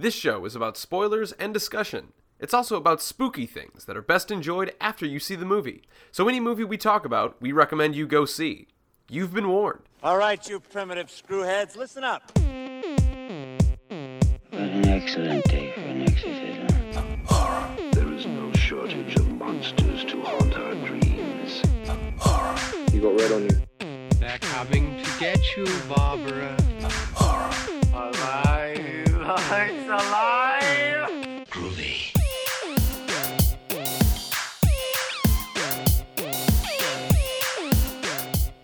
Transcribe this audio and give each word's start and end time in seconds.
This 0.00 0.14
show 0.14 0.44
is 0.44 0.54
about 0.54 0.76
spoilers 0.76 1.32
and 1.32 1.52
discussion. 1.52 2.12
It's 2.38 2.54
also 2.54 2.76
about 2.76 3.02
spooky 3.02 3.46
things 3.46 3.84
that 3.86 3.96
are 3.96 4.02
best 4.02 4.30
enjoyed 4.30 4.72
after 4.80 5.04
you 5.04 5.18
see 5.18 5.34
the 5.34 5.44
movie. 5.44 5.82
So, 6.12 6.28
any 6.28 6.38
movie 6.38 6.62
we 6.62 6.76
talk 6.76 7.04
about, 7.04 7.34
we 7.42 7.50
recommend 7.50 7.96
you 7.96 8.06
go 8.06 8.24
see. 8.24 8.68
You've 9.10 9.34
been 9.34 9.48
warned. 9.48 9.80
All 10.04 10.16
right, 10.16 10.48
you 10.48 10.60
primitive 10.60 11.08
screwheads, 11.08 11.76
listen 11.76 12.04
up. 12.04 12.30
What 12.36 12.44
an 14.60 14.86
excellent 14.86 15.44
day 15.46 15.72
for 15.72 15.80
an 15.80 16.02
exorcism. 16.02 17.24
Horror. 17.24 17.68
There 17.90 18.12
is 18.12 18.24
no 18.24 18.52
shortage 18.52 19.16
of 19.16 19.28
monsters 19.32 20.04
to 20.04 20.22
haunt 20.22 20.54
our 20.56 20.74
dreams. 20.86 21.60
Horror. 22.20 22.56
You 22.92 23.00
got 23.00 23.18
red 23.18 23.32
on 23.32 23.42
you. 23.42 23.60
They're 24.20 24.38
coming 24.38 25.02
to 25.02 25.10
get 25.18 25.56
you, 25.56 25.66
Barbara. 25.88 26.56
Horror. 27.16 27.50
Alive! 27.92 28.47
It's 29.30 29.86
alive! 29.86 31.10
Groovy. 31.50 32.16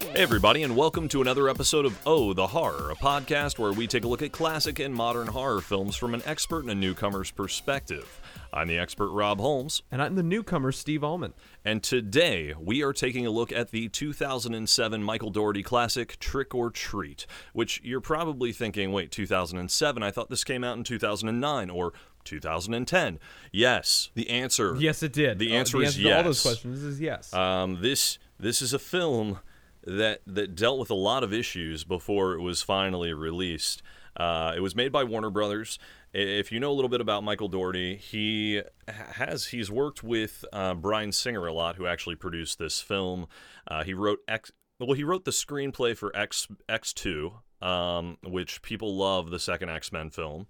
Hey, 0.00 0.22
everybody, 0.22 0.62
and 0.62 0.74
welcome 0.74 1.08
to 1.08 1.20
another 1.20 1.50
episode 1.50 1.84
of 1.84 2.00
Oh, 2.06 2.32
the 2.32 2.46
Horror, 2.46 2.90
a 2.90 2.94
podcast 2.94 3.58
where 3.58 3.74
we 3.74 3.86
take 3.86 4.04
a 4.04 4.08
look 4.08 4.22
at 4.22 4.32
classic 4.32 4.78
and 4.78 4.94
modern 4.94 5.26
horror 5.26 5.60
films 5.60 5.96
from 5.96 6.14
an 6.14 6.22
expert 6.24 6.60
and 6.60 6.70
a 6.70 6.74
newcomer's 6.74 7.30
perspective. 7.30 8.18
I'm 8.56 8.68
the 8.68 8.78
expert 8.78 9.10
Rob 9.10 9.40
Holmes, 9.40 9.82
And 9.90 10.00
I'm 10.00 10.14
the 10.14 10.22
newcomer, 10.22 10.70
Steve 10.70 11.02
Allman. 11.02 11.34
and 11.64 11.82
today 11.82 12.54
we 12.58 12.82
are 12.84 12.92
taking 12.92 13.26
a 13.26 13.30
look 13.30 13.50
at 13.50 13.70
the 13.72 13.88
2007 13.88 15.02
Michael 15.02 15.30
Dougherty 15.30 15.64
classic 15.64 16.18
Trick 16.20 16.54
or 16.54 16.70
Treat, 16.70 17.26
which 17.52 17.80
you're 17.82 18.00
probably 18.00 18.52
thinking, 18.52 18.92
wait, 18.92 19.10
2007? 19.10 20.02
I 20.04 20.10
thought 20.12 20.30
this 20.30 20.44
came 20.44 20.62
out 20.62 20.76
in 20.78 20.84
2009 20.84 21.68
or 21.68 21.92
2010. 22.22 23.18
Yes, 23.52 24.10
the 24.14 24.30
answer. 24.30 24.76
Yes, 24.78 25.02
it 25.02 25.12
did. 25.12 25.38
The 25.40 25.52
Uh, 25.52 25.58
answer 25.58 25.82
is 25.82 25.98
yes. 25.98 26.10
to 26.12 26.16
all 26.18 26.22
those 26.22 26.42
questions 26.42 26.82
is 26.82 27.00
yes. 27.00 27.34
Um, 27.34 27.80
this 27.82 28.18
this 28.38 28.62
is 28.62 28.72
a 28.72 28.78
film 28.78 29.40
that 29.86 30.20
that 30.26 30.54
dealt 30.54 30.78
with 30.78 30.90
a 30.90 30.94
lot 30.94 31.22
of 31.24 31.32
issues 31.32 31.82
before 31.84 32.34
it 32.34 32.40
was 32.40 32.62
finally 32.62 33.12
released. 33.12 33.82
Uh, 34.16 34.52
it 34.56 34.60
was 34.60 34.76
made 34.76 34.92
by 34.92 35.02
Warner 35.04 35.30
Brothers. 35.30 35.78
If 36.16 36.52
you 36.52 36.60
know 36.60 36.70
a 36.70 36.72
little 36.72 36.88
bit 36.88 37.00
about 37.00 37.24
Michael 37.24 37.48
Dougherty, 37.48 37.96
he 37.96 38.62
has 38.86 39.46
he's 39.46 39.68
worked 39.68 40.04
with 40.04 40.44
uh, 40.52 40.74
Bryan 40.74 41.10
Singer 41.10 41.44
a 41.44 41.52
lot, 41.52 41.74
who 41.74 41.88
actually 41.88 42.14
produced 42.14 42.56
this 42.56 42.80
film. 42.80 43.26
Uh, 43.66 43.82
he 43.82 43.94
wrote 43.94 44.20
X. 44.28 44.52
Well, 44.78 44.92
he 44.92 45.02
wrote 45.02 45.24
the 45.24 45.32
screenplay 45.32 45.96
for 45.96 46.16
X 46.16 46.46
X 46.68 46.92
two, 46.92 47.32
um, 47.60 48.18
which 48.22 48.62
people 48.62 48.94
love 48.94 49.30
the 49.30 49.40
second 49.40 49.70
X 49.70 49.90
Men 49.90 50.08
film. 50.08 50.46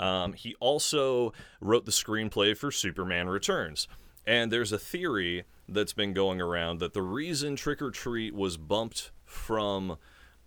Um, 0.00 0.32
he 0.32 0.56
also 0.58 1.32
wrote 1.60 1.86
the 1.86 1.92
screenplay 1.92 2.56
for 2.56 2.72
Superman 2.72 3.28
Returns. 3.28 3.86
And 4.26 4.50
there's 4.50 4.72
a 4.72 4.78
theory 4.78 5.44
that's 5.68 5.92
been 5.92 6.14
going 6.14 6.40
around 6.40 6.80
that 6.80 6.94
the 6.94 7.02
reason 7.02 7.54
Trick 7.54 7.80
or 7.80 7.92
Treat 7.92 8.34
was 8.34 8.56
bumped 8.56 9.12
from 9.24 9.98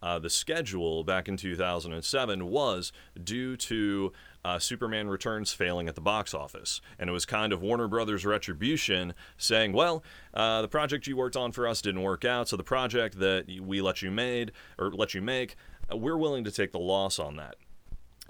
uh, 0.02 0.20
the 0.20 0.30
schedule 0.30 1.04
back 1.04 1.28
in 1.28 1.38
2007 1.38 2.46
was 2.46 2.92
due 3.22 3.58
to 3.58 4.12
uh, 4.46 4.60
Superman 4.60 5.08
Returns 5.10 5.52
failing 5.54 5.88
at 5.88 5.96
the 5.96 6.02
box 6.02 6.34
office. 6.34 6.82
And 6.98 7.10
it 7.10 7.14
was 7.14 7.26
kind 7.26 7.52
of 7.54 7.62
Warner 7.62 7.88
Brothers' 7.88 8.26
retribution 8.26 9.14
saying, 9.38 9.74
well, 9.74 10.04
uh, 10.34 10.62
the 10.62 10.68
project 10.68 11.08
you 11.08 11.18
worked 11.18 11.36
on 11.36 11.52
for 11.52 11.68
us 11.68 11.82
didn't 11.82 12.02
work 12.04 12.24
out, 12.26 12.48
so 12.48 12.56
the 12.58 12.64
project 12.64 13.20
that 13.20 13.46
we 13.62 13.82
let 13.82 14.02
you 14.02 14.12
made 14.12 14.52
or 14.78 14.92
let 14.92 15.14
you 15.14 15.22
make, 15.22 15.56
uh, 15.92 15.98
we're 15.98 16.18
willing 16.18 16.44
to 16.46 16.52
take 16.52 16.72
the 16.72 16.80
loss 16.80 17.20
on 17.20 17.36
that. 17.36 17.56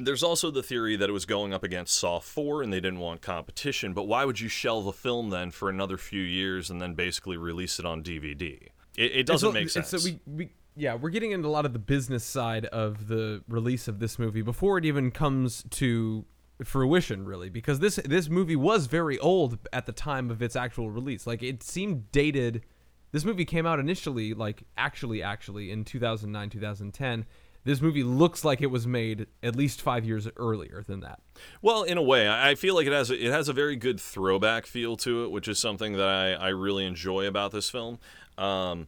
There's 0.01 0.23
also 0.23 0.49
the 0.49 0.63
theory 0.63 0.95
that 0.95 1.09
it 1.09 1.11
was 1.13 1.25
going 1.25 1.53
up 1.53 1.61
against 1.61 1.93
Saw 1.97 2.19
4 2.21 2.63
and 2.63 2.71
they 2.71 2.79
didn't 2.79 2.99
want 2.99 3.21
competition, 3.21 3.93
but 3.93 4.03
why 4.07 4.23
would 4.23 4.39
you 4.39 4.47
shelve 4.47 4.87
a 4.87 4.93
film 4.93 5.29
then 5.29 5.51
for 5.51 5.69
another 5.69 5.97
few 5.97 6.21
years 6.21 6.69
and 6.69 6.81
then 6.81 6.93
basically 6.93 7.35
release 7.35 7.79
it 7.79 7.85
on 7.85 8.01
DVD? 8.01 8.67
It, 8.97 9.11
it 9.17 9.25
doesn't 9.25 9.49
So- 9.49 9.53
make 9.53 9.69
sense. 9.69 9.89
So 9.89 9.99
we, 10.03 10.19
we, 10.25 10.49
yeah, 10.79 10.95
we're 10.95 11.09
getting 11.09 11.31
into 11.31 11.47
a 11.47 11.49
lot 11.49 11.65
of 11.65 11.73
the 11.73 11.79
business 11.79 12.23
side 12.23 12.65
of 12.67 13.07
the 13.07 13.43
release 13.49 13.87
of 13.87 13.99
this 13.99 14.17
movie 14.17 14.41
before 14.41 14.77
it 14.77 14.85
even 14.85 15.11
comes 15.11 15.65
to 15.71 16.25
fruition, 16.63 17.25
really, 17.25 17.49
because 17.49 17.79
this 17.79 17.97
this 18.05 18.29
movie 18.29 18.55
was 18.55 18.85
very 18.85 19.19
old 19.19 19.59
at 19.73 19.85
the 19.85 19.91
time 19.91 20.31
of 20.31 20.41
its 20.41 20.55
actual 20.55 20.89
release. 20.89 21.27
Like 21.27 21.43
it 21.43 21.61
seemed 21.63 22.11
dated. 22.13 22.63
This 23.11 23.25
movie 23.25 23.45
came 23.45 23.65
out 23.65 23.79
initially, 23.79 24.33
like 24.33 24.63
actually, 24.77 25.21
actually 25.21 25.69
in 25.69 25.83
2009, 25.83 26.49
2010. 26.49 27.25
This 27.65 27.81
movie 27.81 28.03
looks 28.03 28.45
like 28.45 28.61
it 28.61 28.67
was 28.67 28.87
made 28.87 29.27
at 29.43 29.55
least 29.55 29.81
five 29.81 30.05
years 30.05 30.29
earlier 30.37 30.81
than 30.87 31.01
that. 31.01 31.19
Well, 31.61 31.83
in 31.83 31.97
a 31.97 32.01
way, 32.01 32.29
I 32.29 32.55
feel 32.55 32.73
like 32.73 32.87
it 32.87 32.93
has 32.93 33.11
a, 33.11 33.25
it 33.25 33.31
has 33.31 33.49
a 33.49 33.53
very 33.53 33.75
good 33.75 33.99
throwback 33.99 34.65
feel 34.65 34.95
to 34.97 35.25
it, 35.25 35.31
which 35.31 35.49
is 35.49 35.59
something 35.59 35.93
that 35.93 36.07
I, 36.07 36.31
I 36.33 36.47
really 36.49 36.85
enjoy 36.85 37.27
about 37.27 37.51
this 37.51 37.69
film. 37.69 37.99
Um, 38.37 38.87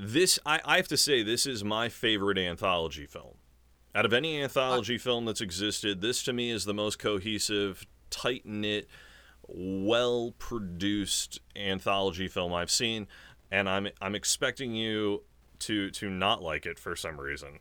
this 0.00 0.38
I, 0.46 0.60
I 0.64 0.76
have 0.76 0.88
to 0.88 0.96
say, 0.96 1.22
this 1.22 1.46
is 1.46 1.64
my 1.64 1.88
favorite 1.88 2.38
anthology 2.38 3.06
film. 3.06 3.34
Out 3.94 4.04
of 4.04 4.12
any 4.12 4.40
anthology 4.40 4.96
uh, 4.96 5.00
film 5.00 5.24
that's 5.24 5.40
existed, 5.40 6.00
this 6.00 6.22
to 6.24 6.32
me 6.32 6.50
is 6.50 6.64
the 6.64 6.74
most 6.74 6.98
cohesive, 6.98 7.86
tight 8.10 8.44
knit, 8.44 8.88
well 9.48 10.34
produced 10.38 11.40
anthology 11.56 12.28
film 12.28 12.52
I've 12.52 12.70
seen, 12.70 13.06
and 13.50 13.68
I'm 13.68 13.88
I'm 14.00 14.14
expecting 14.14 14.74
you 14.74 15.24
to 15.60 15.90
to 15.90 16.10
not 16.10 16.42
like 16.42 16.66
it 16.66 16.78
for 16.78 16.94
some 16.94 17.18
reason. 17.18 17.58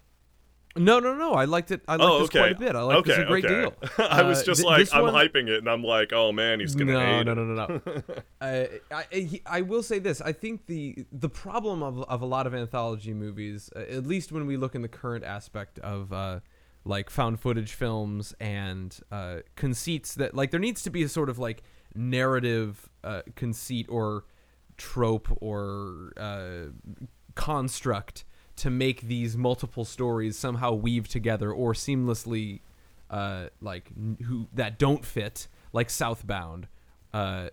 No, 0.78 1.00
no, 1.00 1.16
no. 1.16 1.34
I 1.34 1.46
liked 1.46 1.72
it. 1.72 1.82
I 1.88 1.94
liked 1.98 2.04
Oh, 2.04 2.20
this 2.20 2.30
quite 2.30 2.52
a 2.54 2.56
bit. 2.60 2.76
I 2.76 2.82
like 2.82 2.98
okay, 2.98 3.12
this 3.12 3.20
a 3.20 3.26
great 3.26 3.46
okay. 3.46 3.62
deal. 3.62 3.74
I 4.10 4.24
was 4.24 4.42
Uh, 4.42 4.44
just 4.46 4.62
th- 4.62 4.66
like, 4.66 4.88
I'm 4.94 5.04
one- 5.04 5.14
hyping 5.14 5.48
it, 5.48 5.60
and 5.60 5.70
I'm 5.70 5.84
like, 5.84 6.14
oh 6.14 6.32
man, 6.32 6.60
he's 6.60 6.76
gonna 6.76 6.94
no, 6.94 7.00
hate 7.00 7.24
no, 7.26 7.34
no, 7.34 7.44
no, 7.46 7.66
no, 7.68 7.82
uh, 8.06 8.20
I, 8.42 8.70
I, 9.12 9.42
I 9.46 9.62
will 9.62 9.84
say 9.84 10.00
this: 10.00 10.22
I 10.22 10.32
think 10.32 10.66
the 10.68 11.06
the 11.12 11.30
problem 11.30 11.84
of, 11.84 12.02
of 12.04 12.22
a 12.22 12.26
lot 12.26 12.48
of 12.48 12.54
anthology 12.56 13.14
movies, 13.14 13.70
uh, 13.76 13.80
at 13.80 14.06
least 14.06 14.32
when 14.32 14.46
we 14.46 14.58
look 14.58 14.76
in 14.76 14.82
the 14.82 14.88
current 14.88 15.24
aspect 15.24 15.80
of 15.80 16.14
uh, 16.14 16.40
like 16.86 17.10
found 17.10 17.40
footage 17.40 17.74
films 17.74 18.34
and 18.40 19.00
uh, 19.12 19.38
conceits, 19.56 20.16
that 20.16 20.34
like 20.36 20.52
there 20.52 20.60
needs 20.60 20.82
to 20.84 20.90
be 20.90 21.04
a 21.04 21.10
sort 21.10 21.30
of 21.30 21.38
like 21.40 21.64
narrative 21.96 22.90
uh, 23.04 23.22
conceit 23.36 23.88
or 23.90 24.26
trope 24.78 25.28
or 25.42 26.14
uh, 26.18 26.66
construct 27.36 28.24
to 28.58 28.70
make 28.70 29.02
these 29.02 29.38
multiple 29.38 29.86
stories 29.86 30.38
somehow 30.38 30.74
weave 30.74 31.08
together 31.08 31.52
or 31.52 31.74
seamlessly 31.74 32.60
uh, 33.10 33.48
like 33.62 33.92
who 34.24 34.48
that 34.54 34.78
don't 34.78 35.06
fit 35.06 35.48
like 35.74 35.90
southbound 35.90 36.68
uh, 37.14 37.50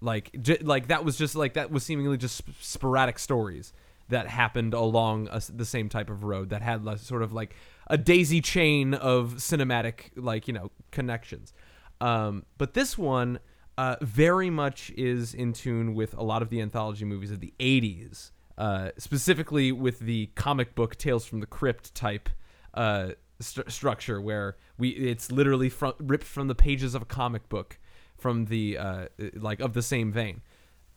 like 0.00 0.30
j- 0.40 0.58
like 0.58 0.88
that 0.88 1.04
was 1.04 1.16
just 1.16 1.34
like 1.34 1.54
that 1.54 1.70
was 1.70 1.82
seemingly 1.82 2.16
just 2.16 2.36
sp- 2.38 2.54
sporadic 2.60 3.18
stories 3.18 3.72
that 4.08 4.28
happened 4.28 4.74
along 4.74 5.28
a 5.32 5.42
the 5.52 5.64
same 5.64 5.88
type 5.88 6.08
of 6.10 6.22
road 6.22 6.50
that 6.50 6.62
had 6.62 6.84
like, 6.84 6.98
sort 6.98 7.22
of 7.22 7.32
like 7.32 7.56
a 7.88 7.98
daisy 7.98 8.40
chain 8.40 8.94
of 8.94 9.34
cinematic 9.38 10.10
like 10.16 10.46
you 10.46 10.54
know 10.54 10.70
connections. 10.90 11.52
Um, 12.00 12.44
but 12.58 12.74
this 12.74 12.98
one 12.98 13.40
uh, 13.78 13.96
very 14.00 14.50
much 14.50 14.92
is 14.96 15.34
in 15.34 15.52
tune 15.52 15.94
with 15.94 16.14
a 16.14 16.22
lot 16.22 16.42
of 16.42 16.50
the 16.50 16.60
anthology 16.60 17.04
movies 17.04 17.30
of 17.30 17.40
the 17.40 17.52
80s 17.58 18.30
uh, 18.58 18.90
specifically 18.98 19.72
with 19.72 19.98
the 20.00 20.26
comic 20.34 20.74
book 20.74 20.96
tales 20.96 21.24
from 21.24 21.40
the 21.40 21.46
crypt 21.46 21.94
type 21.94 22.28
uh, 22.74 23.10
st- 23.40 23.70
structure 23.70 24.20
where 24.20 24.56
we 24.78 24.90
it's 24.90 25.30
literally 25.30 25.68
fro- 25.68 25.94
ripped 25.98 26.24
from 26.24 26.48
the 26.48 26.54
pages 26.54 26.94
of 26.94 27.02
a 27.02 27.06
comic 27.06 27.48
book 27.48 27.78
from 28.16 28.46
the 28.46 28.78
uh, 28.78 29.06
like 29.34 29.60
of 29.60 29.74
the 29.74 29.82
same 29.82 30.12
vein. 30.12 30.42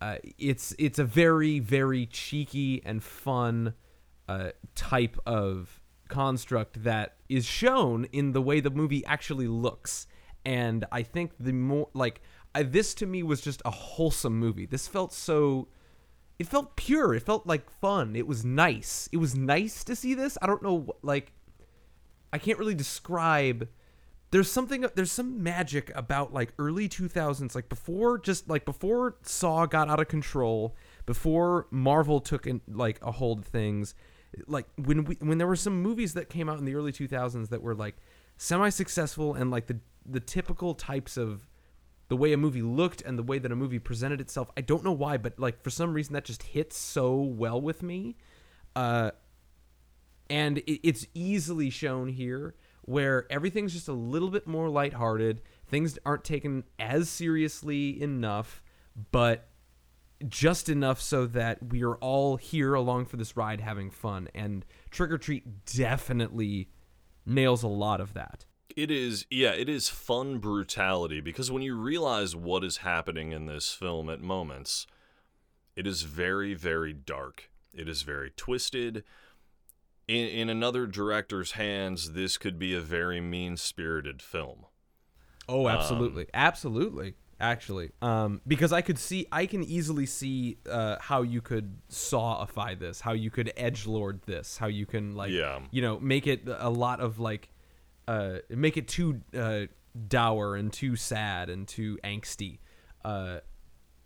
Uh, 0.01 0.15
it's 0.37 0.73
it's 0.79 0.99
a 0.99 1.03
very 1.03 1.59
very 1.59 2.05
cheeky 2.05 2.81
and 2.85 3.03
fun 3.03 3.73
uh, 4.29 4.51
type 4.75 5.17
of 5.25 5.81
construct 6.07 6.83
that 6.83 7.15
is 7.27 7.45
shown 7.45 8.05
in 8.05 8.31
the 8.31 8.41
way 8.41 8.59
the 8.59 8.69
movie 8.69 9.05
actually 9.05 9.47
looks, 9.47 10.07
and 10.45 10.85
I 10.91 11.03
think 11.03 11.33
the 11.39 11.51
more 11.51 11.89
like 11.93 12.21
I, 12.55 12.63
this 12.63 12.93
to 12.95 13.05
me 13.05 13.21
was 13.21 13.41
just 13.41 13.61
a 13.65 13.71
wholesome 13.71 14.39
movie. 14.39 14.65
This 14.65 14.87
felt 14.87 15.13
so 15.13 15.67
it 16.39 16.47
felt 16.47 16.77
pure. 16.77 17.13
It 17.13 17.23
felt 17.23 17.45
like 17.45 17.69
fun. 17.69 18.15
It 18.15 18.25
was 18.25 18.45
nice. 18.45 19.09
It 19.11 19.17
was 19.17 19.35
nice 19.35 19.83
to 19.83 19.95
see 19.95 20.13
this. 20.13 20.37
I 20.41 20.47
don't 20.47 20.63
know, 20.63 20.95
like, 21.01 21.33
I 22.31 22.37
can't 22.37 22.57
really 22.57 22.73
describe. 22.73 23.67
There's 24.31 24.49
something. 24.49 24.85
There's 24.95 25.11
some 25.11 25.41
magic 25.41 25.91
about 25.95 26.33
like 26.33 26.53
early 26.59 26.87
2000s, 26.87 27.55
like 27.55 27.67
before, 27.67 28.19
just 28.19 28.47
like 28.47 28.63
before 28.63 29.17
Saw 29.23 29.65
got 29.65 29.89
out 29.89 29.99
of 29.99 30.07
control, 30.07 30.75
before 31.07 31.65
Marvel 31.71 32.19
took 32.21 32.45
in 32.45 32.61
like 32.67 32.99
a 33.01 33.11
hold 33.11 33.39
of 33.39 33.45
things. 33.45 33.95
Like 34.45 34.67
when 34.77 35.05
we 35.05 35.15
when 35.15 35.39
there 35.39 35.47
were 35.47 35.55
some 35.55 35.81
movies 35.81 36.13
that 36.13 36.29
came 36.29 36.47
out 36.47 36.59
in 36.59 36.65
the 36.65 36.75
early 36.75 36.91
2000s 36.91 37.49
that 37.49 37.63
were 37.63 37.73
like 37.73 37.95
semi-successful 38.37 39.33
and 39.33 39.49
like 39.49 39.65
the 39.65 39.79
the 40.05 40.19
typical 40.19 40.75
types 40.75 41.17
of 41.17 41.47
the 42.09 42.17
way 42.17 42.33
a 42.33 42.37
movie 42.37 42.61
looked 42.61 43.01
and 43.01 43.17
the 43.17 43.23
way 43.23 43.39
that 43.39 43.51
a 43.51 43.55
movie 43.55 43.79
presented 43.79 44.19
itself. 44.19 44.49
I 44.57 44.61
don't 44.61 44.83
know 44.83 44.91
why, 44.91 45.17
but 45.17 45.39
like 45.39 45.63
for 45.63 45.69
some 45.69 45.93
reason 45.93 46.13
that 46.13 46.25
just 46.25 46.43
hits 46.43 46.77
so 46.77 47.15
well 47.15 47.61
with 47.61 47.81
me. 47.81 48.17
Uh, 48.75 49.11
and 50.29 50.57
it, 50.59 50.87
it's 50.87 51.05
easily 51.13 51.69
shown 51.69 52.09
here 52.09 52.55
where 52.81 53.31
everything's 53.31 53.73
just 53.73 53.87
a 53.87 53.93
little 53.93 54.29
bit 54.29 54.47
more 54.47 54.69
lighthearted. 54.69 55.41
Things 55.67 55.97
aren't 56.05 56.23
taken 56.23 56.63
as 56.79 57.09
seriously 57.09 58.01
enough, 58.01 58.63
but 59.11 59.47
just 60.27 60.67
enough 60.67 60.99
so 60.99 61.27
that 61.27 61.71
we 61.71 61.83
are 61.83 61.95
all 61.97 62.37
here 62.37 62.73
along 62.73 63.05
for 63.05 63.17
this 63.17 63.37
ride 63.37 63.61
having 63.61 63.91
fun. 63.91 64.27
And 64.33 64.65
Trick 64.89 65.11
or 65.11 65.19
Treat 65.19 65.65
definitely 65.65 66.69
nails 67.25 67.61
a 67.61 67.67
lot 67.67 68.01
of 68.01 68.15
that. 68.15 68.45
It 68.75 68.91
is, 68.91 69.25
yeah, 69.29 69.51
it 69.51 69.67
is 69.67 69.89
fun 69.89 70.37
brutality 70.37 71.21
because 71.21 71.51
when 71.51 71.61
you 71.61 71.75
realize 71.75 72.35
what 72.35 72.63
is 72.63 72.77
happening 72.77 73.31
in 73.31 73.45
this 73.45 73.73
film 73.73 74.09
at 74.09 74.21
moments, 74.21 74.85
it 75.75 75.87
is 75.87 76.03
very, 76.03 76.53
very 76.53 76.93
dark. 76.93 77.49
It 77.73 77.89
is 77.89 78.03
very 78.03 78.31
twisted. 78.35 79.03
In, 80.07 80.27
in 80.27 80.49
another 80.49 80.87
director's 80.87 81.51
hands, 81.53 82.13
this 82.13 82.37
could 82.37 82.57
be 82.57 82.73
a 82.75 82.81
very 82.81 83.21
mean 83.21 83.57
spirited 83.57 84.21
film. 84.21 84.65
Oh, 85.47 85.67
absolutely, 85.67 86.27
absolutely. 86.33 87.15
Actually, 87.41 87.91
um, 88.01 88.41
because 88.45 88.73
I 88.73 88.81
could 88.81 88.99
see, 88.99 89.25
I 89.31 89.45
can 89.45 89.63
easily 89.63 90.05
see 90.05 90.57
uh, 90.69 90.97
how 90.99 91.21
you 91.21 91.39
could 91.41 91.77
sawify 91.89 92.77
this, 92.77 92.99
how 92.99 93.13
you 93.13 93.31
could 93.31 93.53
edge 93.55 93.87
lord 93.87 94.21
this, 94.23 94.57
how 94.57 94.67
you 94.67 94.85
can 94.85 95.15
like, 95.15 95.31
Yeah. 95.31 95.59
you 95.71 95.81
know, 95.81 95.99
make 96.01 96.27
it 96.27 96.41
a 96.45 96.69
lot 96.69 96.99
of 96.99 97.17
like, 97.17 97.49
uh, 98.09 98.39
make 98.49 98.75
it 98.77 98.87
too 98.87 99.21
uh, 99.37 99.61
dour 100.07 100.55
and 100.55 100.71
too 100.73 100.95
sad 100.95 101.49
and 101.49 101.67
too 101.67 101.97
angsty, 102.03 102.59
uh, 103.05 103.39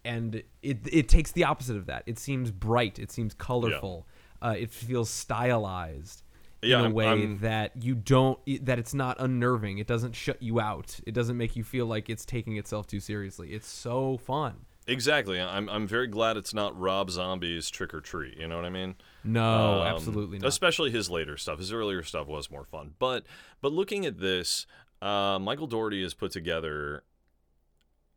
and 0.03 0.43
it 0.61 0.79
it 0.91 1.07
takes 1.09 1.31
the 1.31 1.43
opposite 1.45 1.77
of 1.77 1.85
that. 1.85 2.03
It 2.05 2.19
seems 2.19 2.51
bright, 2.51 2.99
it 2.99 3.11
seems 3.11 3.33
colorful, 3.33 4.07
uh, 4.41 4.55
it 4.57 4.71
feels 4.71 5.09
stylized 5.09 6.23
Yeah, 6.61 6.79
in 6.79 6.81
a 6.81 6.83
I'm- 6.85 6.93
way 6.93 7.07
I'm- 7.07 7.37
that 7.39 7.71
you 7.83 7.95
don't 7.95 8.39
that 8.65 8.79
it's 8.79 8.93
not 8.93 9.15
unnerving. 9.19 9.77
It 9.77 9.87
doesn't 9.87 10.15
shut 10.15 10.41
you 10.41 10.59
out. 10.59 10.99
It 11.05 11.13
doesn't 11.13 11.37
make 11.37 11.55
you 11.55 11.63
feel 11.63 11.85
like 11.85 12.09
it's 12.09 12.25
taking 12.25 12.57
itself 12.57 12.87
too 12.87 12.99
seriously. 12.99 13.53
It's 13.53 13.67
so 13.67 14.17
fun 14.17 14.65
Exactly. 14.87 15.39
I'm, 15.39 15.69
I'm 15.69 15.87
very 15.87 16.07
glad 16.07 16.37
it's 16.37 16.53
not 16.53 16.77
Rob 16.79 17.09
Zombie's 17.09 17.69
Trick 17.69 17.93
or 17.93 18.01
Treat. 18.01 18.37
You 18.37 18.47
know 18.47 18.55
what 18.55 18.65
I 18.65 18.69
mean? 18.69 18.95
no 19.23 19.81
Um, 19.81 19.87
absolutely 19.87 20.39
not 20.39 20.47
Especially 20.47 20.91
his 20.91 21.09
later 21.09 21.37
stuff. 21.37 21.59
His 21.59 21.71
earlier 21.71 22.03
stuff 22.03 22.27
was 22.27 22.51
more 22.51 22.65
fun. 22.65 22.93
But 22.99 23.25
but 23.61 23.71
looking 23.71 24.05
at 24.05 24.19
this, 24.19 24.65
uh, 25.01 25.39
Michael 25.39 25.67
Dougherty 25.67 26.03
has 26.03 26.13
put 26.13 26.31
together 26.31 27.03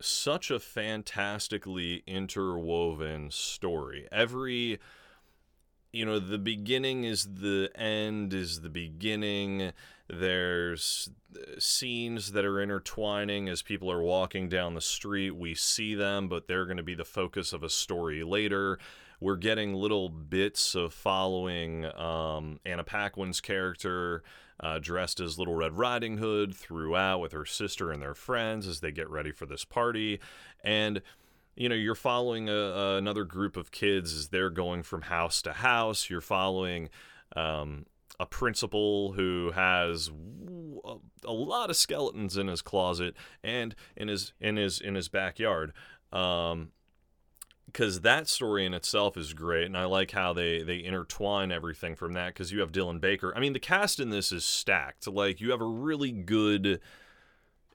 such 0.01 0.51
a 0.51 0.59
fantastically 0.59 2.03
interwoven 2.05 3.31
story. 3.31 4.07
Every 4.11 4.79
you 5.97 6.05
know, 6.05 6.19
the 6.19 6.37
beginning 6.37 7.05
is 7.05 7.25
the 7.25 7.71
end 7.75 8.31
is 8.31 8.61
the 8.61 8.69
beginning. 8.69 9.71
There's 10.07 11.09
uh, 11.35 11.59
scenes 11.59 12.33
that 12.33 12.45
are 12.45 12.61
intertwining 12.61 13.49
as 13.49 13.63
people 13.63 13.91
are 13.91 14.01
walking 14.01 14.47
down 14.47 14.75
the 14.75 14.81
street. 14.81 15.31
We 15.31 15.55
see 15.55 15.95
them, 15.95 16.27
but 16.27 16.47
they're 16.47 16.65
going 16.65 16.77
to 16.77 16.83
be 16.83 16.93
the 16.93 17.03
focus 17.03 17.51
of 17.51 17.63
a 17.63 17.69
story 17.69 18.23
later. 18.23 18.77
We're 19.19 19.37
getting 19.37 19.73
little 19.73 20.07
bits 20.07 20.75
of 20.75 20.93
following 20.93 21.85
um, 21.85 22.59
Anna 22.63 22.83
Paquin's 22.83 23.41
character 23.41 24.21
uh, 24.59 24.77
dressed 24.77 25.19
as 25.19 25.39
Little 25.39 25.55
Red 25.55 25.79
Riding 25.79 26.19
Hood 26.19 26.55
throughout 26.55 27.21
with 27.21 27.31
her 27.31 27.45
sister 27.45 27.91
and 27.91 28.03
their 28.03 28.13
friends 28.13 28.67
as 28.67 28.81
they 28.81 28.91
get 28.91 29.09
ready 29.09 29.31
for 29.31 29.47
this 29.47 29.65
party. 29.65 30.19
And 30.63 31.01
you 31.57 31.67
know 31.67 31.75
you're 31.75 31.95
following 31.95 32.47
a, 32.47 32.53
a, 32.53 32.97
another 32.97 33.25
group 33.25 33.57
of 33.57 33.71
kids 33.71 34.13
as 34.13 34.29
they're 34.29 34.51
going 34.51 34.83
from 34.83 35.03
house 35.03 35.41
to 35.41 35.53
house. 35.53 36.09
You're 36.09 36.21
following 36.21 36.89
um, 37.35 37.87
a 38.19 38.25
principal 38.25 39.13
who 39.13 39.51
has 39.55 40.09
a 41.25 41.33
lot 41.33 41.69
of 41.69 41.75
skeletons 41.75 42.37
in 42.37 42.47
his 42.47 42.61
closet 42.61 43.15
and 43.43 43.75
in 43.95 44.07
his 44.07 44.33
in 44.39 44.55
his 44.55 44.79
in 44.79 44.95
his 44.95 45.09
backyard. 45.09 45.73
Um, 46.13 46.69
because 47.65 47.99
that 48.01 48.29
story 48.29 48.65
in 48.65 48.73
itself 48.73 49.17
is 49.17 49.33
great 49.33 49.65
and 49.65 49.77
i 49.77 49.83
like 49.83 50.11
how 50.11 50.31
they 50.31 50.63
they 50.63 50.81
intertwine 50.81 51.51
everything 51.51 51.95
from 51.95 52.13
that 52.13 52.29
because 52.29 52.51
you 52.51 52.61
have 52.61 52.71
dylan 52.71 53.01
baker. 53.01 53.33
I 53.35 53.39
mean 53.39 53.53
the 53.53 53.59
cast 53.59 53.99
in 53.99 54.09
this 54.09 54.31
is 54.31 54.45
stacked. 54.45 55.05
Like 55.05 55.41
you 55.41 55.51
have 55.51 55.61
a 55.61 55.65
really 55.65 56.11
good 56.11 56.79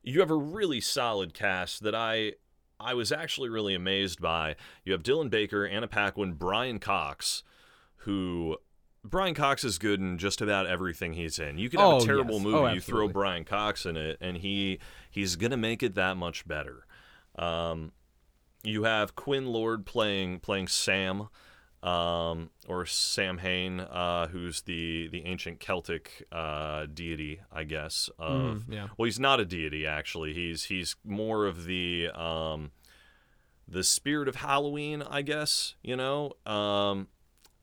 you 0.03 0.21
have 0.21 0.31
a 0.31 0.37
really 0.37 0.81
solid 0.81 1.35
cast 1.35 1.83
that 1.83 1.95
i 1.95 2.33
I 2.83 2.95
was 2.95 3.13
actually 3.13 3.49
really 3.49 3.75
amazed 3.75 4.21
by. 4.21 4.57
You 4.85 4.93
have 4.93 5.03
Dylan 5.03 5.31
Baker, 5.31 5.67
Anna 5.67 5.89
Paquin, 5.89 6.35
Brian 6.35 6.79
Cox, 6.79 7.43
who 7.99 8.57
Brian 9.05 9.35
Cox 9.35 9.65
is 9.65 9.79
good 9.79 10.01
in 10.01 10.19
just 10.19 10.41
about 10.41 10.67
everything 10.67 11.15
he's 11.15 11.39
in. 11.39 11.59
You 11.59 11.69
could 11.71 11.81
have 11.81 11.89
Oh, 11.89 11.97
a 11.99 12.05
terrible 12.05 12.35
yes. 12.37 12.43
movie, 12.45 12.57
Oh, 12.59 12.73
you 12.73 12.81
throw. 12.81 13.09
Brian 13.09 13.45
Cox 13.45 13.87
in 13.87 13.97
it, 13.97 14.19
and 14.21 14.37
he 14.39 14.79
he's 15.11 15.37
gonna 15.37 15.57
make 15.57 15.83
it 15.83 15.95
that 15.95 16.17
much 16.17 16.47
better. 16.47 16.87
Um, 17.37 17.93
you 18.63 18.85
have 18.85 19.17
Quinn 19.17 19.47
Lord 19.47 19.87
playing 19.87 20.41
playing 20.41 20.69
Sam, 20.69 21.29
um, 21.83 22.51
or 22.69 22.87
Sam 22.87 23.39
Hain, 23.39 23.81
uh, 23.81 24.29
who's 24.29 24.63
the 24.63 25.09
the 25.09 25.25
ancient 25.27 25.59
Celtic 25.61 26.27
uh, 26.31 26.87
deity, 26.93 27.41
I 27.53 27.65
guess. 27.65 28.09
Of 28.19 28.33
Mm, 28.33 28.63
yeah. 28.69 28.87
well, 28.97 29.07
he's 29.07 29.19
not 29.21 29.41
a 29.41 29.45
deity 29.45 29.87
actually. 29.87 30.33
He's 30.33 30.65
he's 30.65 30.95
more 31.05 31.47
of 31.47 31.65
the 31.65 32.09
um, 32.15 32.71
the 33.67 33.83
spirit 33.83 34.29
of 34.29 34.37
Halloween, 34.37 35.03
I 35.03 35.23
guess. 35.23 35.75
You 35.83 35.97
know, 35.97 36.33
um, 36.47 37.09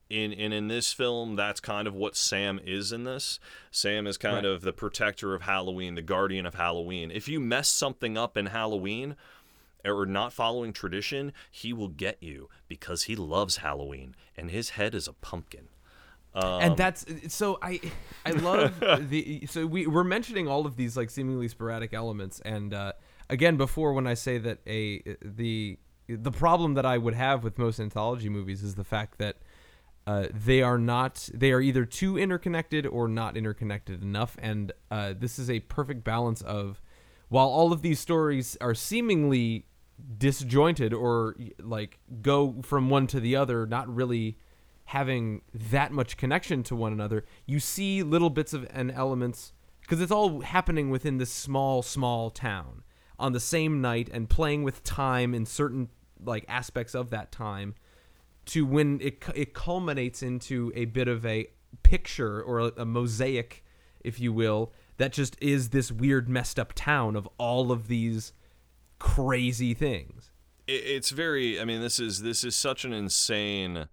in 0.10 0.34
in 0.34 0.52
in 0.52 0.68
this 0.68 0.92
film, 0.92 1.36
that's 1.38 1.60
kind 1.62 1.88
of 1.88 1.94
what 1.94 2.18
Sam 2.18 2.60
is 2.64 2.92
in 2.92 3.06
this. 3.06 3.40
Sam 3.72 4.06
is 4.06 4.18
kind 4.18 4.46
Right. 4.46 4.54
of 4.54 4.62
the 4.64 4.74
protector 4.74 5.34
of 5.34 5.44
Halloween, 5.44 5.96
the 5.96 6.02
guardian 6.02 6.46
of 6.46 6.56
Halloween. 6.56 7.10
If 7.12 7.28
you 7.30 7.40
mess 7.40 7.70
something 7.70 8.18
up 8.18 8.36
in 8.38 8.48
Halloween. 8.48 9.16
Or 9.86 10.06
not 10.06 10.34
following 10.34 10.74
tradition, 10.74 11.32
he 11.50 11.72
will 11.72 11.88
get 11.88 12.22
you 12.22 12.50
because 12.68 13.04
he 13.04 13.16
loves 13.16 13.58
Halloween 13.58 14.16
and 14.36 14.52
his 14.52 14.72
head 14.72 14.94
is 14.94 15.08
a 15.08 15.14
pumpkin. 15.14 15.70
Um, 16.34 16.62
and 16.62 16.78
that's 16.78 17.06
so 17.30 17.58
I 17.62 17.80
I 18.26 18.32
love 18.32 18.80
the 19.10 19.48
so 19.48 19.66
we 19.66 19.88
we're 19.88 20.04
mentioning 20.04 20.48
all 20.48 20.66
of 20.68 20.76
these 20.76 20.96
like 20.96 21.10
seemingly 21.10 21.48
sporadic 21.48 21.94
elements 21.94 22.40
and 22.46 22.72
uh, 22.74 22.94
again 23.30 23.58
before 23.58 23.94
when 23.94 24.06
I 24.06 24.14
say 24.14 24.38
that 24.38 24.60
a 24.68 25.02
the 25.24 25.80
the 26.08 26.32
problem 26.32 26.76
that 26.76 26.86
I 26.86 27.00
would 27.00 27.16
have 27.16 27.44
with 27.44 27.58
most 27.58 27.80
anthology 27.80 28.30
movies 28.30 28.64
is 28.64 28.76
the 28.76 28.84
fact 28.84 29.18
that 29.18 29.38
uh, 30.06 30.28
they 30.34 30.62
are 30.62 30.78
not 30.78 31.30
they 31.34 31.52
are 31.52 31.62
either 31.62 31.86
too 31.86 32.18
interconnected 32.18 32.86
or 32.86 33.08
not 33.08 33.36
interconnected 33.36 34.04
enough 34.04 34.38
and 34.40 34.72
uh, 34.92 35.14
this 35.18 35.40
is 35.40 35.50
a 35.50 35.62
perfect 35.62 36.04
balance 36.04 36.42
of 36.42 36.80
while 37.30 37.48
all 37.48 37.72
of 37.72 37.82
these 37.82 38.00
stories 38.00 38.58
are 38.62 38.74
seemingly 38.74 39.66
disjointed 40.18 40.94
or 40.94 41.36
like 41.62 42.00
go 42.22 42.56
from 42.62 42.90
one 42.90 43.08
to 43.08 43.20
the 43.20 43.36
other 43.36 43.66
not 43.66 43.94
really 43.94 44.38
having 44.86 45.42
that 45.54 45.92
much 45.92 46.18
connection 46.18 46.64
to 46.64 46.76
one 46.76 46.92
another 46.92 47.24
you 47.46 47.60
see 47.60 48.02
little 48.02 48.30
bits 48.30 48.54
of 48.54 48.68
and 48.72 48.92
elements 48.92 49.54
because 49.82 50.02
it's 50.02 50.12
all 50.12 50.42
happening 50.42 50.90
within 50.90 51.18
this 51.18 51.32
small 51.32 51.82
small 51.82 52.30
town 52.30 52.84
on 53.18 53.34
the 53.34 53.40
same 53.40 53.82
night 53.82 54.10
and 54.12 54.30
playing 54.30 54.64
with 54.64 54.84
time 54.84 55.34
in 55.34 55.46
certain 55.46 55.90
like 56.24 56.46
aspects 56.48 56.96
of 56.96 57.10
that 57.10 57.32
time 57.32 57.76
to 58.46 58.66
when 58.66 59.00
it 59.02 59.24
it 59.36 59.54
culminates 59.54 60.24
into 60.24 60.72
a 60.76 60.86
bit 60.86 61.08
of 61.08 61.26
a 61.26 61.48
picture 61.84 62.42
or 62.42 62.60
a, 62.60 62.72
a 62.78 62.86
mosaic, 62.86 63.64
if 64.02 64.20
you 64.20 64.34
will, 64.34 64.74
that 64.98 65.14
just 65.14 65.38
is 65.42 65.70
this 65.70 65.92
weird 65.92 66.28
messed 66.28 66.60
up 66.60 66.74
town 66.74 67.16
of 67.16 67.28
all 67.38 67.72
of 67.72 67.88
these 67.88 68.34
crazy 69.00 69.74
things. 69.74 70.32
it's 70.68 71.10
very 71.10 71.60
i 71.60 71.66
mean 71.66 71.82
this 71.82 72.00
is 72.00 72.22
this 72.22 72.44
is 72.44 72.56
such 72.56 72.86
an 72.86 72.94
insane 72.94 73.88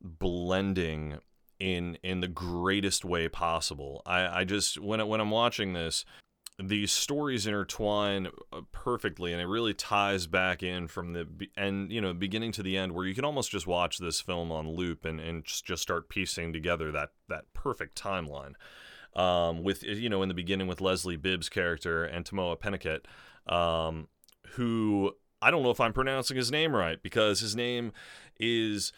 blending 0.00 1.18
in 1.58 1.98
in 2.02 2.20
the 2.20 2.28
greatest 2.28 3.04
way 3.04 3.28
possible 3.28 4.02
i 4.06 4.40
i 4.40 4.44
just 4.44 4.78
when 4.80 5.00
I, 5.00 5.04
when 5.04 5.20
i'm 5.20 5.30
watching 5.30 5.72
this 5.72 6.04
these 6.62 6.92
stories 6.92 7.46
intertwine 7.46 8.28
uh, 8.52 8.60
perfectly 8.70 9.32
and 9.32 9.40
it 9.40 9.46
really 9.46 9.74
ties 9.74 10.28
back 10.28 10.62
in 10.62 10.86
from 10.86 11.12
the 11.12 11.26
and 11.56 11.90
you 11.90 12.00
know 12.00 12.14
beginning 12.14 12.52
to 12.52 12.62
the 12.62 12.76
end 12.76 12.92
where 12.92 13.06
you 13.06 13.14
can 13.14 13.24
almost 13.24 13.50
just 13.50 13.66
watch 13.66 13.98
this 13.98 14.20
film 14.20 14.52
on 14.52 14.68
loop 14.68 15.04
and 15.04 15.18
and 15.18 15.44
just 15.44 15.82
start 15.82 16.08
piecing 16.08 16.52
together 16.52 16.92
that 16.92 17.10
that 17.28 17.44
perfect 17.54 18.00
timeline 18.00 18.52
um, 19.16 19.62
with 19.62 19.82
you 19.82 20.08
know 20.08 20.22
in 20.22 20.28
the 20.28 20.34
beginning 20.34 20.66
with 20.66 20.80
Leslie 20.80 21.16
Bibb's 21.16 21.48
character 21.48 22.04
and 22.04 22.24
Tahmoh 22.24 22.58
Penikett, 22.58 23.04
um, 23.46 24.08
who 24.52 25.12
I 25.42 25.50
don't 25.50 25.62
know 25.62 25.70
if 25.70 25.80
I'm 25.80 25.92
pronouncing 25.92 26.36
his 26.36 26.50
name 26.50 26.74
right 26.74 27.02
because 27.02 27.40
his 27.40 27.54
name 27.56 27.92
is 28.38 28.92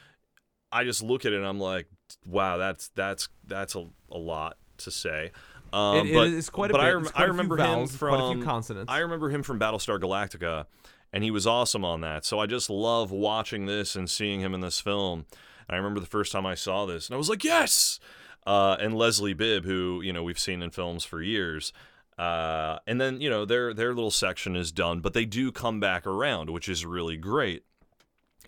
I 0.73 0.85
just 0.85 1.03
look 1.03 1.25
at 1.25 1.33
it 1.33 1.37
and 1.37 1.47
I'm 1.47 1.61
like, 1.61 1.87
wow, 2.25 2.57
that's 2.57 2.89
that's 2.95 3.29
that's 3.47 3.75
a, 3.75 3.87
a 4.11 4.19
lot 4.19 4.57
to 4.79 4.91
say. 4.91 5.31
Um, 5.73 6.07
It- 6.07 6.15
but, 6.15 6.29
is 6.29 6.51
quite 6.51 6.71
a 6.71 6.75
but 6.75 6.81
I, 6.81 6.87
bit. 6.91 6.95
rem- 6.95 7.03
It's 7.07 7.13
I 7.15 7.23
a 7.23 7.25
few 7.25 7.31
remember 7.33 7.57
vowels, 7.57 7.93
him 7.93 7.99
quite 7.99 8.15
a 8.15 8.19
from 8.19 8.37
few 8.37 8.45
consonants. 8.45 8.93
I 8.93 8.99
remember 8.99 9.31
him 9.31 9.43
from 9.43 9.59
Battlestar 9.59 9.99
Galactica, 10.01 10.67
and 11.13 11.25
he 11.25 11.31
was 11.31 11.47
awesome 11.47 11.85
on 11.85 12.01
that. 12.03 12.25
So 12.25 12.39
I 12.39 12.47
just 12.47 12.71
love 12.71 13.11
watching 13.11 13.67
this 13.67 13.97
and 13.97 14.09
seeing 14.09 14.41
him 14.41 14.55
in 14.55 14.61
this 14.61 14.81
film. 14.81 15.27
And 15.69 15.75
I 15.75 15.77
remember 15.79 15.99
the 16.01 16.07
first 16.07 16.31
time 16.31 16.47
I 16.47 16.55
saw 16.55 16.87
this, 16.87 17.09
and 17.09 17.15
I 17.15 17.19
was 17.19 17.29
like, 17.29 17.43
yes. 17.43 17.99
uh, 18.47 18.77
and 18.79 18.95
Leslie 18.95 19.35
Bibb, 19.35 19.65
who 19.65 20.01
you 20.03 20.13
know 20.13 20.23
we've 20.23 20.39
seen 20.39 20.63
in 20.63 20.71
films 20.71 21.05
for 21.05 21.21
years. 21.21 21.73
Uh, 22.19 22.79
and 22.87 23.01
then 23.01 23.21
you 23.21 23.29
know 23.29 23.45
their 23.45 23.75
their 23.75 23.95
little 23.95 24.11
section 24.11 24.57
is 24.57 24.73
done, 24.73 25.01
but 25.01 25.13
they 25.13 25.25
do 25.25 25.53
come 25.53 25.81
back 25.81 26.07
around, 26.07 26.51
which 26.51 26.69
is 26.69 26.87
really 26.87 27.17
great 27.17 27.65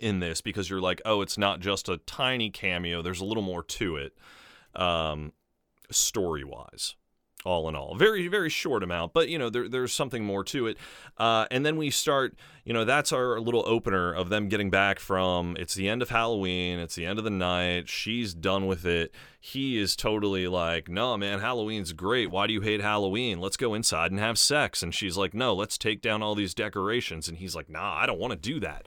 in 0.00 0.20
this 0.20 0.40
because 0.40 0.70
you're 0.70 0.80
like, 0.80 1.02
oh, 1.04 1.20
it's 1.20 1.37
not 1.37 1.60
just 1.60 1.88
a 1.88 1.98
tiny 1.98 2.50
cameo. 2.50 3.02
There's 3.02 3.20
a 3.20 3.25
little 3.25 3.42
more 3.42 3.62
to 3.62 3.96
it, 3.96 4.16
um, 4.75 5.32
story 5.90 6.44
wise. 6.44 6.94
All 7.45 7.68
in 7.68 7.76
all, 7.76 7.95
very 7.95 8.26
very 8.26 8.50
short 8.50 8.83
amount, 8.83 9.12
but 9.12 9.28
you 9.28 9.38
know 9.38 9.49
there, 9.49 9.68
there's 9.68 9.92
something 9.92 10.25
more 10.25 10.42
to 10.45 10.66
it. 10.66 10.76
Uh, 11.16 11.47
and 11.52 11.64
then 11.64 11.76
we 11.76 11.88
start, 11.88 12.35
you 12.64 12.73
know, 12.73 12.85
that's 12.85 13.12
our 13.12 13.38
little 13.38 13.62
opener 13.64 14.12
of 14.12 14.28
them 14.28 14.49
getting 14.49 14.71
back 14.71 14.99
from. 14.99 15.57
It's 15.57 15.75
the 15.75 15.88
end 15.88 16.02
of 16.02 16.11
Halloween. 16.11 16.80
It's 16.80 16.97
the 16.97 17.07
end 17.07 17.16
of 17.18 17.25
the 17.25 17.30
night. 17.30 17.88
She's 17.88 18.35
done 18.35 18.66
with 18.66 18.85
it. 18.85 19.14
He 19.38 19.78
is 19.78 19.95
totally 19.95 20.49
like, 20.49 20.88
no, 20.88 21.16
man, 21.16 21.38
Halloween's 21.38 21.92
great. 21.92 22.28
Why 22.30 22.49
do 22.49 22.52
you 22.52 22.61
hate 22.61 22.80
Halloween? 22.80 23.38
Let's 23.38 23.57
go 23.57 23.73
inside 23.73 24.11
and 24.11 24.18
have 24.18 24.37
sex. 24.37 24.83
And 24.83 24.92
she's 24.92 25.16
like, 25.16 25.33
no, 25.33 25.54
let's 25.54 25.78
take 25.78 26.02
down 26.02 26.25
all 26.25 26.35
these 26.35 26.54
decorations. 26.54 27.28
And 27.28 27.38
he's 27.38 27.54
like, 27.54 27.71
nah, 27.71 27.95
I 27.95 28.07
don't 28.07 28.18
want 28.18 28.33
to 28.33 28.37
do 28.37 28.59
that. 28.61 28.87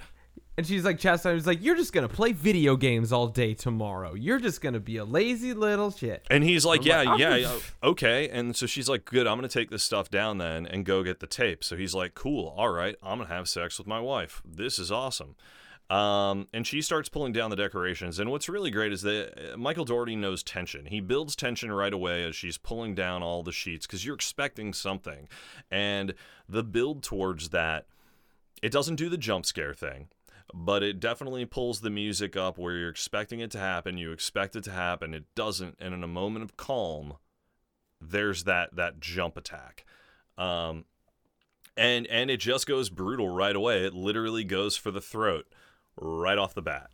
And 0.61 0.67
she's 0.67 0.85
like, 0.85 0.99
chastising. 0.99 1.37
He's 1.37 1.47
like, 1.47 1.63
you're 1.63 1.75
just 1.75 1.91
gonna 1.91 2.07
play 2.07 2.33
video 2.33 2.75
games 2.75 3.11
all 3.11 3.27
day 3.27 3.55
tomorrow. 3.55 4.13
You're 4.13 4.39
just 4.39 4.61
gonna 4.61 4.79
be 4.79 4.97
a 4.97 5.03
lazy 5.03 5.53
little 5.53 5.89
shit. 5.89 6.23
And 6.29 6.43
he's 6.43 6.63
like, 6.65 6.81
I'm 6.81 6.85
yeah, 6.85 7.01
like, 7.01 7.19
yeah, 7.19 7.35
yeah, 7.35 7.57
okay. 7.83 8.29
And 8.29 8.55
so 8.55 8.67
she's 8.67 8.87
like, 8.87 9.03
good, 9.05 9.25
I'm 9.25 9.39
going 9.39 9.49
to 9.49 9.59
take 9.59 9.71
this 9.71 9.81
stuff 9.81 10.11
down 10.11 10.37
then 10.37 10.67
and 10.67 10.85
go 10.85 11.01
get 11.01 11.19
the 11.19 11.25
tape. 11.25 11.63
So 11.63 11.75
he's 11.75 11.95
like, 11.95 12.13
cool, 12.13 12.53
all 12.55 12.69
right, 12.69 12.95
I'm 13.01 13.17
going 13.17 13.27
to 13.27 13.33
have 13.33 13.49
sex 13.49 13.79
with 13.79 13.87
my 13.87 13.99
wife. 13.99 14.43
This 14.45 14.77
is 14.77 14.91
awesome. 14.91 15.35
Um, 15.89 16.47
and 16.53 16.67
she 16.67 16.81
starts 16.83 17.09
pulling 17.09 17.33
down 17.33 17.49
the 17.49 17.55
decorations. 17.55 18.19
And 18.19 18.29
what's 18.29 18.47
really 18.47 18.69
great 18.69 18.93
is 18.93 19.01
that 19.01 19.53
uh, 19.53 19.57
Michael 19.57 19.83
Dougherty 19.83 20.15
knows 20.15 20.43
tension. 20.43 20.85
He 20.85 21.01
builds 21.01 21.35
tension 21.35 21.71
right 21.71 21.91
away 21.91 22.23
as 22.23 22.35
she's 22.35 22.59
pulling 22.59 22.93
down 22.93 23.23
all 23.23 23.41
the 23.41 23.51
sheets 23.51 23.87
because 23.87 24.05
you're 24.05 24.15
expecting 24.15 24.73
something. 24.73 25.27
And 25.71 26.13
the 26.47 26.63
build 26.63 27.01
towards 27.01 27.49
that, 27.49 27.87
it 28.61 28.71
doesn't 28.71 28.95
do 28.95 29.09
the 29.09 29.17
jump 29.17 29.45
scare 29.45 29.73
thing 29.73 30.07
but 30.53 30.83
it 30.83 30.99
definitely 30.99 31.45
pulls 31.45 31.81
the 31.81 31.89
music 31.89 32.35
up 32.35 32.57
where 32.57 32.75
you're 32.75 32.89
expecting 32.89 33.39
it 33.39 33.51
to 33.51 33.59
happen 33.59 33.97
you 33.97 34.11
expect 34.11 34.55
it 34.55 34.63
to 34.63 34.71
happen 34.71 35.13
it 35.13 35.25
doesn't 35.35 35.75
and 35.79 35.93
in 35.93 36.03
a 36.03 36.07
moment 36.07 36.43
of 36.43 36.57
calm 36.57 37.13
there's 37.99 38.43
that 38.43 38.75
that 38.75 38.99
jump 38.99 39.37
attack 39.37 39.85
um 40.37 40.85
and 41.77 42.05
and 42.07 42.29
it 42.29 42.37
just 42.37 42.67
goes 42.67 42.89
brutal 42.89 43.29
right 43.29 43.55
away 43.55 43.85
it 43.85 43.93
literally 43.93 44.43
goes 44.43 44.75
for 44.75 44.91
the 44.91 45.01
throat 45.01 45.45
right 45.97 46.37
off 46.37 46.53
the 46.53 46.61
bat 46.61 46.89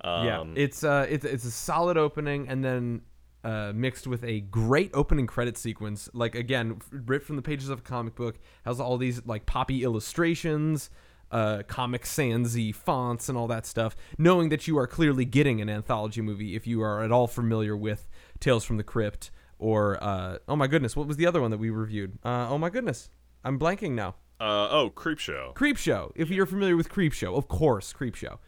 um, 0.00 0.26
yeah, 0.26 0.44
it's 0.54 0.84
uh, 0.84 1.06
it's 1.08 1.24
it's 1.24 1.44
a 1.44 1.50
solid 1.50 1.96
opening, 1.96 2.48
and 2.48 2.64
then 2.64 3.02
uh, 3.42 3.72
mixed 3.74 4.06
with 4.06 4.22
a 4.24 4.40
great 4.40 4.90
opening 4.94 5.26
credit 5.26 5.56
sequence. 5.56 6.08
Like 6.12 6.34
again, 6.34 6.80
ripped 6.90 7.26
from 7.26 7.36
the 7.36 7.42
pages 7.42 7.68
of 7.68 7.80
a 7.80 7.82
comic 7.82 8.14
book, 8.14 8.38
has 8.64 8.78
all 8.78 8.96
these 8.96 9.24
like 9.26 9.46
poppy 9.46 9.82
illustrations, 9.82 10.90
uh, 11.30 11.62
Comic 11.66 12.04
Sansy 12.04 12.74
fonts, 12.74 13.28
and 13.28 13.36
all 13.36 13.46
that 13.48 13.66
stuff. 13.66 13.94
Knowing 14.16 14.48
that 14.48 14.66
you 14.66 14.78
are 14.78 14.86
clearly 14.86 15.24
getting 15.24 15.60
an 15.60 15.68
anthology 15.68 16.20
movie, 16.20 16.54
if 16.56 16.66
you 16.66 16.82
are 16.82 17.02
at 17.02 17.12
all 17.12 17.26
familiar 17.26 17.76
with 17.76 18.08
Tales 18.40 18.64
from 18.64 18.76
the 18.76 18.82
Crypt 18.84 19.30
or 19.58 20.02
uh, 20.02 20.38
oh 20.48 20.56
my 20.56 20.66
goodness, 20.66 20.94
what 20.96 21.06
was 21.06 21.16
the 21.16 21.26
other 21.26 21.40
one 21.40 21.50
that 21.50 21.58
we 21.58 21.70
reviewed? 21.70 22.18
Uh, 22.24 22.46
oh 22.48 22.58
my 22.58 22.70
goodness, 22.70 23.10
I'm 23.44 23.58
blanking 23.58 23.92
now. 23.92 24.14
uh 24.40 24.68
oh 24.70 24.90
creep 24.90 25.18
show 25.18 25.52
Creep 25.54 25.76
Show. 25.76 26.12
If 26.14 26.30
you're 26.30 26.46
familiar 26.46 26.76
with 26.76 26.88
Creep 26.88 27.12
Show, 27.12 27.34
of 27.34 27.48
course, 27.48 27.92
Creep 27.92 28.14
Show. 28.14 28.38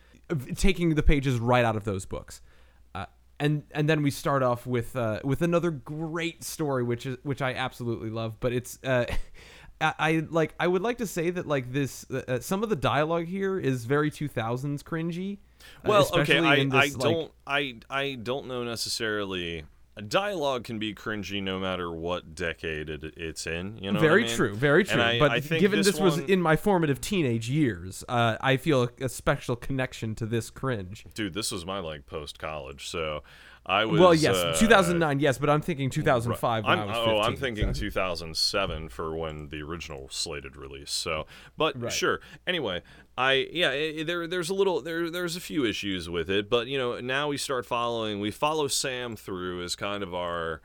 Taking 0.54 0.94
the 0.94 1.02
pages 1.02 1.40
right 1.40 1.64
out 1.64 1.74
of 1.74 1.82
those 1.82 2.06
books, 2.06 2.40
uh, 2.94 3.06
and 3.40 3.64
and 3.72 3.88
then 3.88 4.00
we 4.00 4.12
start 4.12 4.44
off 4.44 4.64
with 4.64 4.94
uh, 4.94 5.18
with 5.24 5.42
another 5.42 5.72
great 5.72 6.44
story, 6.44 6.84
which 6.84 7.04
is 7.04 7.16
which 7.24 7.42
I 7.42 7.52
absolutely 7.54 8.10
love. 8.10 8.38
But 8.38 8.52
it's 8.52 8.78
uh, 8.84 9.06
I, 9.80 9.94
I 9.98 10.26
like 10.30 10.54
I 10.60 10.66
would 10.66 10.82
like 10.82 10.98
to 10.98 11.06
say 11.06 11.30
that 11.30 11.46
like 11.46 11.72
this 11.72 12.06
uh, 12.10 12.22
uh, 12.28 12.40
some 12.40 12.62
of 12.62 12.68
the 12.68 12.76
dialogue 12.76 13.26
here 13.26 13.58
is 13.58 13.84
very 13.84 14.10
2000s 14.10 14.82
cringy. 14.82 15.38
uh, 15.38 15.88
well 15.88 16.02
okay 16.12 16.20
especially 16.38 16.46
i, 16.48 16.52
I 16.52 16.64
this, 16.86 16.96
like- 16.96 17.02
don't 17.02 17.32
i 17.46 17.76
i 17.88 18.14
don't 18.14 18.46
know 18.46 18.64
necessarily 18.64 19.64
dialogue 20.00 20.64
can 20.64 20.78
be 20.78 20.94
cringy 20.94 21.42
no 21.42 21.58
matter 21.58 21.90
what 21.92 22.34
decade 22.34 22.88
it, 22.90 23.04
it's 23.16 23.46
in 23.46 23.78
you 23.78 23.90
know 23.92 23.98
what 23.98 24.04
I 24.04 24.08
very 24.08 24.24
mean? 24.24 24.34
true, 24.36 24.54
very 24.54 24.84
true. 24.84 25.00
I- 25.02 25.18
but 25.18 25.30
I 25.32 25.40
given 25.40 25.82
this, 25.82 25.98
was 26.00 26.18
one- 26.20 26.28
in 26.30 26.40
my 26.40 26.56
formative 26.56 27.00
teenage 27.00 27.48
years, 27.50 28.04
uh, 28.08 28.36
I 28.40 28.56
feel 28.56 28.84
a, 28.84 29.04
a 29.04 29.08
special 29.08 29.56
connection 29.56 30.14
to 30.16 30.26
this 30.26 30.50
cringe. 30.50 31.04
dude 31.14 31.34
this 31.34 31.50
was 31.52 31.64
my 31.66 31.78
like 31.78 32.06
post 32.06 32.38
college 32.38 32.88
so 32.88 33.22
i 33.66 33.84
was 33.84 34.00
well, 34.00 34.14
yes, 34.14 34.36
uh, 34.36 34.56
2009, 34.58 35.20
yes, 35.20 35.36
but 35.36 35.50
I'm 35.50 35.60
thinking 35.60 35.90
2005 35.90 36.64
when 36.64 36.72
I'm, 36.78 36.78
I 36.78 36.84
was 36.86 36.96
oh, 36.96 37.20
I'm 37.20 37.36
thinking 37.36 37.74
so- 37.74 37.80
2007 37.82 38.88
for 38.88 39.14
when 39.14 39.48
the 39.50 39.60
original 39.62 40.08
slated 40.10 40.56
release. 40.56 40.90
So, 40.90 41.26
but 41.58 41.78
Right. 41.80 41.92
sure. 41.92 42.20
Anyway, 42.46 42.82
I 43.20 43.48
yeah, 43.52 43.70
i 43.70 44.02
there 44.02 44.26
there's 44.26 44.48
a 44.48 44.54
little 44.54 44.80
there 44.80 45.10
there's 45.10 45.36
a 45.36 45.40
few 45.40 45.66
issues 45.66 46.08
with 46.08 46.30
it, 46.30 46.48
but 46.48 46.68
you 46.68 46.78
know 46.78 47.00
now 47.00 47.28
we 47.28 47.36
start 47.36 47.66
following 47.66 48.18
we 48.18 48.30
follow 48.30 48.66
Sam 48.66 49.14
through 49.14 49.62
as 49.62 49.76
kind 49.76 50.02
of 50.02 50.14
our, 50.14 50.62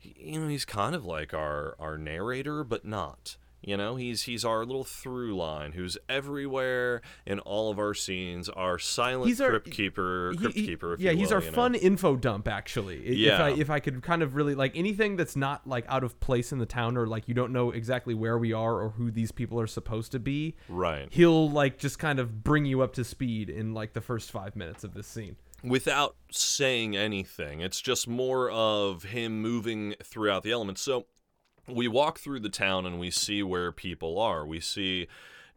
you 0.00 0.38
know 0.38 0.46
he's 0.46 0.64
kind 0.64 0.94
of 0.94 1.04
like 1.04 1.34
our 1.34 1.74
our 1.80 1.98
narrator, 1.98 2.62
but 2.62 2.84
not. 2.84 3.36
You 3.62 3.76
know, 3.76 3.94
he's 3.96 4.22
he's 4.24 4.44
our 4.44 4.64
little 4.64 4.82
through 4.84 5.36
line 5.36 5.72
who's 5.72 5.96
everywhere 6.08 7.00
in 7.24 7.38
all 7.40 7.70
of 7.70 7.78
our 7.78 7.94
scenes. 7.94 8.48
Our 8.48 8.78
silent 8.78 9.28
He's 9.28 9.40
our- 9.40 9.50
crypt 9.50 9.70
keeper, 9.70 10.30
He- 10.32 10.38
crypt 10.38 10.54
he- 10.56 10.66
keeper. 10.66 10.96
Yeah, 10.98 11.12
he's 11.12 11.28
will, 11.28 11.36
our 11.36 11.40
you 11.42 11.46
know. 11.50 11.54
fun 11.54 11.74
info 11.76 12.16
dump. 12.16 12.48
Actually, 12.48 12.96
I- 12.98 13.10
if 13.12 13.16
Yeah. 13.18 13.44
I 13.44 13.50
if 13.50 13.70
I 13.70 13.78
could 13.80 14.02
kind 14.02 14.22
of 14.22 14.34
really 14.34 14.54
like 14.56 14.72
anything 14.76 15.14
that's 15.16 15.36
not 15.36 15.66
like 15.66 15.84
out 15.88 16.02
of 16.02 16.18
place 16.18 16.50
in 16.52 16.58
the 16.58 16.66
town 16.66 16.96
or 16.96 17.06
like 17.06 17.28
you 17.28 17.34
don't 17.34 17.52
know 17.52 17.70
exactly 17.70 18.14
where 18.14 18.36
we 18.36 18.52
are 18.52 18.80
or 18.82 18.90
who 18.90 19.10
these 19.10 19.30
people 19.30 19.60
are 19.60 19.66
supposed 19.68 20.10
to 20.12 20.18
be, 20.18 20.56
Right. 20.68 21.06
he'll 21.12 21.48
like 21.48 21.78
just 21.78 21.98
kind 22.00 22.18
of 22.18 22.42
bring 22.42 22.64
you 22.64 22.80
up 22.82 22.92
to 22.94 23.04
speed 23.04 23.48
in 23.48 23.74
like 23.74 23.92
the 23.92 24.00
first 24.00 24.32
five 24.32 24.56
minutes 24.56 24.82
of 24.84 24.94
this 24.94 25.06
scene. 25.06 25.36
without 25.64 26.16
saying 26.32 26.96
anything. 26.96 27.60
It's 27.60 27.80
just 27.80 28.08
more 28.08 28.50
of 28.50 29.04
him 29.04 29.40
moving 29.40 29.94
throughout 30.02 30.42
the 30.42 30.50
elements. 30.50 30.80
So 30.80 31.06
we 31.68 31.88
walk 31.88 32.18
through 32.18 32.40
the 32.40 32.48
town 32.48 32.86
and 32.86 32.98
we 32.98 33.10
see 33.10 33.42
where 33.42 33.72
people 33.72 34.18
are. 34.18 34.46
We 34.46 34.60
see 34.60 35.06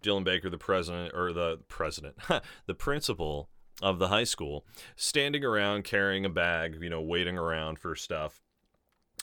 Dylan 0.04 0.24
Baker, 0.24 0.50
the 0.50 0.58
president, 0.58 1.14
or 1.14 1.34
the 1.34 1.60
president, 1.68 2.16
the 2.66 2.76
principal 2.76 3.50
of 3.82 4.00
the 4.00 4.08
high 4.08 4.24
school, 4.24 4.66
standing 4.96 5.44
around 5.44 5.84
carrying 5.84 6.26
a 6.26 6.30
bag, 6.30 6.78
you 6.82 6.90
know, 6.90 7.02
waiting 7.02 7.38
around 7.38 7.80
for 7.80 7.96
stuff. 7.96 8.42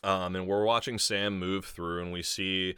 Um, 0.03 0.35
and 0.35 0.47
we're 0.47 0.65
watching 0.65 0.99
Sam 0.99 1.39
move 1.39 1.65
through, 1.65 2.03
and 2.03 2.13
we 2.13 2.23
see, 2.23 2.75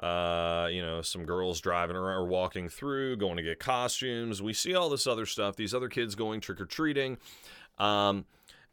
uh, 0.00 0.68
you 0.70 0.80
know, 0.80 1.02
some 1.02 1.24
girls 1.24 1.60
driving 1.60 1.96
around 1.96 2.16
or 2.16 2.26
walking 2.26 2.68
through, 2.68 3.16
going 3.16 3.36
to 3.36 3.42
get 3.42 3.58
costumes. 3.58 4.40
We 4.40 4.54
see 4.54 4.74
all 4.74 4.88
this 4.88 5.06
other 5.06 5.26
stuff. 5.26 5.56
These 5.56 5.74
other 5.74 5.88
kids 5.88 6.14
going 6.14 6.40
trick 6.40 6.60
or 6.60 6.66
treating. 6.66 7.18
Um, 7.78 8.24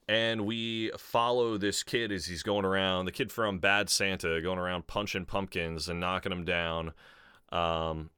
and 0.09 0.47
we 0.47 0.89
follow 0.97 1.55
this 1.59 1.83
kid 1.83 2.11
as 2.11 2.25
he's 2.25 2.41
going 2.41 2.65
around, 2.65 3.05
the 3.05 3.11
kid 3.11 3.31
from 3.31 3.59
Bad 3.59 3.91
Santa, 3.91 4.41
going 4.41 4.57
around 4.57 4.87
punching 4.87 5.25
pumpkins 5.25 5.87
and 5.87 5.99
knocking 5.99 6.31
them 6.31 6.43
down 6.43 6.93
um, 7.51 8.09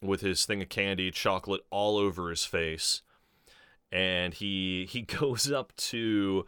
with 0.00 0.20
his 0.20 0.46
thing 0.46 0.62
of 0.62 0.68
candy, 0.68 1.10
chocolate 1.10 1.62
all 1.70 1.98
over 1.98 2.30
his 2.30 2.44
face. 2.44 3.02
And 3.90 4.32
he 4.32 4.86
he 4.88 5.02
goes 5.20 5.50
up 5.50 5.74
to 5.76 6.46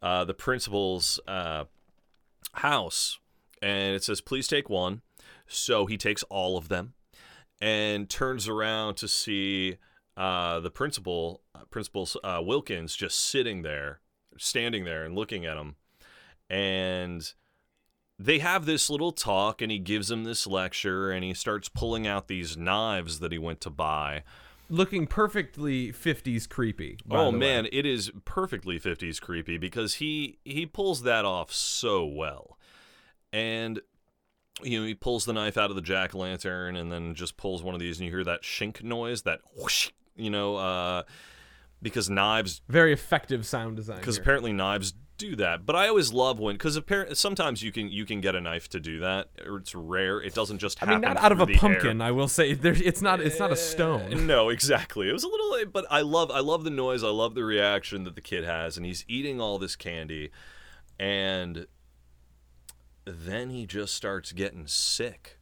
uh, 0.00 0.24
the 0.24 0.34
principal's 0.34 1.18
uh, 1.26 1.64
house, 2.52 3.18
and 3.60 3.96
it 3.96 4.04
says, 4.04 4.20
"Please 4.20 4.46
take 4.46 4.70
one." 4.70 5.02
So 5.48 5.86
he 5.86 5.96
takes 5.96 6.22
all 6.24 6.56
of 6.56 6.68
them, 6.68 6.92
and 7.60 8.08
turns 8.08 8.46
around 8.46 8.98
to 8.98 9.08
see 9.08 9.78
uh, 10.16 10.60
the 10.60 10.70
principal, 10.70 11.42
uh, 11.56 11.64
Principal 11.70 12.08
uh, 12.22 12.40
Wilkins, 12.40 12.94
just 12.94 13.18
sitting 13.18 13.62
there, 13.62 14.00
standing 14.38 14.84
there, 14.84 15.04
and 15.04 15.14
looking 15.14 15.44
at 15.44 15.56
him, 15.56 15.76
and 16.48 17.32
they 18.18 18.40
have 18.40 18.66
this 18.66 18.90
little 18.90 19.12
talk, 19.12 19.62
and 19.62 19.70
he 19.70 19.78
gives 19.78 20.10
him 20.10 20.24
this 20.24 20.46
lecture, 20.46 21.10
and 21.10 21.24
he 21.24 21.34
starts 21.34 21.68
pulling 21.68 22.06
out 22.06 22.28
these 22.28 22.56
knives 22.56 23.20
that 23.20 23.30
he 23.30 23.38
went 23.38 23.60
to 23.60 23.70
buy. 23.70 24.24
Looking 24.68 25.06
perfectly 25.06 25.92
50s 25.92 26.48
creepy. 26.48 26.98
oh 27.10 27.26
the 27.26 27.30
way. 27.30 27.38
man, 27.38 27.68
it 27.72 27.86
is 27.86 28.10
perfectly 28.24 28.78
50s 28.78 29.20
creepy 29.20 29.56
because 29.56 29.94
he 29.94 30.38
he 30.44 30.66
pulls 30.66 31.02
that 31.02 31.24
off 31.24 31.52
so 31.52 32.04
well. 32.04 32.58
And 33.32 33.80
you 34.62 34.80
know, 34.80 34.86
he 34.86 34.94
pulls 34.94 35.24
the 35.24 35.32
knife 35.32 35.56
out 35.56 35.70
of 35.70 35.76
the 35.76 35.82
jack 35.82 36.14
o' 36.14 36.18
lantern 36.18 36.76
and 36.76 36.92
then 36.92 37.14
just 37.14 37.36
pulls 37.36 37.62
one 37.62 37.74
of 37.74 37.80
these 37.80 37.98
and 37.98 38.06
you 38.06 38.12
hear 38.12 38.24
that 38.24 38.42
shink 38.42 38.82
noise, 38.82 39.22
that 39.22 39.40
whoosh, 39.56 39.90
you 40.16 40.28
know, 40.28 40.56
uh 40.56 41.02
because 41.82 42.08
knives 42.10 42.62
Very 42.68 42.92
effective 42.92 43.46
sound 43.46 43.76
design. 43.76 43.98
because 43.98 44.18
apparently 44.18 44.52
knives 44.52 44.94
do 45.16 45.34
that. 45.36 45.66
But 45.66 45.74
I 45.74 45.88
always 45.88 46.12
love 46.12 46.38
when 46.38 46.54
because 46.54 46.76
apparently 46.76 47.16
sometimes 47.16 47.60
you 47.62 47.72
can 47.72 47.88
you 47.90 48.04
can 48.04 48.20
get 48.20 48.34
a 48.36 48.40
knife 48.40 48.68
to 48.68 48.78
do 48.80 49.00
that. 49.00 49.28
Or 49.44 49.56
it's 49.56 49.74
rare. 49.74 50.20
It 50.20 50.32
doesn't 50.34 50.58
just 50.58 50.80
I 50.80 50.86
happen. 50.86 51.00
mean, 51.00 51.14
not 51.14 51.22
out 51.22 51.32
of 51.32 51.40
a 51.40 51.46
the 51.46 51.54
air. 51.54 51.58
pumpkin. 51.58 52.00
I 52.00 52.12
will 52.12 52.28
say, 52.28 52.54
there, 52.54 52.72
it's 52.76 53.02
not. 53.02 53.20
It's 53.20 53.38
not 53.40 53.50
a 53.50 53.54
eh, 53.54 53.56
stone. 53.56 54.26
No, 54.28 54.48
exactly. 54.48 55.08
It 55.08 55.12
was 55.12 55.24
a 55.24 55.28
little, 55.28 55.70
but 55.72 55.86
I 55.90 56.02
love, 56.02 56.30
I 56.30 56.38
love 56.40 56.62
the 56.62 56.70
noise. 56.70 57.02
I 57.02 57.08
love 57.08 57.34
the 57.34 57.44
reaction 57.44 58.04
that 58.04 58.14
the 58.14 58.20
kid 58.20 58.44
has, 58.44 58.76
and 58.76 58.86
he's 58.86 59.04
eating 59.08 59.40
all 59.40 59.58
this 59.58 59.74
candy. 59.74 60.30
and 61.00 61.66
then 63.04 63.50
he 63.50 63.66
just 63.66 63.94
starts 63.94 64.32
getting 64.32 64.66
sick 64.66 65.38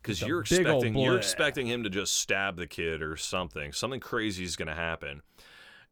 because 0.00 0.22
you're 0.22 0.40
expecting 0.40 0.96
you're 0.96 1.16
expecting 1.16 1.66
him 1.66 1.82
to 1.82 1.90
just 1.90 2.14
stab 2.14 2.56
the 2.56 2.66
kid 2.66 3.02
or 3.02 3.16
something. 3.16 3.72
Something 3.72 4.00
crazy 4.00 4.44
is 4.44 4.56
going 4.56 4.68
to 4.68 4.74
happen. 4.74 5.22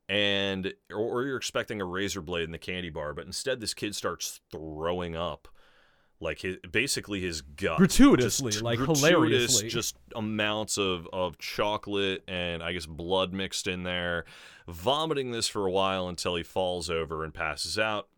And 0.09 0.73
or, 0.91 0.99
or 0.99 1.25
you're 1.25 1.37
expecting 1.37 1.81
a 1.81 1.85
razor 1.85 2.21
blade 2.21 2.45
in 2.45 2.53
the 2.53 2.59
candy 2.59 2.91
bar, 2.91 3.13
but 3.13 3.27
instead 3.27 3.61
this 3.61 3.75
kid 3.75 3.95
starts 3.97 4.41
throwing 4.53 5.17
up 5.17 5.49
like 6.21 6.41
his, 6.41 6.57
basically 6.71 7.21
his 7.21 7.43
gut 7.43 7.77
Gratuitously, 7.77 8.53
Just 8.53 8.65
like 8.65 8.79
gratuitous, 8.79 9.03
hilariously. 9.03 9.69
just 9.69 9.97
amounts 10.15 10.79
of 10.79 11.07
of 11.13 11.39
chocolate 11.39 12.25
and 12.27 12.63
I 12.63 12.73
guess 12.73 12.87
blood 12.87 13.33
mixed 13.33 13.67
in 13.67 13.83
there, 13.83 14.25
vomiting 14.69 15.33
this 15.33 15.49
for 15.49 15.67
a 15.67 15.71
while 15.71 16.09
until 16.09 16.37
he 16.37 16.43
falls 16.43 16.89
over 16.89 17.23
and 17.25 17.35
passes 17.35 17.79
out 17.79 18.09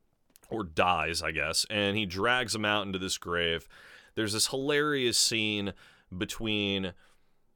or 0.50 0.64
dies, 0.64 1.23
I 1.23 1.33
guess, 1.33 1.66
and 1.68 1.97
he 1.97 2.07
drags 2.07 2.54
him 2.54 2.64
out 2.64 2.87
into 2.87 2.99
this 2.99 3.18
grave. 3.18 3.68
There's 4.14 4.33
this 4.33 4.49
hilarious 4.49 5.18
scene 5.18 5.73
between 6.16 6.92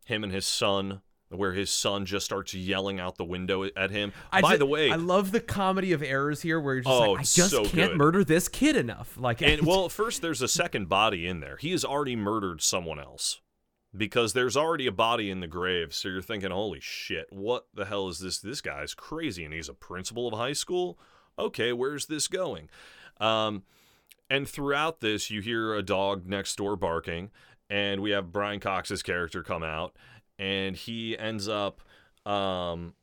him 0.06 0.24
and 0.24 0.32
his 0.32 0.46
son 0.46 1.02
where 1.34 1.52
his 1.52 1.70
son 1.70 2.04
just 2.06 2.24
starts 2.26 2.54
yelling 2.54 3.00
out 3.00 3.16
the 3.16 3.24
window 3.24 3.64
at 3.76 3.90
him. 3.90 4.12
I 4.30 4.40
By 4.40 4.52
ju- 4.52 4.58
the 4.58 4.66
way, 4.66 4.90
I 4.90 4.96
love 4.96 5.32
the 5.32 5.40
comedy 5.40 5.92
of 5.92 6.02
errors 6.02 6.42
here, 6.42 6.60
where 6.60 6.74
you're 6.74 6.82
just 6.84 6.92
Oh, 6.94 7.12
like, 7.12 7.20
I 7.20 7.22
just 7.22 7.50
so 7.50 7.64
can't 7.64 7.90
good. 7.92 7.96
murder 7.96 8.24
this 8.24 8.48
kid 8.48 8.76
enough. 8.76 9.16
Like, 9.18 9.42
and 9.42 9.62
well, 9.66 9.88
first 9.88 10.22
there's 10.22 10.42
a 10.42 10.48
second 10.48 10.88
body 10.88 11.26
in 11.26 11.40
there. 11.40 11.56
He 11.56 11.70
has 11.72 11.84
already 11.84 12.16
murdered 12.16 12.60
someone 12.62 12.98
else 12.98 13.40
because 13.96 14.32
there's 14.32 14.56
already 14.56 14.86
a 14.86 14.92
body 14.92 15.30
in 15.30 15.40
the 15.40 15.46
grave. 15.46 15.92
So 15.94 16.08
you're 16.08 16.22
thinking, 16.22 16.50
holy 16.50 16.80
shit, 16.80 17.26
what 17.30 17.66
the 17.74 17.84
hell 17.84 18.08
is 18.08 18.18
this? 18.20 18.38
This 18.38 18.60
guy's 18.60 18.94
crazy, 18.94 19.44
and 19.44 19.52
he's 19.52 19.68
a 19.68 19.74
principal 19.74 20.28
of 20.28 20.34
high 20.38 20.54
school. 20.54 20.98
Okay, 21.38 21.72
where's 21.72 22.06
this 22.06 22.28
going? 22.28 22.68
Um, 23.20 23.62
and 24.30 24.48
throughout 24.48 25.00
this, 25.00 25.30
you 25.30 25.40
hear 25.42 25.74
a 25.74 25.82
dog 25.82 26.26
next 26.26 26.56
door 26.56 26.74
barking, 26.76 27.30
and 27.68 28.00
we 28.00 28.10
have 28.10 28.32
Brian 28.32 28.60
Cox's 28.60 29.02
character 29.02 29.42
come 29.42 29.62
out, 29.62 29.94
and 30.38 30.76
he 30.76 31.18
ends 31.18 31.48
up. 31.48 31.80
Um, 32.24 32.94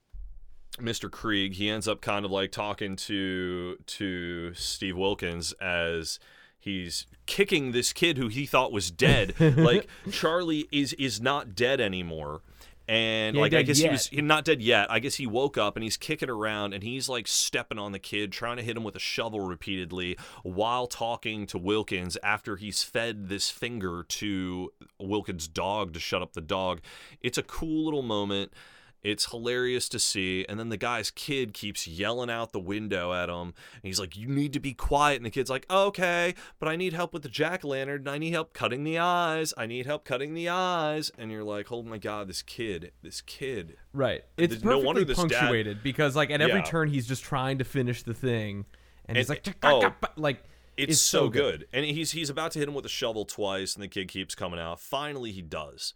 Mr. 0.77 1.09
Kreeg, 1.09 1.55
he 1.55 1.69
ends 1.69 1.87
up 1.87 2.01
kind 2.01 2.25
of 2.25 2.31
like 2.31 2.51
talking 2.51 2.95
to 2.95 3.77
to 3.85 4.53
Steve 4.53 4.95
Wilkins 4.97 5.53
as 5.53 6.19
he's 6.57 7.05
kicking 7.25 7.71
this 7.71 7.93
kid 7.93 8.17
who 8.17 8.27
he 8.27 8.45
thought 8.45 8.71
was 8.71 8.91
dead. 8.91 9.33
like 9.39 9.87
Charlie 10.11 10.67
is 10.71 10.93
is 10.93 11.21
not 11.21 11.55
dead 11.55 11.81
anymore. 11.81 12.41
And 12.89 13.35
ain't 13.35 13.41
like 13.41 13.53
I 13.53 13.61
guess 13.61 13.77
he 13.77 13.87
was 13.87 14.07
he, 14.07 14.19
not 14.19 14.45
dead 14.45 14.63
yet. 14.63 14.89
I 14.89 14.97
guess 14.97 15.13
he 15.13 15.27
woke 15.27 15.59
up 15.59 15.75
and 15.75 15.83
he's 15.83 15.95
kicking 15.95 16.29
around 16.29 16.73
and 16.73 16.81
he's 16.81 17.07
like 17.07 17.27
stepping 17.27 17.77
on 17.77 17.91
the 17.91 17.99
kid, 17.99 18.31
trying 18.31 18.57
to 18.57 18.63
hit 18.63 18.75
him 18.75 18.83
with 18.83 18.95
a 18.95 18.99
shovel 18.99 19.41
repeatedly 19.41 20.17
while 20.41 20.87
talking 20.87 21.45
to 21.45 21.59
Wilkins 21.59 22.17
after 22.23 22.55
he's 22.55 22.81
fed 22.81 23.29
this 23.29 23.51
finger 23.51 24.03
to 24.09 24.73
Wilkins' 24.99 25.47
dog 25.47 25.93
to 25.93 25.99
shut 25.99 26.23
up 26.23 26.33
the 26.33 26.41
dog. 26.41 26.81
It's 27.21 27.37
a 27.37 27.43
cool 27.43 27.85
little 27.85 28.01
moment. 28.01 28.53
It's 29.01 29.31
hilarious 29.31 29.87
to 29.89 29.99
see. 29.99 30.45
And 30.49 30.59
then 30.59 30.69
the 30.69 30.77
guy's 30.77 31.09
kid 31.09 31.53
keeps 31.53 31.87
yelling 31.87 32.29
out 32.29 32.51
the 32.51 32.59
window 32.59 33.13
at 33.13 33.29
him. 33.29 33.53
And 33.73 33.83
he's 33.83 33.99
like, 33.99 34.17
You 34.17 34.27
need 34.27 34.51
to 34.53 34.59
be 34.59 34.73
quiet. 34.73 35.17
And 35.17 35.25
the 35.25 35.29
kid's 35.29 35.49
like, 35.49 35.65
Okay, 35.71 36.35
but 36.59 36.67
I 36.67 36.75
need 36.75 36.93
help 36.93 37.13
with 37.13 37.23
the 37.23 37.29
jack 37.29 37.63
o' 37.63 37.69
lantern. 37.69 38.07
I 38.07 38.17
need 38.17 38.31
help 38.31 38.53
cutting 38.53 38.83
the 38.83 38.99
eyes. 38.99 39.53
I 39.57 39.65
need 39.67 39.85
help 39.85 40.03
cutting 40.03 40.33
the 40.33 40.49
eyes. 40.49 41.11
And 41.17 41.31
you're 41.31 41.43
like, 41.43 41.71
Oh 41.71 41.81
my 41.83 41.97
God, 41.97 42.27
this 42.27 42.41
kid, 42.41 42.91
this 43.01 43.21
kid. 43.21 43.77
right, 43.93 44.23
it's 44.37 44.51
There's 44.55 44.63
no 44.63 44.71
perfectly 44.71 44.85
wonder 44.85 45.05
this 45.05 45.17
dad- 45.17 45.29
punctuated 45.39 45.83
because, 45.83 46.15
like, 46.15 46.29
at 46.31 46.41
every 46.41 46.55
Yeah. 46.59 46.65
turn, 46.65 46.89
he's 46.89 47.07
just 47.07 47.23
trying 47.23 47.57
to 47.59 47.63
finish 47.63 48.03
the 48.03 48.13
thing, 48.13 48.65
and, 49.05 49.17
he's 49.17 49.29
like, 49.29 49.47
oh, 49.63 49.93
like, 50.17 50.43
It's, 50.77 50.99
so, 51.01 51.27
good. 51.29 51.67
And 51.73 51.85
he's 51.85 52.11
he's 52.11 52.29
about 52.29 52.51
to 52.51 52.59
hit 52.59 52.67
him 52.67 52.73
with 52.73 52.85
a 52.85 52.89
shovel 52.89 53.25
twice, 53.25 53.75
and 53.75 53.83
the 53.83 53.87
kid 53.87 54.07
keeps 54.07 54.35
coming 54.35 54.59
out. 54.59 54.79
Finally, 54.79 55.31
he 55.31 55.41
does, 55.41 55.93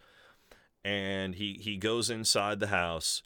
and 0.84 1.36
he 1.36 1.60
he 1.62 1.78
goes 1.78 2.10
inside 2.10 2.60
the 2.60 2.68
house, 2.68 3.24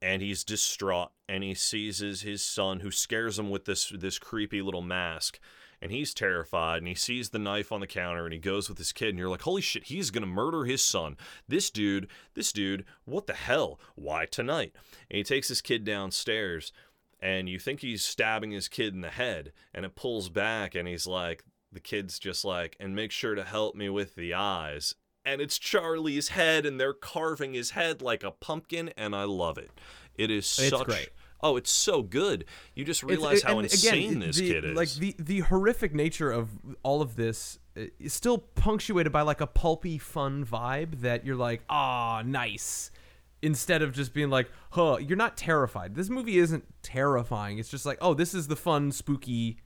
and 0.00 0.22
he's 0.22 0.44
distraught, 0.44 1.10
and 1.28 1.42
he 1.42 1.54
seizes 1.54 2.22
his 2.22 2.42
son, 2.42 2.80
who 2.80 2.90
scares 2.90 3.38
him 3.38 3.50
with 3.50 3.64
this 3.64 3.92
this 3.94 4.18
creepy 4.18 4.62
little 4.62 4.82
mask. 4.82 5.38
And 5.80 5.92
he's 5.92 6.12
terrified, 6.12 6.78
and 6.78 6.88
he 6.88 6.96
sees 6.96 7.30
the 7.30 7.38
knife 7.38 7.70
on 7.70 7.78
the 7.78 7.86
counter, 7.86 8.24
and 8.24 8.32
he 8.32 8.40
goes 8.40 8.68
with 8.68 8.78
his 8.78 8.90
kid, 8.90 9.10
and 9.10 9.18
you're 9.18 9.28
like, 9.28 9.42
"Holy 9.42 9.62
shit, 9.62 9.84
he's 9.84 10.10
gonna 10.10 10.26
murder 10.26 10.64
his 10.64 10.82
son!" 10.84 11.16
This 11.46 11.70
dude, 11.70 12.08
this 12.34 12.50
dude, 12.52 12.84
what 13.04 13.28
the 13.28 13.34
hell? 13.34 13.78
Why 13.94 14.26
tonight? 14.26 14.72
And 15.08 15.18
he 15.18 15.22
takes 15.22 15.46
his 15.46 15.60
kid 15.60 15.84
downstairs, 15.84 16.72
and 17.20 17.48
you 17.48 17.58
think 17.58 17.80
he's 17.80 18.04
stabbing 18.04 18.52
his 18.52 18.68
kid 18.68 18.94
in 18.94 19.00
the 19.00 19.10
head 19.10 19.52
and 19.74 19.84
it 19.84 19.96
pulls 19.96 20.28
back 20.28 20.74
and 20.74 20.86
he's 20.86 21.06
like 21.06 21.44
the 21.72 21.80
kid's 21.80 22.18
just 22.18 22.44
like 22.44 22.76
and 22.78 22.94
make 22.94 23.10
sure 23.10 23.34
to 23.34 23.44
help 23.44 23.74
me 23.74 23.88
with 23.88 24.14
the 24.14 24.34
eyes 24.34 24.94
and 25.32 25.40
it's 25.40 25.58
charlie's 25.58 26.28
head 26.28 26.64
and 26.66 26.80
they're 26.80 26.92
carving 26.94 27.54
his 27.54 27.70
head 27.70 28.00
like 28.02 28.22
a 28.24 28.30
pumpkin 28.30 28.90
and 28.96 29.14
i 29.14 29.24
love 29.24 29.58
it 29.58 29.70
it 30.16 30.30
is 30.30 30.44
It's 30.58 30.70
such 30.70 30.86
great. 30.86 31.10
oh 31.42 31.56
it's 31.56 31.70
so 31.70 32.02
good 32.02 32.44
you 32.74 32.84
just 32.84 33.02
realize 33.02 33.42
how 33.42 33.58
and 33.58 33.66
insane 33.66 34.08
again, 34.08 34.18
this 34.20 34.36
the, 34.36 34.48
kid 34.52 34.64
is 34.64 34.76
Like 34.76 34.90
the 34.94 35.14
the 35.18 35.40
horrific 35.40 35.94
nature 35.94 36.30
of 36.30 36.50
all 36.82 37.02
of 37.02 37.14
this 37.16 37.58
uh, 37.76 37.82
is 38.00 38.12
still 38.12 38.38
punctuated 38.38 39.12
by 39.12 39.22
like 39.22 39.40
a 39.40 39.46
pulpy, 39.46 39.98
fun 39.98 40.44
vibe 40.44 41.00
that 41.02 41.24
you're 41.24 41.36
like, 41.36 41.62
ah, 41.70 42.22
nice. 42.24 42.90
Instead 43.40 43.82
of 43.82 43.92
just 43.92 44.12
being 44.12 44.30
like, 44.30 44.50
huh, 44.70 44.96
you're 45.00 45.16
not 45.16 45.36
terrified. 45.36 45.94
This 45.94 46.08
movie 46.10 46.38
isn't 46.38 46.64
terrifying. 46.82 47.58
It's 47.60 47.68
just 47.68 47.86
like, 47.86 47.98
oh, 48.00 48.14
this 48.14 48.34
is 48.34 48.48
the 48.48 48.56
fun, 48.56 48.90
spooky 48.90 49.58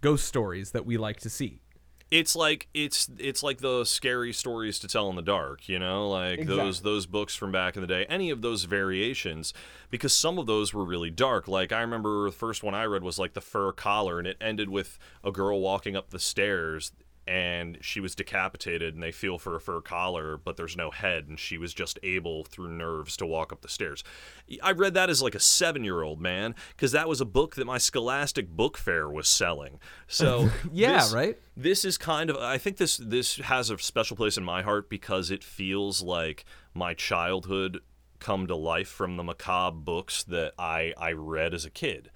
ghost 0.00 0.26
stories 0.26 0.70
that 0.70 0.86
we 0.86 0.96
like 0.96 1.18
to 1.20 1.30
see. 1.30 1.60
It's 2.10 2.36
like 2.36 2.68
it's 2.72 3.08
it's 3.18 3.42
like 3.42 3.58
the 3.58 3.84
scary 3.84 4.32
stories 4.32 4.78
to 4.78 4.88
tell 4.88 5.10
in 5.10 5.16
the 5.16 5.22
dark 5.22 5.68
you 5.68 5.78
know? 5.78 6.08
Like 6.08 6.46
those 6.46 6.82
those 6.82 7.06
books 7.06 7.34
from 7.34 7.52
back 7.52 7.76
in 7.76 7.80
the 7.80 7.88
day 7.88 8.06
any 8.08 8.30
of 8.30 8.42
those 8.42 8.64
variations 8.64 9.52
because 9.90 10.12
some 10.12 10.38
of 10.38 10.46
those 10.46 10.72
were 10.72 10.84
really 10.84 11.10
dark. 11.10 11.48
Like 11.48 11.72
i 11.72 11.80
remember 11.80 12.26
the 12.26 12.36
first 12.36 12.62
one 12.62 12.74
i 12.74 12.84
read 12.84 13.02
was 13.02 13.18
like 13.18 13.34
the 13.34 13.40
fur 13.40 13.72
collar 13.72 14.18
and 14.18 14.28
it 14.28 14.36
ended 14.40 14.68
with 14.68 14.98
a 15.24 15.32
girl 15.32 15.60
walking 15.60 15.96
up 15.96 16.10
the 16.10 16.20
stairs 16.20 16.92
and 17.28 17.78
she 17.80 17.98
was 18.00 18.14
decapitated 18.14 18.94
and 18.94 19.02
they 19.02 19.10
feel 19.12 19.36
for 19.38 19.56
a 19.56 19.60
fur 19.60 19.80
collar 19.80 20.36
but 20.36 20.56
there's 20.56 20.76
no 20.76 20.90
head 20.90 21.26
and 21.28 21.38
she 21.40 21.58
was 21.58 21.74
just 21.74 21.98
able 22.02 22.44
through 22.44 22.68
nerves 22.68 23.16
to 23.16 23.26
walk 23.26 23.52
up 23.52 23.62
the 23.62 23.68
stairs. 23.68 24.04
I 24.62 24.72
read 24.72 24.94
that 24.94 25.10
as 25.10 25.20
like 25.22 25.34
a 25.34 25.40
seven 25.40 25.82
year 25.82 26.02
old 26.02 26.20
man 26.20 26.54
because 26.76 26.92
that 26.92 27.08
was 27.08 27.20
a 27.20 27.24
book 27.24 27.56
that 27.56 27.64
my 27.66 27.78
scholastic 27.78 28.48
book 28.48 28.76
fair 28.78 29.08
was 29.10 29.26
selling. 29.28 29.78
So 30.06 30.50
Yeah, 30.72 30.98
this- 30.98 31.12
right? 31.12 31.38
this 31.56 31.84
is 31.84 31.96
kind 31.98 32.28
of 32.30 32.36
i 32.36 32.58
think 32.58 32.76
this 32.76 32.96
this 32.98 33.36
has 33.36 33.70
a 33.70 33.78
special 33.78 34.16
place 34.16 34.36
in 34.36 34.44
my 34.44 34.62
heart 34.62 34.88
because 34.90 35.30
it 35.30 35.42
feels 35.42 36.02
like 36.02 36.44
my 36.74 36.92
childhood 36.94 37.80
come 38.18 38.46
to 38.46 38.54
life 38.56 38.88
from 38.88 39.16
the 39.16 39.22
macabre 39.22 39.76
books 39.76 40.22
that 40.24 40.52
i 40.58 40.92
i 40.98 41.12
read 41.12 41.54
as 41.54 41.64
a 41.64 41.70
kid 41.70 42.10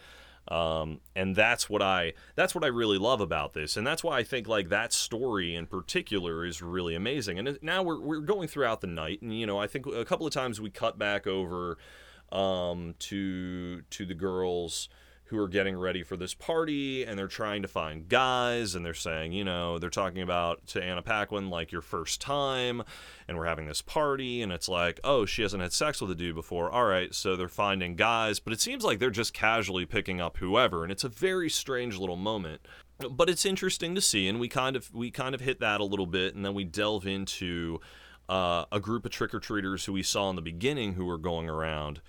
um, 0.51 1.01
and 1.15 1.37
that's 1.37 1.71
what 1.71 1.81
I 1.81 2.15
that's 2.35 2.55
what 2.55 2.65
I 2.65 2.69
really 2.69 2.99
love 2.99 3.21
about 3.21 3.53
this, 3.55 3.77
and 3.77 3.87
that's 3.87 4.03
why 4.03 4.19
I 4.19 4.25
think 4.25 4.49
like 4.49 4.69
that 4.71 4.93
story 4.93 5.55
in 5.55 5.67
particular 5.67 6.45
is 6.45 6.61
really 6.61 6.95
amazing. 6.95 7.39
And 7.39 7.59
now 7.63 7.83
we're 7.83 8.01
we're 8.01 8.21
going 8.21 8.49
throughout 8.49 8.81
the 8.81 8.89
night, 8.89 9.23
and 9.23 9.39
you 9.39 9.47
know 9.47 9.59
I 9.59 9.67
think 9.67 9.87
a 9.87 10.05
couple 10.05 10.27
of 10.27 10.33
times 10.33 10.61
we 10.61 10.71
cut 10.71 10.99
back 10.99 11.27
over 11.27 11.79
um, 12.33 12.95
to 12.99 13.83
to 13.83 14.05
the 14.05 14.15
girls 14.15 14.89
who 15.31 15.39
are 15.39 15.49
getting 15.49 15.77
ready 15.77 16.03
for 16.03 16.17
this 16.17 16.35
party 16.35 17.05
and 17.05 17.17
they're 17.17 17.29
trying 17.29 17.63
to 17.63 17.69
find 17.69 18.09
guys 18.09 18.75
and 18.75 18.85
they're 18.85 18.93
saying, 18.93 19.33
you 19.33 19.45
know, 19.45 19.79
they're 19.79 19.89
talking 19.89 20.23
about 20.23 20.67
to 20.67 20.83
Anna 20.83 21.03
Paquin 21.03 21.49
like 21.49 21.71
your 21.71 21.83
first 21.83 22.21
time 22.21 22.83
and 23.29 23.39
we're 23.39 23.47
having 23.47 23.67
this 23.67 23.81
party 23.81 24.43
and 24.43 24.51
it's 24.51 24.69
like, 24.69 24.99
oh, 25.05 25.25
she 25.25 25.43
hasn't 25.43 25.63
had 25.63 25.73
sex 25.73 26.01
with 26.01 26.11
a 26.11 26.17
dude 26.17 26.35
before. 26.35 26.69
All 26.69 26.85
right, 26.85 27.15
so 27.15 27.37
they're 27.37 27.47
finding 27.47 27.95
guys, 27.95 28.41
but 28.41 28.53
it 28.53 28.61
seems 28.61 28.83
like 28.83 28.99
they're 28.99 29.09
just 29.09 29.33
casually 29.33 29.87
picking 29.87 30.21
up 30.21 30.39
whoever 30.39 30.83
and 30.83 30.91
it's 30.91 31.05
a 31.05 31.09
very 31.09 31.49
strange 31.49 31.97
little 31.97 32.17
moment. 32.17 32.61
But 33.09 33.31
it's 33.31 33.47
interesting 33.47 33.95
to 33.95 34.01
see 34.01 34.27
and 34.27 34.41
we 34.41 34.49
kind 34.49 34.75
of 34.75 34.93
we 34.93 35.13
kind 35.13 35.37
of 35.37 35.41
hit 35.41 35.61
that 35.61 35.81
a 35.81 35.85
little 35.85 36.07
bit 36.07 36.35
and 36.35 36.45
then 36.45 36.55
we 36.55 36.65
delve 36.65 37.07
into 37.07 37.81
uh, 38.29 38.65
a 38.73 38.81
group 38.81 39.05
of 39.05 39.13
trick 39.13 39.33
or 39.33 39.39
treaters 39.39 39.85
who 39.85 39.93
we 39.93 40.03
saw 40.03 40.29
in 40.29 40.35
the 40.35 40.43
beginning 40.43 40.95
who 40.95 41.05
were 41.05 41.19
going 41.19 41.49
around 41.49 42.01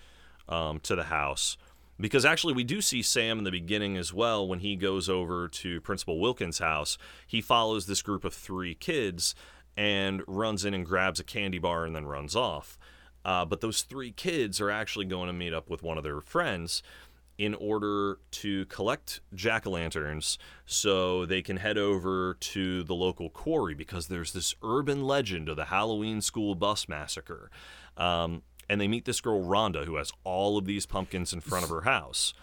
um, 0.50 0.80
to 0.80 0.96
the 0.96 1.04
house. 1.04 1.56
Because 2.02 2.26
actually, 2.26 2.54
we 2.54 2.64
do 2.64 2.82
see 2.82 3.04
Sam 3.04 3.38
in 3.38 3.44
the 3.44 3.52
beginning 3.52 3.96
as 3.96 4.12
well 4.12 4.48
when 4.48 4.60
he 4.60 4.76
goes 4.76 5.08
over 5.08 5.48
to 5.48 5.80
Principal 5.82 6.20
Wilkins' 6.20 6.58
house. 6.58 6.98
He 7.28 7.42
follows 7.42 7.86
this 7.86 8.02
group 8.02 8.26
of 8.26 8.34
three 8.34 8.74
kids 8.74 9.36
and 9.78 10.24
runs 10.28 10.66
in 10.66 10.74
and 10.74 10.86
grabs 10.86 11.20
a 11.20 11.24
candy 11.24 11.60
bar 11.60 11.86
and 11.86 11.96
then 11.96 12.08
runs 12.08 12.36
off. 12.36 12.80
Uh, 13.24 13.46
but 13.46 13.62
those 13.62 13.84
three 13.84 14.12
kids 14.12 14.60
are 14.60 14.72
actually 14.72 15.06
going 15.06 15.28
to 15.28 15.34
meet 15.34 15.54
up 15.54 15.70
with 15.70 15.84
one 15.84 15.98
of 15.98 16.04
their 16.04 16.22
friends 16.22 16.82
in 17.38 17.54
order 17.56 18.20
to 18.30 18.66
collect 18.66 19.22
jack 19.34 19.66
o' 19.66 19.72
lanterns 19.72 20.38
so 20.66 21.26
they 21.26 21.42
can 21.42 21.58
head 21.58 21.78
over 21.78 22.36
to 22.40 22.84
the 22.84 22.94
local 22.94 23.30
quarry 23.30 23.74
because 23.74 24.08
there's 24.08 24.34
this 24.34 24.54
urban 24.64 25.04
legend 25.04 25.50
of 25.50 25.56
the 25.56 25.66
Halloween 25.66 26.22
school 26.22 26.56
bus 26.56 26.88
massacre. 26.88 27.50
Um, 27.98 28.44
and 28.72 28.80
they 28.80 28.88
meet 28.88 29.04
this 29.04 29.20
girl, 29.20 29.44
Rhonda, 29.44 29.84
who 29.84 29.98
has 29.98 30.14
all 30.24 30.58
of 30.58 30.64
these 30.64 30.86
pumpkins 30.86 31.34
in 31.34 31.42
front 31.42 31.66
of 31.66 31.70
her 31.70 31.82
house. 31.82 32.34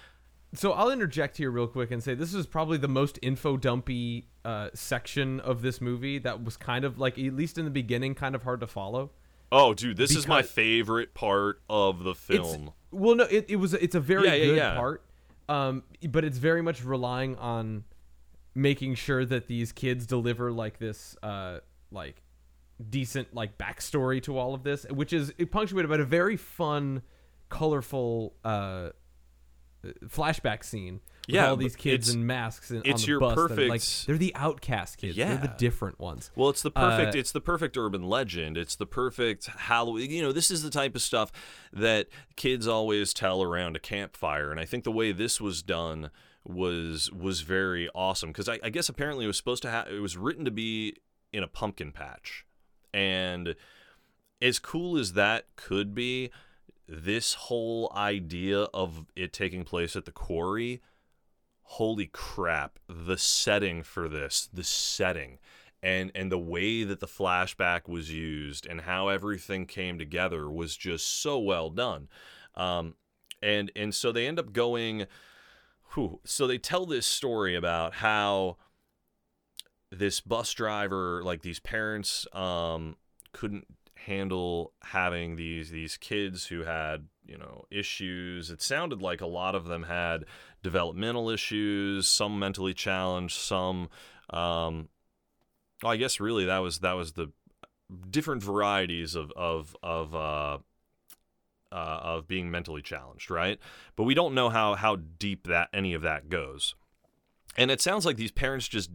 So 0.52 0.72
I'll 0.72 0.90
interject 0.90 1.38
here 1.38 1.50
real 1.50 1.66
quick 1.66 1.90
and 1.90 2.02
say 2.04 2.12
this 2.12 2.34
is 2.34 2.46
probably 2.46 2.76
the 2.76 2.86
most 2.86 3.18
info 3.22 3.56
dumpy 3.56 4.28
uh, 4.44 4.68
section 4.74 5.40
of 5.40 5.62
this 5.62 5.80
movie 5.80 6.18
that 6.18 6.44
was 6.44 6.58
kind 6.58 6.84
of 6.84 6.98
like 6.98 7.18
at 7.18 7.32
least 7.34 7.56
in 7.56 7.64
the 7.64 7.70
beginning 7.70 8.14
kind 8.14 8.34
of 8.34 8.42
hard 8.42 8.60
to 8.60 8.66
follow. 8.66 9.10
Oh, 9.50 9.72
dude, 9.72 9.96
this 9.96 10.14
is 10.14 10.28
my 10.28 10.42
favorite 10.42 11.14
part 11.14 11.62
of 11.70 12.04
the 12.04 12.14
film. 12.14 12.72
well, 12.90 13.14
no, 13.14 13.24
it, 13.24 13.46
it 13.48 13.56
was 13.56 13.72
it's 13.72 13.94
a 13.94 14.00
very 14.00 14.26
Yeah, 14.28 14.34
yeah, 14.34 14.44
good 14.44 14.56
yeah. 14.56 14.74
part, 14.74 15.02
um, 15.48 15.82
but 16.10 16.24
it's 16.26 16.36
very 16.36 16.60
much 16.60 16.84
relying 16.84 17.36
on 17.36 17.84
making 18.54 18.96
sure 18.96 19.24
that 19.24 19.46
these 19.46 19.72
kids 19.72 20.06
deliver 20.06 20.52
like 20.52 20.78
this, 20.78 21.16
uh, 21.22 21.60
like 21.90 22.22
decent 22.90 23.34
like 23.34 23.58
backstory 23.58 24.22
to 24.22 24.38
all 24.38 24.54
of 24.54 24.62
this, 24.62 24.84
which 24.90 25.12
is 25.12 25.32
punctuated 25.50 25.88
by 25.90 25.96
a 25.96 26.04
very 26.04 26.36
fun, 26.36 27.02
colorful 27.48 28.34
uh, 28.44 28.90
flashback 30.06 30.64
scene. 30.64 31.00
With 31.26 31.34
Yeah, 31.34 31.50
all 31.50 31.56
these 31.56 31.76
kids 31.76 32.08
in 32.14 32.26
masks 32.26 32.70
and 32.70 32.80
it's 32.86 33.02
on 33.02 33.06
the 33.06 33.06
your 33.06 33.20
bus. 33.20 33.34
that 33.34 33.40
like 33.50 33.80
perfect- 33.80 34.06
they're 34.06 34.16
the 34.16 34.34
outcast 34.34 34.96
kids. 34.96 35.16
Yeah, 35.16 35.28
they're 35.34 35.48
the 35.48 35.54
different 35.58 35.98
ones. 36.00 36.30
Well, 36.34 36.48
it's 36.48 36.62
the 36.62 36.70
perfect. 36.70 37.14
Uh, 37.14 37.18
it's 37.18 37.32
the 37.32 37.40
perfect 37.42 37.76
urban 37.76 38.02
legend. 38.02 38.56
It's 38.56 38.76
the 38.76 38.86
perfect 38.86 39.46
Halloween. 39.46 40.10
You 40.10 40.22
know, 40.22 40.32
this 40.32 40.50
is 40.50 40.62
the 40.62 40.70
type 40.70 40.94
of 40.94 41.02
stuff 41.02 41.30
that 41.72 42.08
kids 42.36 42.66
always 42.66 43.12
tell 43.12 43.42
around 43.42 43.76
a 43.76 43.78
campfire, 43.78 44.50
and 44.50 44.58
I 44.58 44.64
think 44.64 44.84
the 44.84 44.92
way 44.92 45.12
this 45.12 45.38
was 45.40 45.62
done 45.62 46.10
was 46.44 47.12
was 47.12 47.42
very 47.42 47.90
awesome 47.94 48.30
because 48.30 48.48
I, 48.48 48.58
I 48.62 48.70
guess 48.70 48.88
apparently 48.88 49.24
it 49.24 49.28
was 49.28 49.36
supposed 49.36 49.62
to 49.64 49.70
have. 49.70 49.88
It 49.88 50.00
was 50.00 50.16
written 50.16 50.46
to 50.46 50.50
be 50.50 50.96
in 51.30 51.42
a 51.42 51.48
pumpkin 51.48 51.92
patch, 51.92 52.46
and 52.92 53.54
as 54.40 54.58
cool 54.58 54.96
as 54.96 55.14
that 55.14 55.46
could 55.56 55.94
be, 55.94 56.30
this 56.88 57.34
whole 57.34 57.92
idea 57.94 58.62
of 58.74 59.06
it 59.14 59.32
taking 59.32 59.64
place 59.64 59.94
at 59.94 60.04
the 60.04 60.12
quarry 60.12 60.80
holy 61.72 62.06
crap 62.06 62.78
the 62.88 63.18
setting 63.18 63.82
for 63.82 64.08
this 64.08 64.48
the 64.54 64.64
setting 64.64 65.38
and 65.82 66.10
and 66.14 66.32
the 66.32 66.38
way 66.38 66.82
that 66.82 66.98
the 66.98 67.06
flashback 67.06 67.86
was 67.86 68.10
used 68.10 68.66
and 68.66 68.80
how 68.80 69.08
everything 69.08 69.66
came 69.66 69.98
together 69.98 70.50
was 70.50 70.76
just 70.76 71.20
so 71.20 71.38
well 71.38 71.68
done. 71.68 72.08
Um 72.54 72.94
and 73.42 73.70
and 73.76 73.94
so 73.94 74.10
they 74.12 74.26
end 74.26 74.38
up 74.38 74.54
going 74.54 75.06
whew, 75.92 76.20
so 76.24 76.46
they 76.46 76.58
tell 76.58 76.86
this 76.86 77.06
story 77.06 77.54
about 77.54 77.94
how 77.96 78.56
this 79.90 80.20
bus 80.20 80.52
driver 80.52 81.22
like 81.24 81.42
these 81.42 81.60
parents 81.60 82.26
um 82.32 82.96
couldn't 83.32 83.66
handle 83.94 84.72
having 84.82 85.36
these 85.36 85.70
these 85.70 85.96
kids 85.96 86.46
who 86.46 86.62
had 86.64 87.06
you 87.26 87.36
know 87.36 87.64
issues 87.70 88.50
it 88.50 88.62
sounded 88.62 89.02
like 89.02 89.20
a 89.20 89.26
lot 89.26 89.54
of 89.54 89.64
them 89.64 89.84
had 89.84 90.24
developmental 90.62 91.30
issues 91.30 92.06
some 92.06 92.38
mentally 92.38 92.74
challenged 92.74 93.38
some 93.38 93.88
um 94.30 94.88
i 95.84 95.96
guess 95.96 96.20
really 96.20 96.44
that 96.44 96.58
was 96.58 96.80
that 96.80 96.92
was 96.92 97.12
the 97.12 97.30
different 98.10 98.42
varieties 98.42 99.14
of 99.14 99.32
of 99.32 99.76
of 99.82 100.14
uh 100.14 100.58
uh, 101.70 102.00
of 102.02 102.26
being 102.28 102.50
mentally 102.50 102.82
challenged, 102.82 103.30
right? 103.30 103.58
But 103.96 104.04
we 104.04 104.14
don't 104.14 104.34
know 104.34 104.48
how 104.48 104.74
how 104.74 104.96
deep 104.96 105.46
that 105.46 105.68
any 105.72 105.94
of 105.94 106.02
that 106.02 106.28
goes. 106.28 106.74
And 107.56 107.70
it 107.70 107.80
sounds 107.80 108.06
like 108.06 108.16
these 108.16 108.30
parents 108.30 108.68
just 108.68 108.90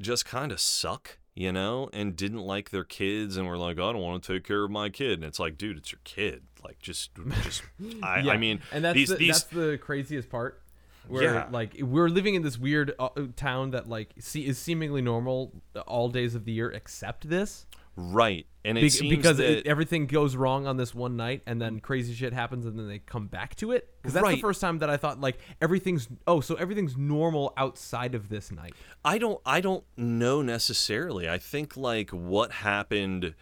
just 0.00 0.24
kind 0.26 0.52
of 0.52 0.60
suck, 0.60 1.18
you 1.34 1.52
know, 1.52 1.88
and 1.92 2.16
didn't 2.16 2.40
like 2.40 2.70
their 2.70 2.84
kids 2.84 3.36
and 3.36 3.46
were 3.48 3.58
like, 3.58 3.76
I 3.76 3.92
don't 3.92 3.98
want 4.00 4.22
to 4.22 4.32
take 4.34 4.44
care 4.44 4.64
of 4.64 4.70
my 4.70 4.88
kid. 4.88 5.12
And 5.18 5.24
it's 5.24 5.38
like, 5.38 5.56
dude, 5.58 5.76
it's 5.78 5.92
your 5.92 6.00
kid. 6.04 6.42
Like, 6.64 6.78
just, 6.80 7.10
just, 7.42 7.62
I, 8.02 8.20
Yeah, 8.24 8.32
I 8.32 8.36
mean, 8.36 8.60
and 8.72 8.84
that's 8.84 8.94
these, 8.96 9.08
the, 9.08 9.14
these, 9.16 9.28
that's 9.28 9.44
the 9.44 9.78
craziest 9.80 10.28
part. 10.30 10.62
Where 11.08 11.22
Yeah. 11.22 11.46
like 11.52 11.76
we're 11.80 12.08
living 12.08 12.34
in 12.34 12.42
this 12.42 12.58
weird 12.58 12.92
uh, 12.98 13.10
town 13.36 13.70
that 13.70 13.88
like 13.88 14.12
see, 14.18 14.44
is 14.44 14.58
seemingly 14.58 15.00
normal 15.02 15.52
all 15.86 16.08
days 16.08 16.34
of 16.34 16.44
the 16.44 16.50
year 16.52 16.68
except 16.68 17.28
this, 17.28 17.66
right. 17.96 18.46
And 18.64 18.76
it 18.76 18.80
Be- 18.80 18.88
seems 18.90 19.16
because 19.16 19.36
that, 19.36 19.58
it, 19.58 19.66
everything 19.66 20.06
goes 20.06 20.34
wrong 20.34 20.66
on 20.66 20.76
this 20.76 20.94
one 20.94 21.16
night, 21.16 21.42
and 21.46 21.60
then 21.60 21.80
crazy 21.80 22.14
shit 22.14 22.32
happens, 22.32 22.66
and 22.66 22.78
then 22.78 22.88
they 22.88 22.98
come 22.98 23.28
back 23.28 23.54
to 23.56 23.72
it. 23.72 23.88
Because 24.02 24.14
that's 24.14 24.28
the 24.28 24.40
first 24.40 24.60
time 24.60 24.78
that 24.78 24.90
I 24.90 24.96
thought 24.96 25.20
like 25.20 25.38
everything's 25.60 26.08
oh, 26.26 26.40
so 26.40 26.56
everything's 26.56 26.96
normal 26.96 27.52
outside 27.56 28.14
of 28.14 28.28
this 28.28 28.50
night. 28.50 28.74
I 29.04 29.18
don't 29.18 29.40
I 29.46 29.60
don't 29.60 29.84
know 29.96 30.42
necessarily. 30.42 31.28
I 31.28 31.38
think 31.38 31.76
like 31.76 32.10
what 32.10 32.50
happened 32.50 33.34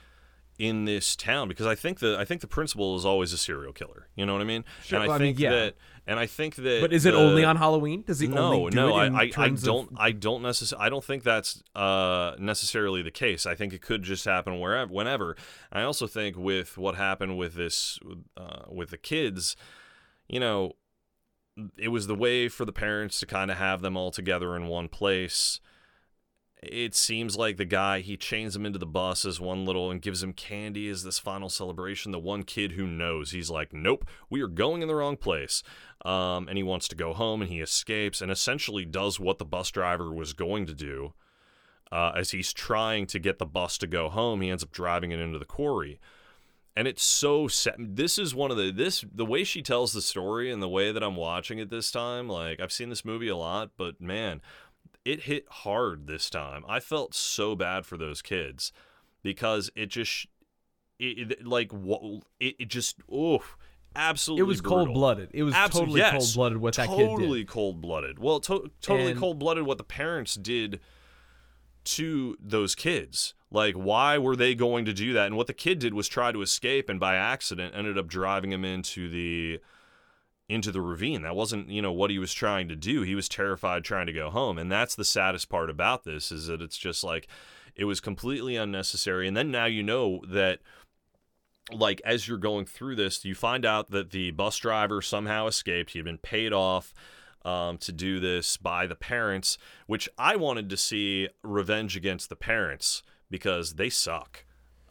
in 0.58 0.84
this 0.84 1.16
town 1.16 1.48
because 1.48 1.66
I 1.66 1.74
think 1.74 1.98
the 1.98 2.16
I 2.18 2.24
think 2.24 2.40
the 2.40 2.46
principal 2.46 2.94
is 2.96 3.04
always 3.04 3.32
a 3.32 3.38
serial 3.38 3.72
killer. 3.72 4.08
You 4.14 4.24
know 4.26 4.32
what 4.34 4.42
I 4.42 4.44
mean? 4.44 4.64
Sure, 4.84 5.00
And 5.00 5.10
I 5.10 5.14
I 5.14 5.18
mean, 5.18 5.28
think 5.28 5.38
yeah. 5.40 5.50
that 5.50 5.74
and 6.06 6.20
I 6.20 6.26
think 6.26 6.54
that 6.56 6.78
But 6.80 6.92
is 6.92 7.06
it 7.06 7.12
the- 7.12 7.18
only 7.18 7.44
on 7.44 7.56
Halloween? 7.56 8.02
Does 8.06 8.20
he 8.20 8.28
no, 8.28 8.52
only 8.52 8.70
do 8.70 8.76
no, 8.76 8.94
I, 8.94 9.06
I, 9.06 9.30
I 9.36 9.46
of- 9.46 9.62
don't, 9.62 9.90
I 9.96 10.12
don't 10.12 10.42
necessarily, 10.42 10.86
I 10.86 10.88
don't 10.90 11.02
think 11.04 11.22
that's 11.22 11.62
uh, 11.74 12.34
necessarily 12.38 13.00
the 13.02 13.10
case. 13.10 13.46
I 13.46 13.54
think 13.54 13.72
it 13.72 13.80
could 13.82 14.02
just 14.02 14.24
happen 14.26 14.60
wherever, 14.60 14.92
whenever. 14.92 15.34
I 15.72 15.82
also 15.82 16.06
think 16.06 16.36
with 16.36 16.76
what 16.76 16.94
happened 16.96 17.38
with 17.38 17.54
this, 17.54 17.98
uh, 18.36 18.64
with 18.68 18.90
the 18.90 18.98
kids, 18.98 19.56
you 20.28 20.38
know, 20.40 20.72
it 21.78 21.88
was 21.88 22.06
the 22.06 22.14
way 22.14 22.48
for 22.48 22.64
the 22.64 22.72
parents 22.72 23.18
to 23.20 23.26
kind 23.26 23.50
of 23.50 23.56
have 23.56 23.80
them 23.80 23.96
all 23.96 24.10
together 24.10 24.54
in 24.56 24.66
one 24.66 24.88
place. 24.88 25.58
It 26.70 26.94
seems 26.94 27.36
like 27.36 27.56
the 27.56 27.64
guy 27.64 28.00
he 28.00 28.16
chains 28.16 28.56
him 28.56 28.64
into 28.64 28.78
the 28.78 28.86
bus 28.86 29.24
as 29.24 29.40
one 29.40 29.64
little 29.64 29.90
and 29.90 30.00
gives 30.00 30.22
him 30.22 30.32
candy 30.32 30.88
as 30.88 31.02
this 31.02 31.18
final 31.18 31.48
celebration. 31.48 32.12
The 32.12 32.18
one 32.18 32.42
kid 32.42 32.72
who 32.72 32.86
knows 32.86 33.30
he's 33.30 33.50
like, 33.50 33.72
nope, 33.72 34.06
we 34.30 34.40
are 34.40 34.48
going 34.48 34.82
in 34.82 34.88
the 34.88 34.94
wrong 34.94 35.16
place, 35.16 35.62
um, 36.04 36.48
and 36.48 36.56
he 36.56 36.62
wants 36.62 36.88
to 36.88 36.96
go 36.96 37.12
home 37.12 37.42
and 37.42 37.50
he 37.50 37.60
escapes 37.60 38.20
and 38.20 38.30
essentially 38.30 38.84
does 38.84 39.20
what 39.20 39.38
the 39.38 39.44
bus 39.44 39.70
driver 39.70 40.12
was 40.12 40.32
going 40.32 40.66
to 40.66 40.74
do. 40.74 41.12
Uh, 41.92 42.12
as 42.16 42.30
he's 42.30 42.52
trying 42.52 43.06
to 43.06 43.18
get 43.18 43.38
the 43.38 43.46
bus 43.46 43.78
to 43.78 43.86
go 43.86 44.08
home, 44.08 44.40
he 44.40 44.50
ends 44.50 44.64
up 44.64 44.72
driving 44.72 45.12
it 45.12 45.20
into 45.20 45.38
the 45.38 45.44
quarry 45.44 46.00
and 46.76 46.88
it's 46.88 47.02
so 47.02 47.46
set 47.46 47.76
this 47.78 48.18
is 48.18 48.34
one 48.34 48.50
of 48.50 48.56
the 48.56 48.70
this 48.70 49.04
the 49.14 49.24
way 49.24 49.44
she 49.44 49.62
tells 49.62 49.92
the 49.92 50.02
story 50.02 50.50
and 50.50 50.62
the 50.62 50.68
way 50.68 50.90
that 50.90 51.02
i'm 51.02 51.16
watching 51.16 51.58
it 51.58 51.70
this 51.70 51.90
time 51.90 52.28
like 52.28 52.60
i've 52.60 52.72
seen 52.72 52.88
this 52.88 53.04
movie 53.04 53.28
a 53.28 53.36
lot 53.36 53.70
but 53.76 54.00
man 54.00 54.40
it 55.04 55.22
hit 55.22 55.44
hard 55.48 56.06
this 56.06 56.28
time 56.30 56.64
i 56.68 56.80
felt 56.80 57.14
so 57.14 57.54
bad 57.54 57.84
for 57.86 57.96
those 57.96 58.22
kids 58.22 58.72
because 59.22 59.70
it 59.76 59.86
just 59.86 60.26
it, 60.98 61.32
it 61.32 61.46
like 61.46 61.72
what 61.72 62.00
it, 62.40 62.54
it 62.58 62.68
just 62.68 62.96
oof 63.12 63.56
absolutely 63.96 64.42
It 64.42 64.46
was 64.48 64.60
cold 64.60 64.92
blooded. 64.92 65.30
It 65.32 65.44
was 65.44 65.54
totally 65.54 66.00
yes, 66.00 66.12
cold 66.12 66.34
blooded 66.34 66.58
what 66.58 66.74
that 66.74 66.88
kid 66.88 66.96
did. 66.96 67.08
totally 67.08 67.44
cold 67.44 67.80
blooded. 67.80 68.18
Well, 68.18 68.40
to- 68.40 68.70
totally 68.82 69.12
And- 69.12 69.20
cold 69.20 69.38
blooded 69.38 69.66
what 69.66 69.78
the 69.78 69.84
parents 69.84 70.34
did 70.34 70.80
to 71.84 72.36
those 72.40 72.74
kids. 72.74 73.34
Like, 73.50 73.74
why 73.74 74.18
were 74.18 74.34
they 74.34 74.54
going 74.56 74.84
to 74.86 74.92
do 74.92 75.12
that? 75.12 75.26
And 75.26 75.36
what 75.36 75.46
the 75.46 75.52
kid 75.54 75.78
did 75.78 75.94
was 75.94 76.08
try 76.08 76.32
to 76.32 76.42
escape, 76.42 76.88
and 76.88 76.98
by 76.98 77.14
accident 77.14 77.74
ended 77.76 77.96
up 77.98 78.08
driving 78.08 78.50
him 78.52 78.64
into 78.64 79.08
the 79.08 79.60
into 80.48 80.70
the 80.70 80.80
ravine. 80.80 81.22
That 81.22 81.36
wasn't, 81.36 81.68
you 81.68 81.80
know, 81.80 81.92
what 81.92 82.10
he 82.10 82.18
was 82.18 82.32
trying 82.32 82.68
to 82.68 82.76
do. 82.76 83.02
He 83.02 83.14
was 83.14 83.28
terrified 83.28 83.84
trying 83.84 84.06
to 84.06 84.12
go 84.12 84.30
home, 84.30 84.58
and 84.58 84.70
that's 84.70 84.94
the 84.94 85.04
saddest 85.04 85.48
part 85.48 85.70
about 85.70 86.04
this 86.04 86.30
is 86.30 86.46
that 86.46 86.60
it's 86.60 86.78
just 86.78 87.02
like 87.02 87.28
it 87.74 87.84
was 87.84 88.00
completely 88.00 88.56
unnecessary. 88.56 89.26
And 89.26 89.36
then 89.36 89.50
now 89.50 89.66
you 89.66 89.82
know 89.82 90.20
that 90.28 90.60
like 91.72 92.00
as 92.04 92.28
you're 92.28 92.38
going 92.38 92.66
through 92.66 92.96
this, 92.96 93.24
you 93.24 93.34
find 93.34 93.64
out 93.64 93.90
that 93.90 94.10
the 94.10 94.30
bus 94.32 94.56
driver 94.58 95.00
somehow 95.00 95.46
escaped. 95.46 95.92
He 95.92 95.98
had 95.98 96.04
been 96.04 96.18
paid 96.18 96.52
off 96.52 96.92
um, 97.44 97.78
to 97.78 97.92
do 97.92 98.20
this 98.20 98.56
by 98.56 98.86
the 98.86 98.94
parents, 98.94 99.58
which 99.86 100.08
I 100.18 100.36
wanted 100.36 100.70
to 100.70 100.76
see 100.76 101.28
revenge 101.42 101.96
against 101.96 102.28
the 102.28 102.36
parents 102.36 103.02
because 103.30 103.74
they 103.74 103.90
suck. 103.90 104.44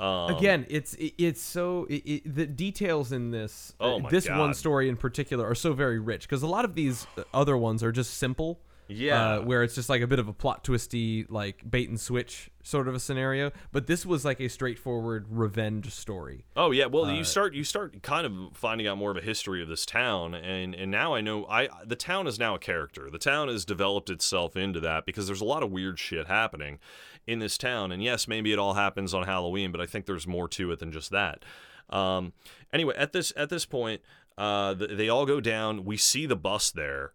Um, 0.04 0.36
Again, 0.36 0.66
it's 0.70 0.96
it, 0.96 1.13
it's 1.18 1.42
so 1.42 1.86
it, 1.89 2.04
it, 2.06 2.36
the 2.36 2.46
details 2.46 3.13
in 3.13 3.32
this 3.32 3.74
Oh 3.80 3.96
uh, 3.96 4.00
my 4.00 4.10
this 4.10 4.28
one 4.28 4.54
story 4.54 4.89
in 4.89 4.98
particular 4.98 5.50
are 5.50 5.56
so 5.56 5.72
very 5.72 6.00
rich 6.00 6.24
because 6.24 6.44
a 6.44 6.48
lot 6.48 6.66
of 6.66 6.76
these 6.76 7.08
uh, 7.18 7.24
other 7.34 7.56
ones 7.56 7.82
are 7.84 7.92
just 7.92 8.16
simple. 8.16 8.60
Yeah. 8.89 9.36
uh, 9.36 9.42
where 9.42 9.63
it's 9.63 9.76
just 9.76 9.88
like 9.88 10.02
a 10.02 10.08
bit 10.08 10.20
of 10.20 10.28
a 10.28 10.34
plot 10.34 10.66
twisty, 10.66 11.26
like 11.30 11.63
bait 11.68 11.88
and 11.88 11.98
switch 12.00 12.52
sort 12.63 12.89
of 12.89 12.94
a 12.94 13.00
scenario. 13.00 13.52
But 13.72 13.88
this 13.88 14.06
was 14.06 14.26
like 14.26 14.42
a 14.42 14.50
straightforward 14.50 15.26
revenge 15.30 15.89
story. 15.92 16.44
Oh 16.58 16.72
yeah, 16.72 16.88
well 16.88 17.06
Uh, 17.06 17.13
you 17.13 17.24
start 17.24 17.54
you 17.54 17.63
start 17.63 18.04
kind 18.04 18.26
of 18.26 18.58
finding 18.58 18.86
out 18.86 18.98
more 18.98 19.10
of 19.10 19.16
a 19.18 19.22
history 19.22 19.63
of 19.63 19.70
this 19.70 19.86
town, 19.86 20.36
and 20.36 20.76
and 20.76 20.92
now 20.92 21.16
I 21.16 21.22
know 21.22 21.46
I 21.48 21.70
the 21.86 21.96
town 21.96 22.28
is 22.28 22.38
now 22.38 22.56
a 22.56 22.60
character. 22.60 23.10
The 23.10 23.18
town 23.18 23.48
has 23.48 23.63
developed 23.63 24.10
itself 24.10 24.58
into 24.58 24.82
that 24.82 25.06
because 25.06 25.28
there's 25.28 25.42
a 25.42 25.46
lot 25.46 25.63
of 25.63 25.72
weird 25.72 25.98
shit 25.98 26.28
happening 26.28 26.78
in 27.25 27.39
this 27.39 27.57
town, 27.57 27.91
and 27.91 28.03
yes, 28.03 28.27
maybe 28.27 28.51
it 28.51 28.59
all 28.59 28.73
happens 28.73 29.13
on 29.13 29.23
Halloween, 29.23 29.71
but 29.71 29.81
I 29.81 29.86
think 29.86 30.05
there's 30.05 30.27
more 30.27 30.47
to 30.49 30.71
it 30.71 30.79
than 30.79 30.91
just 30.91 31.12
that. 31.12 31.43
Um, 31.89 32.33
anyway, 32.71 32.95
at 32.97 33.13
this 33.13 33.31
at 33.36 33.49
this 33.49 33.65
point, 33.65 34.01
uh, 34.38 34.75
th- 34.75 34.97
they 34.97 35.09
all 35.09 35.25
go 35.25 35.39
down. 35.39 35.86
We 35.86 35.97
see 35.97 36.25
the 36.25 36.36
bus 36.36 36.71
there, 36.71 37.13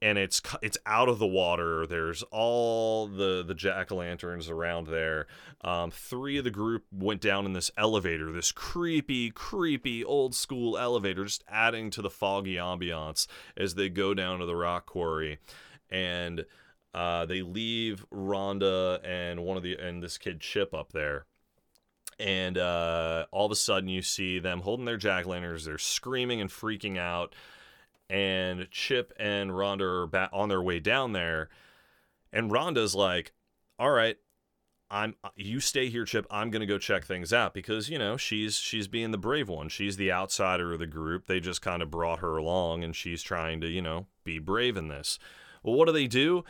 and 0.00 0.18
it's 0.18 0.42
it's 0.60 0.78
out 0.86 1.08
of 1.08 1.18
the 1.18 1.26
water. 1.26 1.86
There's 1.86 2.22
all 2.24 3.06
the 3.06 3.42
the 3.46 3.54
jack 3.54 3.90
o' 3.90 3.96
lanterns 3.96 4.48
around 4.48 4.88
there. 4.88 5.26
Um, 5.62 5.90
three 5.90 6.38
of 6.38 6.44
the 6.44 6.50
group 6.50 6.84
went 6.92 7.20
down 7.20 7.46
in 7.46 7.52
this 7.52 7.70
elevator, 7.76 8.32
this 8.32 8.52
creepy, 8.52 9.30
creepy 9.30 10.04
old 10.04 10.34
school 10.34 10.76
elevator, 10.76 11.24
just 11.24 11.44
adding 11.48 11.90
to 11.90 12.02
the 12.02 12.10
foggy 12.10 12.56
ambiance 12.56 13.26
as 13.56 13.74
they 13.74 13.88
go 13.88 14.12
down 14.14 14.40
to 14.40 14.46
the 14.46 14.56
rock 14.56 14.86
quarry, 14.86 15.38
and 15.90 16.44
uh, 16.94 17.24
they 17.26 17.42
leave 17.42 18.04
Rhonda 18.12 19.00
and 19.04 19.44
one 19.44 19.56
of 19.56 19.62
the 19.62 19.76
and 19.76 20.02
this 20.02 20.18
kid 20.18 20.40
Chip 20.40 20.74
up 20.74 20.92
there. 20.92 21.26
And 22.18 22.58
uh, 22.58 23.26
all 23.32 23.46
of 23.46 23.52
a 23.52 23.56
sudden 23.56 23.88
you 23.88 24.02
see 24.02 24.38
them 24.38 24.60
holding 24.60 24.84
their 24.84 24.98
jack 24.98 25.26
lanterns. 25.26 25.64
They're 25.64 25.78
screaming 25.78 26.40
and 26.40 26.50
freaking 26.50 26.98
out, 26.98 27.34
and 28.10 28.68
Chip 28.70 29.12
and 29.18 29.50
Rhonda 29.50 30.02
are 30.02 30.06
ba- 30.06 30.30
on 30.32 30.48
their 30.48 30.62
way 30.62 30.78
down 30.78 31.12
there, 31.12 31.48
and 32.32 32.50
Rhonda's 32.50 32.94
like, 32.94 33.32
"All 33.78 33.90
right." 33.90 34.18
I'm 34.94 35.14
you 35.36 35.58
stay 35.58 35.88
here 35.88 36.04
Chip. 36.04 36.26
I'm 36.30 36.50
going 36.50 36.60
to 36.60 36.66
go 36.66 36.76
check 36.76 37.06
things 37.06 37.32
out. 37.32 37.54
Because 37.54 37.88
you 37.88 37.98
know 37.98 38.18
she's 38.18 38.56
she's 38.56 38.88
being 38.88 39.10
the 39.10 39.16
brave 39.16 39.48
one. 39.48 39.70
She's 39.70 39.96
the 39.96 40.12
outsider 40.12 40.74
of 40.74 40.80
the 40.80 40.86
group. 40.86 41.26
They 41.26 41.40
just 41.40 41.62
kind 41.62 41.80
of 41.80 41.90
brought 41.90 42.18
her 42.18 42.36
along 42.36 42.84
and 42.84 42.94
she's 42.94 43.22
trying 43.22 43.62
to 43.62 43.68
you 43.68 43.80
know 43.80 44.06
be 44.22 44.38
brave 44.38 44.76
in 44.76 44.88
this. 44.88 45.18
Well 45.62 45.76
what 45.76 45.86
do 45.86 45.92
they 45.92 46.08
do 46.08 46.44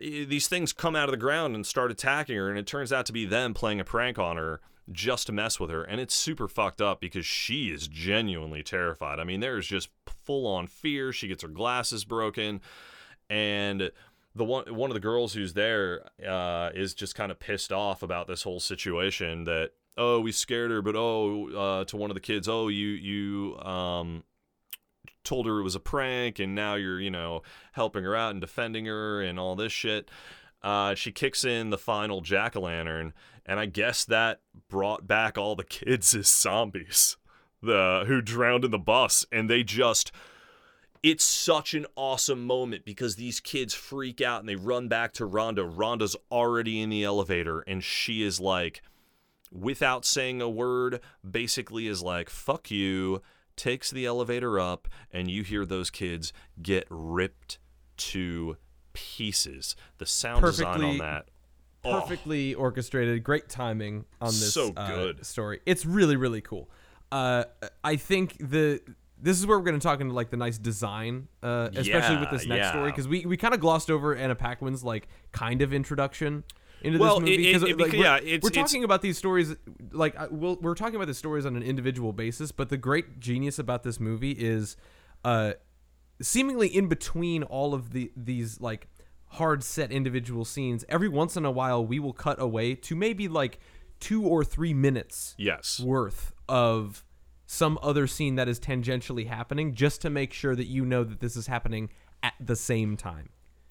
these 0.00 0.48
things 0.48 0.72
come 0.72 0.96
out 0.96 1.08
of 1.08 1.12
the 1.12 1.16
ground 1.16 1.54
and 1.54 1.66
start 1.66 1.90
attacking 1.90 2.36
her 2.36 2.48
and 2.48 2.58
it 2.58 2.66
turns 2.66 2.92
out 2.92 3.06
to 3.06 3.12
be 3.12 3.24
them 3.24 3.54
playing 3.54 3.80
a 3.80 3.84
prank 3.84 4.18
on 4.18 4.36
her 4.36 4.60
just 4.90 5.26
to 5.26 5.32
mess 5.32 5.58
with 5.58 5.70
her 5.70 5.82
and 5.82 6.00
it's 6.00 6.14
super 6.14 6.46
fucked 6.46 6.80
up 6.80 7.00
because 7.00 7.26
she 7.26 7.70
is 7.70 7.88
genuinely 7.88 8.62
terrified. 8.62 9.18
I 9.18 9.24
mean 9.24 9.40
there's 9.40 9.66
just 9.66 9.88
full 10.24 10.46
on 10.46 10.66
fear. 10.66 11.12
She 11.12 11.28
gets 11.28 11.42
her 11.42 11.48
glasses 11.48 12.04
broken 12.04 12.60
and 13.28 13.90
the 14.34 14.44
one 14.44 14.72
one 14.74 14.90
of 14.90 14.94
the 14.94 15.00
girls 15.00 15.32
who's 15.32 15.54
there 15.54 16.02
uh, 16.26 16.70
is 16.74 16.94
just 16.94 17.14
kind 17.14 17.32
of 17.32 17.38
pissed 17.38 17.72
off 17.72 18.02
about 18.02 18.26
this 18.26 18.42
whole 18.42 18.60
situation 18.60 19.44
that 19.44 19.70
oh 19.96 20.20
we 20.20 20.30
scared 20.30 20.70
her 20.70 20.82
but 20.82 20.94
oh 20.94 21.48
uh, 21.48 21.84
to 21.86 21.96
one 21.96 22.10
of 22.10 22.14
the 22.14 22.20
kids 22.20 22.48
oh 22.48 22.68
you 22.68 22.88
you 22.88 23.58
um 23.60 24.22
told 25.26 25.46
her 25.46 25.58
it 25.58 25.64
was 25.64 25.74
a 25.74 25.80
prank 25.80 26.38
and 26.38 26.54
now 26.54 26.74
you're 26.74 27.00
you 27.00 27.10
know 27.10 27.42
helping 27.72 28.04
her 28.04 28.16
out 28.16 28.30
and 28.30 28.40
defending 28.40 28.86
her 28.86 29.20
and 29.20 29.38
all 29.38 29.54
this 29.54 29.72
shit 29.72 30.10
uh, 30.62 30.94
she 30.94 31.12
kicks 31.12 31.44
in 31.44 31.70
the 31.70 31.78
final 31.78 32.20
jack-o'-lantern 32.20 33.12
and 33.44 33.60
i 33.60 33.66
guess 33.66 34.04
that 34.04 34.40
brought 34.68 35.06
back 35.06 35.36
all 35.36 35.54
the 35.54 35.64
kids 35.64 36.14
as 36.14 36.28
zombies 36.28 37.16
the 37.62 38.04
who 38.06 38.22
drowned 38.22 38.64
in 38.64 38.70
the 38.70 38.78
bus 38.78 39.26
and 39.30 39.50
they 39.50 39.62
just 39.62 40.12
it's 41.02 41.24
such 41.24 41.72
an 41.74 41.86
awesome 41.94 42.44
moment 42.44 42.84
because 42.84 43.14
these 43.14 43.38
kids 43.38 43.74
freak 43.74 44.20
out 44.20 44.40
and 44.40 44.48
they 44.48 44.56
run 44.56 44.88
back 44.88 45.12
to 45.12 45.28
Rhonda. 45.28 45.58
Rhonda's 45.58 46.16
already 46.32 46.80
in 46.80 46.90
the 46.90 47.04
elevator 47.04 47.60
and 47.60 47.84
she 47.84 48.24
is 48.24 48.40
like, 48.40 48.82
without 49.52 50.04
saying 50.04 50.42
a 50.42 50.48
word, 50.48 50.98
basically 51.28 51.86
is 51.86 52.02
like, 52.02 52.28
fuck 52.28 52.72
you, 52.72 53.22
takes 53.56 53.90
the 53.90 54.06
elevator 54.06 54.58
up, 54.60 54.88
and 55.10 55.30
you 55.30 55.42
hear 55.42 55.64
those 55.66 55.90
kids 55.90 56.32
get 56.62 56.86
ripped 56.90 57.58
to 57.96 58.56
pieces. 58.92 59.76
The 59.98 60.06
sound 60.06 60.42
design 60.44 60.66
on 60.66 60.74
Perfectly- 60.80 60.98
that. 60.98 61.28
oh, 61.84 62.00
perfectly 62.00 62.54
orchestrated, 62.54 63.22
great 63.24 63.48
timing 63.48 64.04
on 64.20 64.28
this 64.28 64.52
So 64.54 64.72
uh, 64.76 65.12
story. 65.22 65.60
It's 65.66 65.86
really 65.86 66.16
really 66.16 66.40
cool. 66.40 66.68
Uh, 67.12 67.44
I 67.84 67.96
think 67.96 68.36
the 68.38 68.80
this 69.18 69.38
is 69.38 69.46
where 69.46 69.58
we're 69.58 69.64
going 69.64 69.78
to 69.80 69.84
talk 69.86 70.00
into 70.00 70.12
like 70.14 70.30
the 70.30 70.36
nice 70.36 70.58
design, 70.58 71.28
uh, 71.42 71.70
especially 71.74 72.16
with 72.18 72.30
this 72.30 72.46
next 72.46 72.68
story 72.68 72.90
because 72.90 73.08
we, 73.08 73.24
we 73.24 73.36
kind 73.38 73.54
of 73.54 73.60
glossed 73.60 73.90
over 73.90 74.14
Anna 74.14 74.34
Paquin's 74.34 74.84
like 74.84 75.08
kind 75.32 75.62
of 75.62 75.72
introduction 75.72 76.44
into 76.86 76.98
Well, 76.98 77.20
this 77.20 77.28
movie 77.30 77.50
it- 77.50 77.56
it- 77.62 77.78
like, 77.78 77.92
it- 77.94 77.98
we're, 77.98 78.04
yeah, 78.04 78.20
we're 78.22 78.28
it's- 78.48 78.52
talking 78.52 78.84
about 78.84 79.02
these 79.02 79.18
stories 79.18 79.54
like 79.92 80.14
we'll, 80.30 80.56
we're 80.60 80.74
talking 80.74 80.96
about 80.96 81.08
the 81.08 81.14
stories 81.14 81.44
on 81.44 81.56
an 81.56 81.62
individual 81.62 82.12
basis, 82.12 82.52
but 82.52 82.68
the 82.68 82.76
great 82.76 83.18
genius 83.20 83.58
about 83.58 83.82
this 83.82 83.98
movie 84.00 84.32
is 84.32 84.76
uh, 85.24 85.52
seemingly 86.22 86.68
in 86.68 86.88
between 86.88 87.42
all 87.42 87.74
of 87.74 87.92
the 87.92 88.10
these 88.16 88.60
like 88.60 88.88
hard 89.30 89.62
set 89.62 89.90
individual 89.90 90.44
scenes 90.44 90.84
every 90.88 91.08
once 91.08 91.36
in 91.36 91.44
a 91.44 91.50
while 91.50 91.84
we 91.84 91.98
will 91.98 92.12
cut 92.12 92.40
away 92.40 92.74
to 92.74 92.94
maybe 92.94 93.26
like 93.28 93.58
two 93.98 94.22
or 94.24 94.44
three 94.44 94.72
minutes 94.72 95.34
Yes. 95.36 95.80
worth 95.80 96.32
of 96.48 97.04
some 97.44 97.78
other 97.82 98.06
scene 98.06 98.36
that 98.36 98.48
is 98.48 98.58
tangentially 98.60 99.26
happening 99.26 99.74
just 99.74 100.00
to 100.02 100.10
make 100.10 100.32
sure 100.32 100.54
that 100.54 100.66
you 100.66 100.84
know 100.84 101.02
that 101.04 101.20
this 101.20 101.36
is 101.36 101.48
happening 101.48 101.90
at 102.22 102.34
the 102.40 102.56
same 102.56 102.96
time 102.96 103.28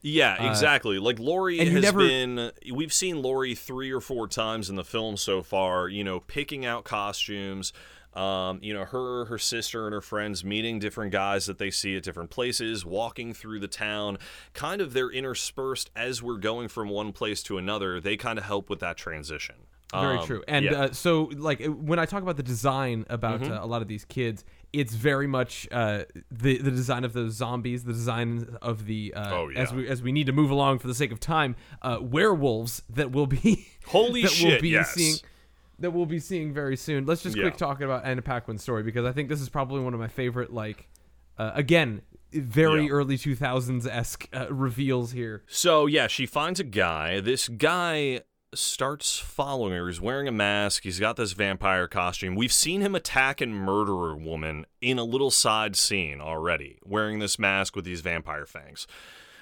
Yeah, 0.08 0.50
exactly. 0.52 1.00
like 1.00 1.18
Laurie 1.20 1.58
Uh, 1.60 1.64
and 1.64 1.70
you 1.72 1.76
has 1.78 1.84
never- 1.84 2.00
been 2.08 2.52
we've 2.72 2.94
seen 2.94 3.22
Laurie 3.24 3.56
3 3.56 3.92
or 3.92 4.00
4 4.02 4.28
times 4.28 4.70
in 4.70 4.76
the 4.76 4.84
film 4.84 5.18
so 5.18 5.42
far, 5.42 5.90
you 5.90 6.04
know, 6.04 6.20
picking 6.20 6.64
out 6.66 6.84
costumes, 6.84 7.74
um, 8.14 8.60
you 8.62 8.74
know, 8.74 8.86
her, 8.86 9.26
her 9.26 9.38
sister 9.40 9.86
and 9.88 9.94
her 9.94 10.02
friends 10.02 10.44
meeting 10.46 10.78
different 10.80 11.12
guys 11.12 11.48
that 11.48 11.58
they 11.58 11.72
see 11.72 11.98
at 11.98 12.04
different 12.04 12.30
places, 12.30 12.86
walking 12.86 13.34
through 13.34 13.60
the 13.60 13.68
town, 13.68 14.18
kind 14.54 14.80
of 14.80 14.94
they're 14.94 15.10
interspersed 15.12 15.90
as 15.96 16.22
we're 16.24 16.38
going 16.38 16.68
from 16.68 16.88
one 16.88 17.12
place 17.12 17.42
to 17.44 17.58
another. 17.58 18.00
They 18.00 18.16
kind 18.16 18.38
of 18.40 18.46
help 18.46 18.70
with 18.70 18.80
that 18.80 18.96
transition. 18.98 19.56
Very 19.94 20.18
Um, 20.18 20.26
true. 20.26 20.44
And 20.48 20.66
yeah. 20.66 20.72
Mm-hmm. 20.72 20.82
uh, 20.82 20.94
so, 20.94 21.30
like, 21.38 21.64
when 21.66 22.00
I 22.00 22.06
talk 22.06 22.22
about 22.24 22.38
the 22.38 22.44
design 22.44 23.06
about 23.10 23.44
uh, 23.44 23.60
a 23.62 23.68
lot 23.68 23.82
of 23.82 23.88
these 23.88 24.04
kids, 24.04 24.44
it's 24.74 24.94
very 24.94 25.28
much 25.28 25.68
uh, 25.72 26.04
the 26.32 26.58
the 26.58 26.72
design 26.72 27.04
of 27.06 27.14
those 27.14 27.34
zombies, 27.34 27.84
the 27.84 27.94
design 27.94 28.58
of 28.62 28.86
the 28.88 29.14
uh, 29.16 29.30
Oh, 29.36 29.50
yeah. 29.50 29.60
as 29.60 29.74
we 29.74 29.88
as 29.88 30.02
we 30.02 30.12
need 30.12 30.26
to 30.26 30.34
move 30.34 30.50
along 30.50 30.80
for 30.80 30.88
the 30.88 30.96
sake 30.96 31.12
of 31.12 31.20
time, 31.20 31.56
uh, 31.82 32.00
werewolves 32.02 32.82
that 32.90 33.12
will 33.12 33.28
be 33.28 33.68
Holy 33.86 34.24
that 34.24 34.42
we'll 34.44 34.60
be 34.60 34.70
yes. 34.70 34.92
seeing 34.94 35.16
that 35.80 35.92
we'll 35.92 36.06
be 36.08 36.20
seeing 36.20 36.54
very 36.54 36.76
soon. 36.78 37.06
Let's 37.06 37.22
just 37.24 37.36
Yeah. 37.38 37.44
quick 37.44 37.58
talk 37.58 37.80
about 37.82 38.06
Anna 38.06 38.22
Paquin's 38.22 38.64
story 38.64 38.82
because 38.84 39.06
I 39.06 39.12
think 39.12 39.30
this 39.30 39.40
is 39.42 39.50
probably 39.50 39.82
one 39.82 39.94
of 39.94 40.00
my 40.00 40.08
favorite, 40.08 40.52
like, 40.54 40.88
uh, 41.38 41.52
again, 41.54 42.02
very 42.34 42.86
Yeah. 42.86 42.92
early 42.92 43.18
two 43.18 43.36
thousands 43.36 43.86
esque 43.86 44.28
uh, 44.34 44.48
reveals 44.54 45.12
here. 45.12 45.44
So 45.48 45.86
yeah, 45.86 46.08
she 46.08 46.26
finds 46.26 46.60
a 46.60 46.64
guy. 46.64 47.20
This 47.22 47.48
guy 47.50 48.22
starts 48.58 49.18
following 49.18 49.74
her. 49.74 49.88
He's 49.88 50.02
wearing 50.02 50.28
a 50.28 50.32
mask. 50.32 50.84
He's 50.84 51.00
got 51.00 51.16
this 51.16 51.34
vampire 51.34 51.88
costume. 51.88 52.36
We've 52.36 52.54
seen 52.54 52.82
him 52.82 52.96
attack 52.96 53.42
and 53.42 53.56
murder 53.56 54.12
a 54.12 54.16
woman 54.16 54.66
in 54.82 54.98
a 54.98 55.04
little 55.04 55.32
side 55.32 55.76
scene 55.76 56.22
already, 56.22 56.80
wearing 56.84 57.20
this 57.20 57.40
mask 57.40 57.76
with 57.76 57.86
these 57.86 58.02
vampire 58.02 58.46
fangs. 58.46 58.88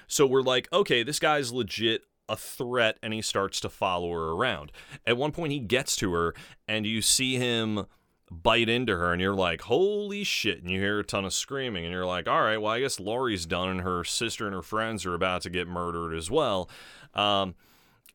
So 0.06 0.26
we're 0.26 0.42
like, 0.42 0.68
okay, 0.72 1.02
this 1.02 1.18
guy's 1.18 1.52
legit 1.52 2.02
a 2.28 2.36
threat, 2.36 2.98
and 3.02 3.12
he 3.12 3.20
starts 3.20 3.60
to 3.60 3.68
follow 3.68 4.10
her 4.12 4.32
around. 4.32 4.72
At 5.06 5.16
one 5.16 5.32
point, 5.32 5.52
he 5.52 5.58
gets 5.58 5.96
to 5.96 6.12
her, 6.14 6.34
and 6.66 6.86
you 6.86 7.02
see 7.02 7.36
him 7.36 7.86
bite 8.30 8.68
into 8.68 8.96
her, 8.96 9.12
and 9.12 9.20
you're 9.20 9.34
like, 9.34 9.62
holy 9.62 10.24
shit. 10.24 10.62
And 10.62 10.70
you 10.70 10.80
hear 10.80 11.00
a 11.00 11.04
ton 11.04 11.24
of 11.24 11.34
screaming, 11.34 11.84
and 11.84 11.92
you're 11.92 12.06
like, 12.06 12.26
all 12.26 12.42
right, 12.42 12.56
well, 12.56 12.72
I 12.72 12.80
guess 12.80 12.98
Laurie's 12.98 13.46
done, 13.46 13.68
and 13.68 13.80
her 13.82 14.04
sister 14.04 14.46
and 14.46 14.54
her 14.54 14.62
friends 14.62 15.04
are 15.04 15.14
about 15.14 15.42
to 15.42 15.50
get 15.50 15.68
murdered 15.68 16.14
as 16.14 16.30
well. 16.30 16.70
Um, 17.12 17.54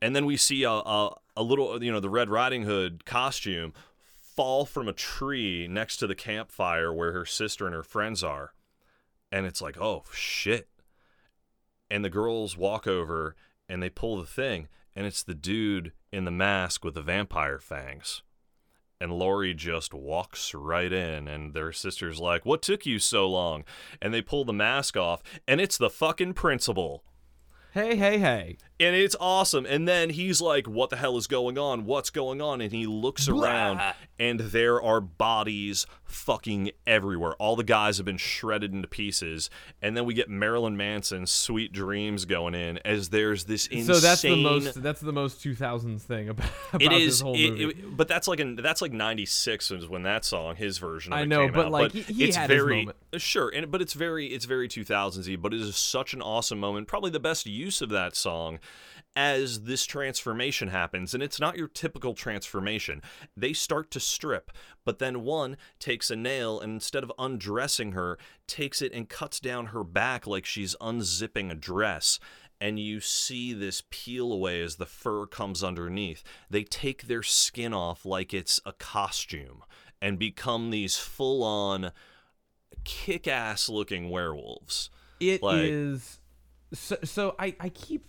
and 0.02 0.16
then 0.16 0.26
we 0.26 0.38
see 0.38 0.64
a, 0.64 0.72
a, 0.72 1.16
a 1.36 1.44
little, 1.44 1.84
you 1.84 1.92
know, 1.92 2.00
the 2.00 2.10
Red 2.10 2.30
Riding 2.30 2.64
Hood 2.64 3.06
costume 3.06 3.74
fall 4.40 4.66
from 4.66 4.88
a 4.88 4.94
tree 4.94 5.68
next 5.68 5.98
to 5.98 6.08
the 6.08 6.16
campfire 6.16 6.94
where 6.94 7.12
her 7.12 7.26
sister 7.26 7.66
and 7.66 7.76
her 7.76 7.84
friends 7.84 8.24
are. 8.24 8.54
And 9.32 9.46
it's 9.46 9.62
like, 9.62 9.80
oh, 9.80 10.06
shit. 10.14 10.70
And 11.92 12.06
the 12.06 12.10
girls 12.10 12.56
walk 12.56 12.88
over 12.88 13.36
and 13.68 13.84
they 13.84 13.90
pull 13.90 14.18
the 14.18 14.26
thing, 14.26 14.68
and 14.96 15.06
it's 15.06 15.22
the 15.22 15.36
dude 15.36 15.92
in 16.12 16.26
the 16.26 16.32
mask 16.32 16.84
with 16.84 16.96
the 16.96 17.02
vampire 17.02 17.60
fangs. 17.60 18.24
And 19.02 19.14
Laurie 19.14 19.54
just 19.54 19.94
walks 19.94 20.54
right 20.54 20.92
in, 20.92 21.28
and 21.28 21.54
their 21.54 21.72
sister's 21.72 22.20
like, 22.20 22.46
What 22.46 22.62
took 22.62 22.86
you 22.86 23.00
so 23.00 23.30
long? 23.30 23.64
And 24.02 24.14
they 24.14 24.22
pull 24.22 24.44
the 24.44 24.52
mask 24.52 24.98
off, 24.98 25.22
and 25.48 25.62
it's 25.62 25.78
the 25.78 25.90
fucking 25.90 26.34
principal 26.34 27.04
Hey, 27.72 27.96
hey, 27.98 28.18
hey! 28.18 28.58
And 28.80 28.96
it's 28.96 29.15
awesome. 29.20 29.65
And 29.65 29.88
then 29.88 30.10
he's 30.12 30.42
like, 30.42 30.68
"What 30.68 30.89
the 30.89 30.96
hell 30.98 31.18
is 31.18 31.28
going 31.28 31.58
on? 31.58 31.86
What's 31.86 32.10
going 32.10 32.42
on?" 32.42 32.62
And 32.62 32.72
he 32.72 32.86
looks 32.88 33.28
around, 33.28 33.82
and 34.18 34.39
there 34.39 34.82
are 34.82 35.02
bodies 35.02 35.86
fucking 36.06 36.72
everywhere. 36.88 37.34
All 37.34 37.56
the 37.56 37.63
guys 37.63 37.98
have 37.98 38.06
been 38.06 38.18
shredded 38.18 38.74
into 38.74 38.88
pieces. 38.88 39.50
And 39.82 39.96
then 39.96 40.06
we 40.06 40.13
get 40.13 40.30
Marilyn 40.30 40.76
Manson's 40.78 41.32
"Sweet 41.32 41.72
Dreams" 41.72 42.26
going 42.26 42.56
in 42.56 42.80
as 42.80 43.10
there's 43.10 43.46
this 43.46 43.68
insane. 43.68 43.96
So 43.96 44.00
that's 44.00 44.22
the 44.22 44.36
most 44.42 44.82
that's 44.82 45.02
the 45.02 45.13
most 45.13 45.42
two 45.42 45.56
thousands 45.56 46.04
thing 46.04 46.30
about, 46.30 46.50
about 46.74 46.82
It 46.94 47.00
this 47.06 47.22
whole 47.22 47.36
movie. 47.38 47.63
it- 47.65 47.98
but 47.98 48.08
that's 48.08 48.28
like 48.28 48.39
an 48.39 48.56
that's 48.56 48.82
like 48.82 48.92
'96 48.94 49.70
was 49.72 49.88
when 49.88 50.04
that 50.04 50.26
song, 50.26 50.56
his 50.56 50.78
version. 50.78 51.13
Of 51.13 51.20
I 51.20 51.26
know, 51.26 51.48
but, 51.50 51.68
out. 51.68 51.72
like, 51.72 51.92
he- 51.92 52.02
he 52.02 52.24
it's 52.26 52.36
had 52.36 52.50
his 52.50 52.60
very 52.62 52.78
moment. 52.86 52.98
sure, 53.18 53.50
and 53.50 53.70
but 53.72 53.82
it's 53.82 53.94
very 53.94 54.28
it's 54.28 54.46
very 54.46 54.68
2000s 54.68 55.28
y. 55.28 55.36
But 55.36 55.54
it 55.54 55.62
is 55.62 55.76
such 55.76 56.13
an 56.13 56.22
awesome 56.22 56.60
moment, 56.60 56.88
probably 56.88 57.12
the 57.12 57.20
best 57.20 57.46
use 57.46 57.82
of 57.82 57.89
that 57.89 58.15
song. 58.15 58.60
As 59.15 59.63
this 59.63 59.86
transformation 59.86 60.69
happens, 60.69 61.13
and 61.13 61.22
it's 61.22 61.39
not 61.39 61.58
your 61.58 61.67
typical 61.67 62.13
transformation. 62.13 63.02
They 63.36 63.54
start 63.54 63.91
to 63.91 64.00
strip, 64.00 64.52
but 64.86 65.00
then 65.00 65.24
one 65.24 65.58
takes 65.80 66.10
a 66.10 66.15
nail 66.15 66.60
and 66.60 66.74
instead 66.74 67.04
of 67.04 67.12
undressing 67.19 67.91
her, 67.93 68.17
takes 68.48 68.82
it 68.82 68.93
and 68.93 69.10
cuts 69.10 69.39
down 69.39 69.67
her 69.67 69.84
back 69.84 70.26
like 70.26 70.45
she's 70.45 70.76
unzipping 70.80 71.52
a 71.52 71.56
dress. 71.56 72.19
And 72.62 72.78
you 72.80 73.00
see 73.00 73.54
this 73.54 73.84
peel 73.89 74.32
away 74.34 74.62
as 74.62 74.76
the 74.76 74.86
fur 74.86 75.26
comes 75.26 75.63
underneath. 75.63 76.24
They 76.50 76.63
take 76.63 77.04
their 77.08 77.24
skin 77.24 77.74
off 77.74 78.06
like 78.06 78.34
it's 78.34 78.60
a 78.65 78.74
costume 78.74 79.63
and 80.02 80.19
become 80.19 80.69
these 80.69 80.98
full 80.98 81.43
on 81.43 81.91
kick 82.84 83.28
ass 83.28 83.69
looking 83.69 84.10
werewolves. 84.10 84.89
It 85.19 85.41
Like- 85.41 85.62
is 85.63 86.19
so, 86.74 86.98
so 87.04 87.36
I, 87.39 87.56
I 87.60 87.69
keep 87.69 88.06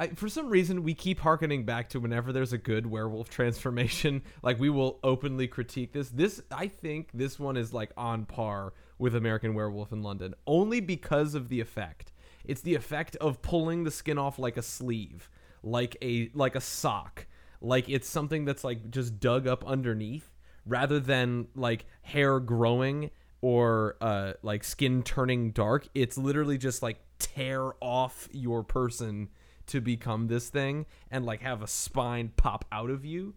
I, 0.00 0.08
for 0.08 0.30
some 0.30 0.48
reason 0.48 0.82
we 0.82 0.94
keep 0.94 1.20
harkening 1.20 1.66
back 1.66 1.90
to 1.90 2.00
whenever 2.00 2.32
there's 2.32 2.54
a 2.54 2.58
good 2.58 2.86
werewolf 2.86 3.28
transformation 3.38 4.22
like 4.42 4.58
we 4.58 4.70
will 4.70 4.98
openly 5.04 5.46
critique 5.46 5.92
this. 5.92 6.08
This 6.08 6.42
i 6.50 6.66
think 6.66 7.10
this 7.12 7.38
one 7.38 7.56
is 7.56 7.74
like 7.74 7.92
on 7.96 8.24
par 8.24 8.72
with 8.98 9.14
american 9.14 9.54
werewolf 9.54 9.92
in 9.92 10.02
london 10.02 10.34
only 10.46 10.80
because 10.80 11.34
of 11.34 11.48
the 11.48 11.60
effect. 11.60 12.12
It's 12.42 12.62
the 12.62 12.74
effect 12.74 13.16
of 13.16 13.42
pulling 13.42 13.84
the 13.84 13.90
skin 13.90 14.16
off 14.16 14.38
like 14.38 14.56
a 14.56 14.62
sleeve 14.62 15.28
like 15.62 15.96
a 16.00 16.30
like 16.34 16.56
a 16.56 16.60
sock 16.60 17.26
like 17.60 17.88
it's 17.88 18.08
something 18.08 18.46
that's 18.46 18.64
like 18.64 18.90
just 18.90 19.20
dug 19.20 19.46
up 19.46 19.62
underneath 19.66 20.32
rather 20.64 20.98
than 20.98 21.48
like 21.54 21.84
hair 22.00 22.40
growing 22.40 23.10
or 23.42 23.96
uh 24.00 24.32
like 24.42 24.64
skin 24.64 25.02
turning 25.02 25.50
dark. 25.50 25.88
It's 25.94 26.16
literally 26.16 26.56
just 26.56 26.82
like 26.82 26.98
tear 27.18 27.72
off 27.80 28.28
your 28.32 28.62
person 28.62 29.28
to 29.70 29.80
become 29.80 30.28
this 30.28 30.48
thing 30.48 30.86
and 31.10 31.24
like 31.26 31.40
have 31.42 31.62
a 31.62 31.66
spine 31.66 32.30
pop 32.36 32.64
out 32.70 32.90
of 32.90 33.04
you 33.04 33.34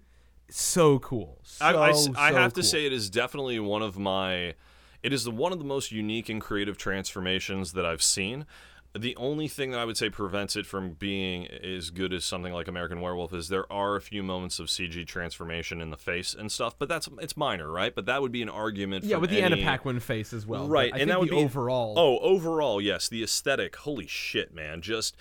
so 0.49 0.99
cool 0.99 1.39
so, 1.43 1.65
I, 1.65 1.71
I 1.71 1.89
s- 1.91 2.09
I 2.15 2.31
so 2.31 2.37
have 2.37 2.53
to 2.53 2.63
say 2.63 2.85
it 2.85 2.93
is 2.93 3.09
definitely 3.09 3.59
one 3.59 3.81
of 3.81 3.97
my 3.97 4.53
it 5.01 5.11
is 5.11 5.23
the, 5.25 5.31
one 5.31 5.51
of 5.51 5.59
the 5.59 5.65
most 5.65 5.91
unique 5.91 6.29
and 6.29 6.39
creative 6.39 6.77
transformations 6.77 7.73
that 7.73 7.85
I've 7.85 8.01
seen. 8.01 8.45
The 8.97 9.15
only 9.17 9.47
thing 9.49 9.71
that 9.71 9.79
I 9.79 9.85
would 9.85 9.97
say 9.97 10.09
prevents 10.09 10.55
it 10.55 10.65
from 10.65 10.91
being 10.93 11.47
as 11.47 11.89
good 11.89 12.13
as 12.13 12.23
something 12.23 12.53
like 12.53 12.67
American 12.69 13.01
Werewolf 13.01 13.33
is 13.33 13.49
there 13.49 13.69
are 13.73 13.95
a 13.97 14.01
few 14.01 14.23
moments 14.23 14.59
of 14.59 14.67
CG 14.67 15.05
transformation 15.07 15.81
in 15.81 15.89
the 15.89 15.97
face 15.97 16.33
and 16.33 16.49
stuff, 16.49 16.75
but 16.79 16.87
that's 16.87 17.09
it's 17.19 17.35
minor, 17.35 17.69
right? 17.69 17.93
But 17.93 18.05
that 18.05 18.21
would 18.21 18.31
be 18.31 18.41
an 18.43 18.47
argument. 18.49 19.03
yeah 19.03 19.17
with 19.17 19.29
the 19.31 19.41
any, 19.41 19.61
Anna 19.61 19.63
Paquin 19.69 19.99
face 19.99 20.31
as 20.31 20.45
well 20.45 20.67
right? 20.67 20.93
And 20.95 21.09
that 21.09 21.19
would 21.19 21.29
be 21.31 21.35
overall 21.43 21.95
Oh, 21.97 22.19
overall, 22.19 22.79
yes, 22.79 23.09
the 23.09 23.23
aesthetic. 23.23 23.75
Holy 23.77 24.07
shit, 24.07 24.53
man! 24.53 24.81
Just 24.81 25.17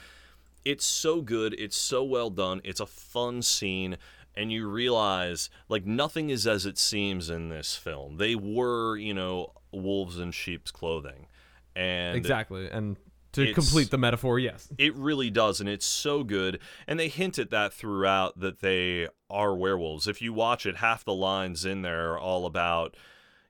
it's 0.65 0.85
so 0.85 1.21
good. 1.21 1.55
It's 1.59 1.77
so 1.77 2.05
well 2.05 2.31
done. 2.31 2.61
It's 2.65 2.81
a 2.81 2.87
fun 2.87 3.43
scene. 3.43 3.97
And 4.35 4.51
you 4.51 4.67
realize, 4.67 5.51
like, 5.69 5.85
nothing 5.85 6.31
is 6.31 6.47
as 6.47 6.65
it 6.65 6.79
seems 6.79 7.29
in 7.29 7.51
this 7.51 7.77
film. 7.77 8.17
They 8.17 8.35
were, 8.35 8.97
you 8.97 9.13
know, 9.13 9.53
wolves 9.73 10.19
in 10.19 10.33
sheep's 10.33 10.71
clothing. 10.71 11.27
And 11.75 12.17
exactly 12.17 12.69
and 12.71 12.99
to 13.33 13.55
complete 13.55 13.91
the 13.91 13.97
metaphor 13.97 14.39
yes 14.39 14.69
it 14.77 14.95
really 14.95 15.31
does, 15.31 15.59
and 15.59 15.69
it's 15.69 15.87
so 15.87 16.23
good. 16.23 16.61
And 16.87 17.01
they 17.01 17.09
hint 17.09 17.39
at 17.39 17.51
that 17.51 17.73
throughout 17.73 18.39
that 18.41 18.61
they 18.61 19.09
are 19.31 19.55
werewolves. 19.55 20.07
If 20.07 20.21
you 20.21 20.35
watch 20.35 20.67
it, 20.67 20.77
half 20.77 21.05
the 21.05 21.15
lines 21.15 21.65
in 21.65 21.81
there 21.83 22.13
are 22.13 22.19
all 22.19 22.45
about, 22.45 22.95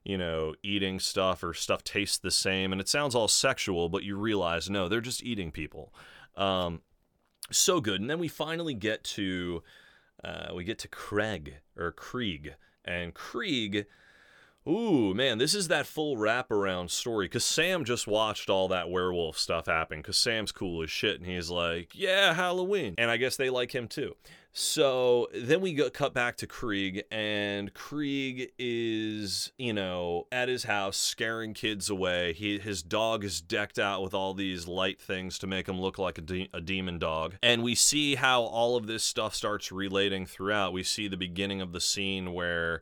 you 0.05 0.17
know, 0.17 0.55
eating 0.63 0.99
stuff 0.99 1.43
or 1.43 1.53
stuff 1.53 1.83
tastes 1.83 2.17
the 2.17 2.31
same, 2.31 2.71
and 2.71 2.79
it 2.79 2.87
sounds 2.87 3.13
all 3.13 3.27
sexual, 3.27 3.89
but 3.89 4.03
you 4.03 4.15
realize 4.15 4.69
no, 4.69 4.87
they're 4.87 5.01
just 5.01 5.21
eating 5.21 5.51
people. 5.51 5.93
Um, 6.37 6.81
so 7.51 7.81
good. 7.81 8.01
And 8.01 8.09
then 8.09 8.19
we 8.19 8.27
finally 8.27 8.73
get 8.73 9.03
to, 9.05 9.63
uh, 10.23 10.51
we 10.53 10.63
get 10.63 10.79
to 10.79 10.87
Craig 10.87 11.55
or 11.77 11.91
Kreeg, 11.91 12.53
and 12.85 13.13
Kreeg. 13.13 13.85
Ooh, 14.67 15.13
man, 15.13 15.37
this 15.37 15.53
is 15.53 15.67
that 15.67 15.85
full 15.85 16.15
wraparound 16.15 16.89
story. 16.89 17.25
Because 17.25 17.43
Sam 17.43 17.83
just 17.83 18.07
watched 18.07 18.49
all 18.49 18.67
that 18.69 18.89
werewolf 18.89 19.37
stuff 19.37 19.65
happen. 19.65 19.99
Because 19.99 20.17
Sam's 20.17 20.51
cool 20.51 20.83
as 20.83 20.89
shit. 20.89 21.19
And 21.19 21.29
he's 21.29 21.49
like, 21.49 21.91
yeah, 21.93 22.33
Halloween. 22.33 22.95
And 22.97 23.11
I 23.11 23.17
guess 23.17 23.35
they 23.35 23.49
like 23.49 23.73
him 23.73 23.87
too. 23.87 24.15
So 24.55 25.29
then 25.33 25.61
we 25.61 25.73
go 25.73 25.89
cut 25.89 26.13
back 26.13 26.37
to 26.37 26.47
Kreeg. 26.47 27.01
And 27.11 27.73
Kreeg 27.73 28.49
is, 28.59 29.51
you 29.57 29.73
know, 29.73 30.27
at 30.31 30.47
his 30.47 30.63
house 30.63 30.95
scaring 30.95 31.53
kids 31.53 31.89
away. 31.89 32.33
He, 32.33 32.59
his 32.59 32.83
dog 32.83 33.23
is 33.23 33.41
decked 33.41 33.79
out 33.79 34.03
with 34.03 34.13
all 34.13 34.33
these 34.33 34.67
light 34.67 35.01
things 35.01 35.39
to 35.39 35.47
make 35.47 35.67
him 35.67 35.81
look 35.81 35.97
like 35.97 36.19
a, 36.19 36.21
de- 36.21 36.49
a 36.53 36.61
demon 36.61 36.99
dog. 36.99 37.35
And 37.41 37.63
we 37.63 37.73
see 37.75 38.15
how 38.15 38.43
all 38.43 38.77
of 38.77 38.85
this 38.85 39.03
stuff 39.03 39.33
starts 39.33 39.71
relating 39.71 40.25
throughout. 40.27 40.71
We 40.71 40.83
see 40.83 41.07
the 41.07 41.17
beginning 41.17 41.59
of 41.59 41.73
the 41.73 41.81
scene 41.81 42.31
where 42.31 42.81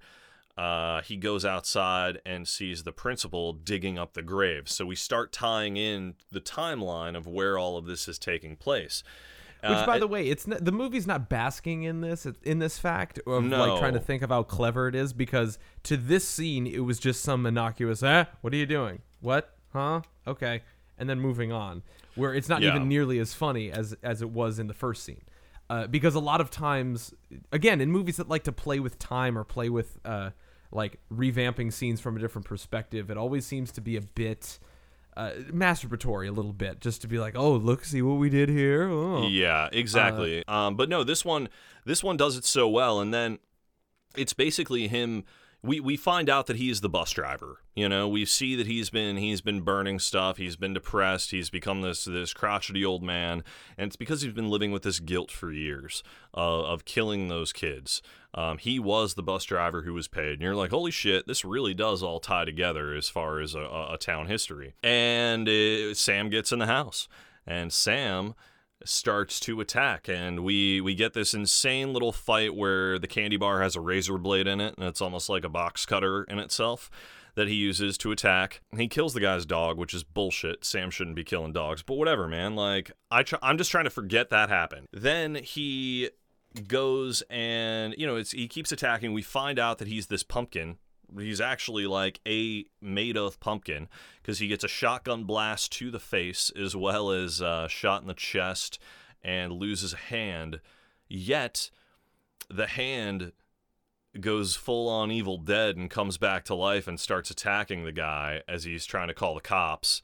uh, 0.57 1.01
he 1.01 1.15
goes 1.17 1.45
outside 1.45 2.19
and 2.25 2.47
sees 2.47 2.83
the 2.83 2.91
principal 2.91 3.53
digging 3.53 3.97
up 3.97 4.13
the 4.13 4.21
grave. 4.21 4.69
So 4.69 4.85
we 4.85 4.95
start 4.95 5.31
tying 5.31 5.77
in 5.77 6.15
the 6.31 6.41
timeline 6.41 7.15
of 7.17 7.25
where 7.27 7.57
all 7.57 7.77
of 7.77 7.85
this 7.85 8.07
is 8.07 8.19
taking 8.19 8.55
place. 8.55 9.03
Which, 9.61 9.71
Uh, 9.71 9.85
by 9.85 9.97
it- 9.97 9.99
the 9.99 10.07
way, 10.07 10.27
it's 10.27 10.47
not, 10.47 10.65
the 10.65 10.71
movie's 10.71 11.05
not 11.05 11.29
basking 11.29 11.83
in 11.83 12.01
this 12.01 12.25
in 12.43 12.57
this 12.59 12.79
fact 12.79 13.19
of 13.27 13.43
No. 13.43 13.59
like 13.65 13.79
trying 13.79 13.93
to 13.93 13.99
think 13.99 14.23
of 14.23 14.29
how 14.29 14.41
clever 14.43 14.87
it 14.87 14.95
is 14.95 15.13
because 15.13 15.59
to 15.83 15.95
this 15.97 16.27
scene 16.27 16.65
it 16.65 16.79
was 16.79 16.99
just 16.99 17.21
some 17.21 17.45
innocuous. 17.45 18.01
Eh, 18.01 18.25
what 18.41 18.53
are 18.53 18.57
you 18.57 18.65
doing? 18.65 19.01
What? 19.19 19.55
Huh? 19.71 20.01
Okay, 20.25 20.63
and 20.97 21.07
then 21.07 21.19
moving 21.19 21.51
on, 21.51 21.83
where 22.15 22.33
it's 22.33 22.49
not 22.49 22.61
Yeah. 22.63 22.69
even 22.75 22.87
nearly 22.89 23.19
as 23.19 23.33
funny 23.35 23.71
as 23.71 23.93
as 24.01 24.21
it 24.23 24.31
was 24.31 24.57
in 24.57 24.65
the 24.67 24.73
first 24.73 25.03
scene. 25.03 25.21
Uh, 25.71 25.87
because 25.87 26.15
a 26.15 26.19
lot 26.19 26.41
of 26.41 26.51
times, 26.51 27.13
again, 27.53 27.79
in 27.79 27.89
movies 27.89 28.17
that 28.17 28.27
like 28.27 28.43
to 28.43 28.51
play 28.51 28.81
with 28.81 28.99
time 28.99 29.37
or 29.37 29.45
play 29.45 29.69
with 29.69 29.97
uh, 30.03 30.31
like 30.69 30.99
revamping 31.09 31.71
scenes 31.71 32.01
from 32.01 32.17
a 32.17 32.19
different 32.19 32.45
perspective, 32.45 33.09
it 33.09 33.15
always 33.15 33.45
seems 33.45 33.71
to 33.71 33.79
be 33.79 33.95
a 33.95 34.01
bit 34.01 34.59
uh, 35.15 35.31
masturbatory, 35.49 36.27
a 36.27 36.31
little 36.31 36.51
bit, 36.51 36.81
just 36.81 36.99
to 37.03 37.07
be 37.07 37.19
like, 37.19 37.37
oh, 37.37 37.53
look, 37.53 37.85
see 37.85 38.01
what 38.01 38.15
we 38.15 38.29
did 38.29 38.49
here. 38.49 38.89
Oh. 38.89 39.29
Yeah, 39.29 39.69
exactly. 39.71 40.43
um, 40.49 40.75
but 40.75 40.89
no, 40.89 41.05
this 41.05 41.23
one, 41.23 41.47
this 41.85 42.03
one 42.03 42.17
does 42.17 42.35
it 42.35 42.43
so 42.43 42.67
well, 42.67 42.99
and 42.99 43.13
then 43.13 43.39
it's 44.17 44.33
basically 44.33 44.89
him. 44.89 45.23
We, 45.63 45.79
we 45.79 45.95
find 45.95 46.27
out 46.27 46.47
that 46.47 46.55
he's 46.55 46.81
the 46.81 46.89
bus 46.89 47.11
driver. 47.11 47.59
You 47.75 47.87
know, 47.87 48.07
we 48.07 48.25
see 48.25 48.55
that 48.55 48.65
he's 48.65 48.89
been 48.89 49.17
he's 49.17 49.41
been 49.41 49.61
burning 49.61 49.99
stuff. 49.99 50.37
He's 50.37 50.55
been 50.55 50.73
depressed. 50.73 51.31
He's 51.31 51.49
become 51.49 51.81
this 51.81 52.05
this 52.05 52.33
crotchety 52.33 52.83
old 52.83 53.03
man, 53.03 53.43
and 53.77 53.87
it's 53.87 53.95
because 53.95 54.23
he's 54.23 54.33
been 54.33 54.49
living 54.49 54.71
with 54.71 54.81
this 54.81 54.99
guilt 54.99 55.29
for 55.29 55.51
years 55.51 56.03
uh, 56.35 56.63
of 56.63 56.85
killing 56.85 57.27
those 57.27 57.53
kids. 57.53 58.01
Um, 58.33 58.57
he 58.57 58.79
was 58.79 59.13
the 59.13 59.23
bus 59.23 59.43
driver 59.43 59.83
who 59.83 59.93
was 59.93 60.07
paid, 60.07 60.33
and 60.33 60.41
you're 60.41 60.55
like, 60.55 60.71
holy 60.71 60.91
shit, 60.91 61.27
this 61.27 61.45
really 61.45 61.73
does 61.73 62.01
all 62.01 62.19
tie 62.19 62.45
together 62.45 62.93
as 62.93 63.09
far 63.09 63.39
as 63.39 63.55
a, 63.55 63.59
a, 63.59 63.97
town 63.99 64.27
history. 64.27 64.73
And 64.81 65.49
uh, 65.49 65.93
Sam 65.93 66.29
gets 66.29 66.53
in 66.53 66.59
the 66.59 66.65
house, 66.65 67.09
and 67.45 67.73
Sam 67.73 68.33
starts 68.85 69.39
to 69.39 69.61
attack 69.61 70.07
and 70.09 70.43
we 70.43 70.81
we 70.81 70.95
get 70.95 71.13
this 71.13 71.33
insane 71.33 71.93
little 71.93 72.11
fight 72.11 72.55
where 72.55 72.97
the 72.99 73.07
candy 73.07 73.37
bar 73.37 73.61
has 73.61 73.75
a 73.75 73.81
razor 73.81 74.17
blade 74.17 74.47
in 74.47 74.59
it 74.59 74.75
and 74.77 74.85
it's 74.87 75.01
almost 75.01 75.29
like 75.29 75.43
a 75.43 75.49
box 75.49 75.85
cutter 75.85 76.23
in 76.23 76.39
itself 76.39 76.89
that 77.35 77.47
he 77.47 77.55
uses 77.55 77.97
to 77.97 78.11
attack. 78.11 78.61
He 78.75 78.87
kills 78.87 79.13
the 79.13 79.19
guy's 79.19 79.45
dog, 79.45 79.77
which 79.77 79.93
is 79.93 80.03
bullshit. 80.03 80.65
Sam 80.65 80.91
shouldn't 80.91 81.15
be 81.15 81.23
killing 81.23 81.53
dogs, 81.53 81.81
but 81.81 81.95
whatever, 81.95 82.27
man. 82.27 82.55
Like 82.55 82.91
I 83.09 83.23
try, 83.23 83.39
I'm 83.41 83.57
just 83.57 83.71
trying 83.71 83.85
to 83.85 83.89
forget 83.89 84.29
that 84.29 84.49
happened. 84.49 84.87
Then 84.91 85.35
he 85.35 86.09
goes 86.67 87.23
and 87.29 87.95
you 87.97 88.05
know 88.05 88.17
it's 88.17 88.31
he 88.31 88.47
keeps 88.47 88.71
attacking. 88.71 89.13
We 89.13 89.21
find 89.21 89.59
out 89.59 89.77
that 89.77 89.87
he's 89.87 90.07
this 90.07 90.23
pumpkin 90.23 90.77
he's 91.17 91.41
actually 91.41 91.85
like 91.85 92.19
a 92.27 92.65
made 92.81 93.17
of 93.17 93.39
pumpkin 93.39 93.87
because 94.21 94.39
he 94.39 94.47
gets 94.47 94.63
a 94.63 94.69
shotgun 94.69 95.23
blast 95.23 95.71
to 95.73 95.91
the 95.91 95.99
face 95.99 96.51
as 96.59 96.75
well 96.75 97.11
as 97.11 97.41
a 97.41 97.67
shot 97.69 98.01
in 98.01 98.07
the 98.07 98.13
chest 98.13 98.79
and 99.23 99.53
loses 99.53 99.93
a 99.93 99.97
hand. 99.97 100.59
Yet 101.07 101.69
the 102.49 102.67
hand 102.67 103.31
goes 104.19 104.55
full 104.55 104.89
on 104.89 105.11
Evil 105.11 105.37
Dead 105.37 105.77
and 105.77 105.89
comes 105.89 106.17
back 106.17 106.43
to 106.45 106.55
life 106.55 106.87
and 106.87 106.99
starts 106.99 107.31
attacking 107.31 107.83
the 107.83 107.91
guy 107.91 108.41
as 108.47 108.63
he's 108.63 108.85
trying 108.85 109.07
to 109.07 109.13
call 109.13 109.35
the 109.35 109.41
cops. 109.41 110.01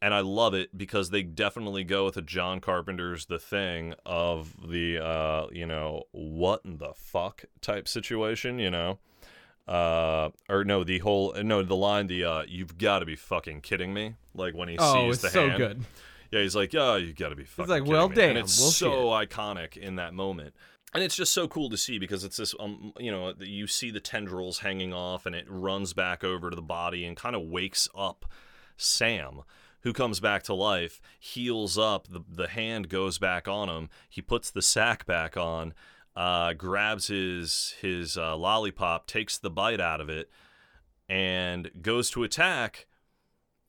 And 0.00 0.14
I 0.14 0.20
love 0.20 0.54
it 0.54 0.76
because 0.76 1.10
they 1.10 1.22
definitely 1.22 1.82
go 1.82 2.04
with 2.04 2.16
a 2.16 2.22
John 2.22 2.60
Carpenter's 2.60 3.26
The 3.26 3.38
Thing 3.38 3.94
of 4.06 4.54
the, 4.68 4.98
uh, 5.04 5.46
you 5.50 5.66
know, 5.66 6.04
what 6.12 6.60
in 6.64 6.78
the 6.78 6.92
fuck 6.94 7.44
type 7.60 7.88
situation, 7.88 8.58
you 8.58 8.70
know? 8.70 9.00
Uh 9.68 10.30
or 10.48 10.64
no 10.64 10.82
the 10.82 10.98
whole 11.00 11.34
no 11.42 11.62
the 11.62 11.76
line 11.76 12.06
the 12.06 12.24
uh 12.24 12.42
you've 12.48 12.78
got 12.78 13.00
to 13.00 13.06
be 13.06 13.16
fucking 13.16 13.60
kidding 13.60 13.92
me 13.92 14.14
like 14.34 14.54
when 14.54 14.68
he 14.68 14.76
Oh, 14.78 15.10
sees 15.10 15.14
it's 15.16 15.22
the 15.22 15.28
so 15.30 15.46
hand 15.48 15.58
good. 15.58 15.84
yeah 16.30 16.40
he's 16.40 16.56
like 16.56 16.74
oh 16.74 16.96
you 16.96 17.12
got 17.12 17.28
to 17.28 17.36
be 17.36 17.44
fucking 17.44 17.64
He's 17.64 17.70
like, 17.70 17.82
kidding 17.82 17.92
"Well, 17.92 18.08
me." 18.08 18.14
damn, 18.14 18.28
and 18.30 18.38
it's 18.38 18.58
well, 18.58 18.70
so 18.70 18.90
iconic 19.08 19.76
in 19.76 19.96
that 19.96 20.14
moment 20.14 20.54
and 20.94 21.04
it's 21.04 21.14
just 21.14 21.34
so 21.34 21.46
cool 21.46 21.68
to 21.68 21.76
see 21.76 21.98
because 21.98 22.24
it's 22.24 22.38
this 22.38 22.54
um 22.58 22.94
you 22.98 23.10
know 23.10 23.34
you 23.40 23.66
see 23.66 23.90
the 23.90 24.00
tendrils 24.00 24.60
hanging 24.60 24.94
off 24.94 25.26
and 25.26 25.34
it 25.36 25.44
runs 25.48 25.92
back 25.92 26.24
over 26.24 26.48
to 26.48 26.56
the 26.56 26.62
body 26.62 27.04
and 27.04 27.16
kind 27.16 27.36
of 27.36 27.42
wakes 27.42 27.88
up 27.94 28.24
Sam 28.78 29.42
who 29.82 29.92
comes 29.92 30.18
back 30.18 30.42
to 30.42 30.54
life, 30.54 31.00
heals 31.20 31.78
up, 31.78 32.08
the, 32.08 32.20
the 32.28 32.48
hand 32.48 32.88
goes 32.88 33.16
back 33.18 33.46
on 33.46 33.68
him, 33.68 33.88
he 34.08 34.20
puts 34.20 34.50
the 34.50 34.60
sack 34.60 35.06
back 35.06 35.36
on, 35.36 35.72
uh, 36.18 36.52
grabs 36.54 37.06
his, 37.06 37.74
his 37.80 38.16
uh, 38.16 38.36
lollipop, 38.36 39.06
takes 39.06 39.38
the 39.38 39.50
bite 39.50 39.80
out 39.80 40.00
of 40.00 40.08
it, 40.08 40.28
and 41.08 41.70
goes 41.80 42.10
to 42.10 42.24
attack 42.24 42.86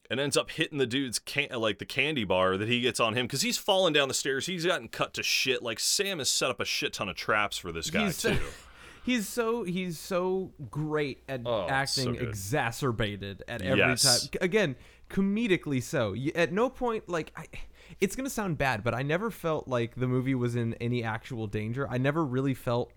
and 0.09 0.19
ends 0.19 0.35
up 0.35 0.49
hitting 0.49 0.79
the 0.79 0.87
dude's 0.87 1.19
can- 1.19 1.49
like 1.55 1.77
the 1.77 1.85
candy 1.85 2.23
bar 2.23 2.57
that 2.57 2.67
he 2.67 2.81
gets 2.81 2.99
on 2.99 3.13
him 3.13 3.27
because 3.27 3.43
he's 3.43 3.57
falling 3.59 3.93
down 3.93 4.07
the 4.07 4.13
stairs. 4.15 4.47
He's 4.47 4.65
gotten 4.65 4.87
cut 4.87 5.13
to 5.13 5.23
shit. 5.23 5.61
Like 5.61 5.79
Sam 5.79 6.17
has 6.17 6.31
set 6.31 6.49
up 6.49 6.59
a 6.59 6.65
shit 6.65 6.93
ton 6.93 7.07
of 7.09 7.15
traps 7.15 7.57
for 7.59 7.71
this 7.71 7.89
guy 7.91 8.05
He's 8.05 8.15
so- 8.17 8.33
too. 8.33 8.39
He's 9.05 9.27
so 9.27 9.63
he's 9.63 9.97
so 9.97 10.51
great 10.69 11.23
at 11.27 11.41
Oh, 11.45 11.65
acting 11.67 12.13
good. 12.13 12.27
exacerbated 12.27 13.41
at 13.47 13.61
every 13.61 13.79
Yes. 13.79 14.27
time. 14.27 14.37
Again, 14.41 14.75
comedically 15.09 15.81
so. 15.81 16.13
At 16.35 16.51
no 16.51 16.69
point 16.69 17.07
like 17.09 17.31
I, 17.35 17.45
it's 18.01 18.15
gonna 18.15 18.29
sound 18.29 18.57
bad, 18.57 18.83
but 18.83 18.93
I 18.93 19.01
never 19.01 19.29
felt 19.29 19.67
like 19.67 19.95
the 19.95 20.07
movie 20.07 20.35
was 20.35 20.55
in 20.55 20.73
any 20.75 21.03
actual 21.03 21.47
danger. 21.47 21.87
I 21.89 21.97
never 21.97 22.25
really 22.25 22.53
felt 22.53 22.93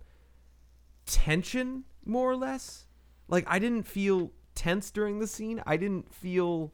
tension, 1.06 1.84
more 2.04 2.30
or 2.30 2.36
less. 2.36 2.86
Like 3.28 3.44
I 3.46 3.58
didn't 3.58 3.84
feel 3.84 4.32
tense 4.54 4.90
during 4.90 5.18
the 5.18 5.26
scene. 5.26 5.62
I 5.66 5.76
didn't 5.76 6.12
feel 6.14 6.72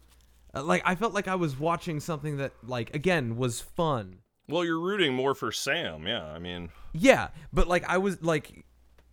uh, 0.55 0.63
like 0.63 0.83
I 0.85 0.95
felt 0.95 1.15
like 1.15 1.29
I 1.29 1.35
was 1.37 1.59
watching 1.59 2.01
something 2.01 2.37
that 2.39 2.53
like 2.63 2.95
again 2.95 3.37
was 3.37 3.61
fun. 3.61 4.19
Well, 4.49 4.65
you're 4.65 4.81
rooting 4.81 5.13
more 5.13 5.35
for 5.35 5.53
Sam. 5.53 6.07
Yeah, 6.07 6.25
I 6.25 6.39
mean, 6.39 6.71
Yeah, 6.93 7.29
but 7.53 7.69
like 7.69 7.85
I 7.89 7.99
was 7.99 8.23
like, 8.23 8.65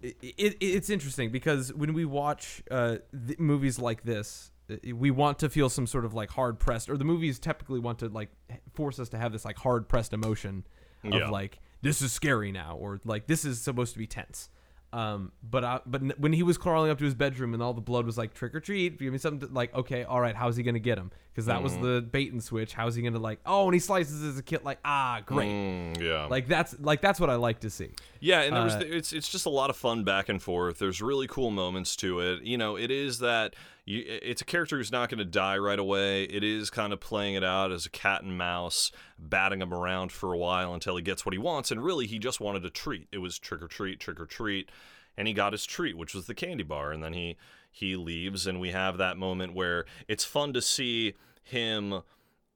it, 0.02 0.16
it, 0.22 0.58
it's 0.62 0.90
interesting 0.90 1.30
because 1.30 1.74
when 1.74 1.94
we 1.94 2.06
watch 2.06 2.64
uh, 2.72 2.98
th- 3.28 3.40
movies 3.40 3.78
like 3.78 4.04
this, 4.04 4.52
we 4.94 5.12
want 5.12 5.40
to 5.40 5.50
feel 5.50 5.70
some 5.70 5.86
sort 5.88 6.06
of 6.06 6.14
like 6.14 6.30
hard 6.32 6.60
pressed, 6.60 6.90
or 6.90 6.98
the 6.98 7.04
movies 7.06 7.40
typically 7.40 7.80
want 7.80 8.00
to 8.00 8.08
like 8.10 8.30
force 8.74 9.00
us 9.00 9.10
to 9.10 9.18
have 9.18 9.32
this 9.32 9.46
like 9.46 9.58
hard 9.58 9.88
pressed 9.88 10.14
emotion 10.14 10.66
of 11.04 11.14
Yeah. 11.14 11.30
like 11.30 11.60
this 11.82 12.02
is 12.02 12.12
scary 12.12 12.52
now, 12.52 12.76
or 12.78 13.00
like 13.06 13.28
this 13.28 13.46
is 13.46 13.62
supposed 13.62 13.94
to 13.94 14.00
be 14.00 14.08
tense. 14.08 14.50
Um, 14.94 15.34
but 15.44 15.66
I, 15.66 15.82
but 15.86 16.18
when 16.20 16.32
he 16.32 16.42
was 16.42 16.58
crawling 16.58 16.90
up 16.90 16.98
to 17.00 17.04
his 17.04 17.14
bedroom 17.16 17.54
and 17.54 17.62
all 17.62 17.74
the 17.74 17.82
blood 17.82 18.06
was 18.06 18.18
like 18.18 18.34
trick 18.34 18.56
or 18.56 18.62
treat, 18.62 18.98
give 18.98 19.12
me 19.12 19.20
something 19.20 19.46
to, 19.50 19.54
like 19.54 19.74
okay, 19.76 20.06
all 20.06 20.22
right, 20.22 20.36
how's 20.36 20.56
he 20.56 20.64
gonna 20.64 20.80
get 20.80 20.98
him? 20.98 21.12
Because 21.34 21.48
that 21.48 21.56
Mm-hmm. 21.56 21.64
was 21.64 21.78
the 21.80 22.02
bait 22.02 22.32
and 22.32 22.42
switch. 22.42 22.74
How's 22.74 22.96
he 22.96 23.02
gonna 23.04 23.20
like? 23.20 23.40
Oh, 23.46 23.66
and 23.66 23.74
he 23.74 23.80
slices 23.82 24.24
as 24.24 24.38
a 24.40 24.44
kid, 24.44 24.64
like 24.64 24.80
ah, 24.86 25.22
great. 25.26 25.50
mm, 25.52 26.02
yeah, 26.02 26.28
Like 26.28 26.48
that's 26.48 26.80
like 26.80 27.02
that's 27.02 27.20
what 27.20 27.30
I 27.30 27.36
like 27.36 27.60
to 27.62 27.70
see. 27.70 27.90
yeah, 28.22 28.42
and 28.44 28.56
there 28.56 28.64
was 28.64 28.76
uh, 28.76 28.84
it's 28.86 29.12
it's 29.12 29.28
just 29.30 29.46
a 29.46 29.50
lot 29.50 29.70
of 29.70 29.76
fun 29.76 30.06
back 30.06 30.30
and 30.30 30.42
forth. 30.42 30.80
There's 30.80 31.02
really 31.02 31.28
cool 31.28 31.52
moments 31.52 31.98
to 31.98 32.22
it. 32.22 32.44
You 32.44 32.58
know, 32.58 32.78
it 32.78 32.90
is 32.90 33.20
that 33.20 33.54
you, 33.86 34.04
it's 34.08 34.42
a 34.42 34.46
character 34.46 34.78
who's 34.78 34.92
not 34.92 35.10
going 35.10 35.20
to 35.20 35.26
die 35.26 35.58
right 35.58 35.78
away. 35.78 36.24
It 36.24 36.44
is 36.44 36.72
kind 36.72 36.92
of 36.92 37.00
playing 37.00 37.36
it 37.36 37.44
out 37.44 37.72
as 37.72 37.86
a 37.86 37.90
cat 37.90 38.24
and 38.24 38.36
mouse, 38.36 38.92
batting 39.20 39.62
him 39.62 39.74
around 39.74 40.12
for 40.12 40.34
a 40.34 40.38
while 40.38 40.74
until 40.74 40.96
he 40.96 41.04
gets 41.04 41.26
what 41.26 41.34
he 41.34 41.40
wants. 41.40 41.70
And 41.70 41.84
really, 41.84 42.08
he 42.08 42.18
just 42.18 42.42
wanted 42.42 42.66
a 42.66 42.72
treat. 42.72 43.08
It 43.12 43.20
was 43.20 43.38
trick 43.38 43.62
or 43.62 43.68
treat, 43.68 44.00
trick 44.00 44.20
or 44.20 44.26
treat, 44.26 44.72
and 45.16 45.28
he 45.28 45.36
got 45.36 45.54
his 45.54 45.66
treat, 45.66 45.98
which 45.98 46.16
was 46.16 46.26
the 46.26 46.34
candy 46.34 46.64
bar. 46.64 46.92
And 46.92 47.04
then 47.04 47.14
he 47.14 47.38
he 47.72 47.96
leaves, 47.96 48.48
and 48.48 48.60
we 48.60 48.72
have 48.72 48.98
that 48.98 49.18
moment 49.18 49.54
where 49.54 49.86
it's 50.08 50.26
fun 50.26 50.54
to 50.54 50.62
see 50.62 51.14
him. 51.44 52.02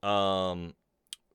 Um, 0.01 0.73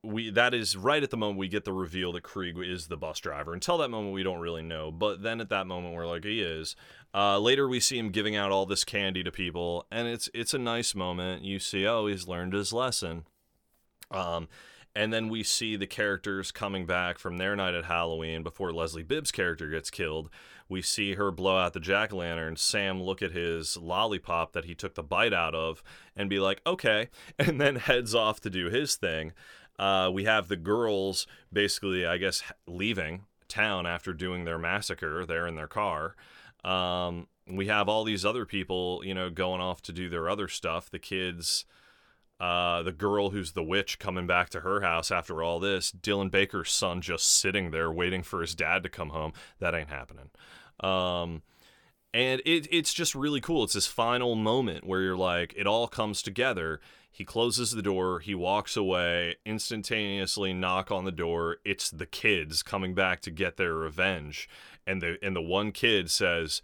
we 0.03 0.29
that 0.31 0.53
is 0.53 0.75
right 0.75 1.01
at 1.01 1.09
the 1.09 1.17
moment 1.17 1.39
we 1.39 1.47
get 1.47 1.65
the 1.65 1.73
reveal 1.73 2.11
that 2.13 2.23
Kreeg 2.23 2.63
is 2.67 2.87
the 2.87 2.97
bus 2.97 3.19
driver. 3.19 3.53
Until 3.53 3.77
that 3.77 3.89
moment, 3.89 4.13
we 4.13 4.23
don't 4.23 4.39
really 4.39 4.61
know. 4.61 4.91
But 4.91 5.23
then 5.23 5.39
at 5.39 5.49
that 5.49 5.67
moment, 5.67 5.95
we're 5.95 6.07
like, 6.07 6.23
he 6.23 6.41
is. 6.41 6.75
Uh, 7.15 7.39
later, 7.39 7.67
we 7.69 7.79
see 7.79 7.97
him 7.97 8.09
giving 8.09 8.35
out 8.35 8.51
all 8.51 8.65
this 8.65 8.83
candy 8.83 9.23
to 9.23 9.31
people, 9.31 9.85
and 9.89 10.05
it's 10.05 10.29
it's 10.33 10.53
a 10.53 10.59
nice 10.59 10.93
moment. 10.93 11.43
You 11.43 11.59
see, 11.59 11.87
oh, 11.87 12.07
he's 12.07 12.27
learned 12.27 12.51
his 12.51 12.73
lesson. 12.73 13.23
Um, 14.11 14.49
and 14.93 15.13
then 15.13 15.29
we 15.29 15.43
see 15.43 15.75
the 15.75 15.87
characters 15.87 16.51
coming 16.51 16.85
back 16.85 17.17
from 17.17 17.37
their 17.37 17.55
night 17.55 17.73
at 17.73 17.85
Halloween 17.85 18.43
before 18.43 18.71
Leslie 18.73 19.03
Bibb's 19.03 19.31
character 19.31 19.69
gets 19.69 19.89
killed. 19.89 20.29
We 20.69 20.81
see 20.81 21.15
her 21.15 21.31
blow 21.31 21.57
out 21.57 21.73
the 21.73 21.79
jack 21.79 22.13
o' 22.13 22.17
lantern, 22.17 22.55
Sam 22.55 23.01
look 23.01 23.21
at 23.21 23.31
his 23.31 23.77
lollipop 23.77 24.53
that 24.53 24.65
he 24.65 24.75
took 24.75 24.95
the 24.95 25.03
bite 25.03 25.33
out 25.33 25.55
of, 25.55 25.83
and 26.15 26.29
be 26.29 26.39
like, 26.39 26.61
okay, 26.65 27.09
and 27.39 27.61
then 27.61 27.77
heads 27.77 28.13
off 28.13 28.41
to 28.41 28.49
do 28.49 28.69
his 28.69 28.95
thing. 28.95 29.31
Uh, 29.79 30.09
we 30.13 30.25
have 30.25 30.47
the 30.47 30.55
girls 30.55 31.27
basically, 31.51 32.05
I 32.05 32.17
guess, 32.17 32.41
leaving 32.67 33.23
town 33.47 33.85
after 33.85 34.13
doing 34.13 34.45
their 34.45 34.57
massacre. 34.57 35.25
They're 35.25 35.47
in 35.47 35.55
their 35.55 35.67
car. 35.67 36.15
Um, 36.65 37.27
we 37.47 37.67
have 37.67 37.87
all 37.87 38.03
these 38.03 38.25
other 38.25 38.45
people, 38.45 39.01
you 39.05 39.13
know, 39.13 39.29
going 39.29 39.61
off 39.61 39.81
to 39.83 39.93
do 39.93 40.09
their 40.09 40.29
other 40.29 40.47
stuff. 40.47 40.89
The 40.89 40.99
kids 40.99 41.65
uh, 42.39 42.83
the 42.83 42.91
girl 42.91 43.29
who's 43.29 43.53
the 43.53 43.63
witch 43.63 43.97
coming 43.97 44.27
back 44.27 44.49
to 44.49 44.59
her 44.61 44.81
house 44.81 45.09
after 45.09 45.41
all 45.41 45.59
this, 45.59 45.91
Dylan 45.91 46.29
Baker's 46.29 46.71
son 46.71 47.01
just 47.01 47.27
sitting 47.27 47.71
there 47.71 47.91
waiting 47.91 48.23
for 48.23 48.41
his 48.41 48.55
dad 48.55 48.83
to 48.83 48.89
come 48.89 49.09
home. 49.09 49.31
That 49.59 49.73
ain't 49.73 49.89
happening. 49.89 50.29
Um, 50.81 51.43
and 52.13 52.41
it, 52.45 52.67
it's 52.71 52.93
just 52.93 53.15
really 53.15 53.39
cool. 53.39 53.63
It's 53.63 53.73
this 53.73 53.87
final 53.87 54.35
moment 54.35 54.85
where 54.85 55.01
you're 55.01 55.17
like, 55.17 55.53
it 55.55 55.65
all 55.65 55.87
comes 55.87 56.21
together. 56.21 56.81
He 57.15 57.23
closes 57.23 57.71
the 57.71 57.81
door, 57.81 58.19
he 58.19 58.35
walks 58.35 58.75
away, 58.75 59.37
instantaneously 59.45 60.51
knock 60.51 60.91
on 60.91 61.05
the 61.05 61.13
door. 61.13 61.59
It's 61.63 61.89
the 61.89 62.05
kids 62.05 62.61
coming 62.61 62.93
back 62.93 63.21
to 63.21 63.31
get 63.31 63.55
their 63.55 63.73
revenge. 63.73 64.49
And 64.85 65.01
the 65.01 65.17
and 65.23 65.33
the 65.33 65.41
one 65.41 65.71
kid 65.71 66.11
says, 66.11 66.61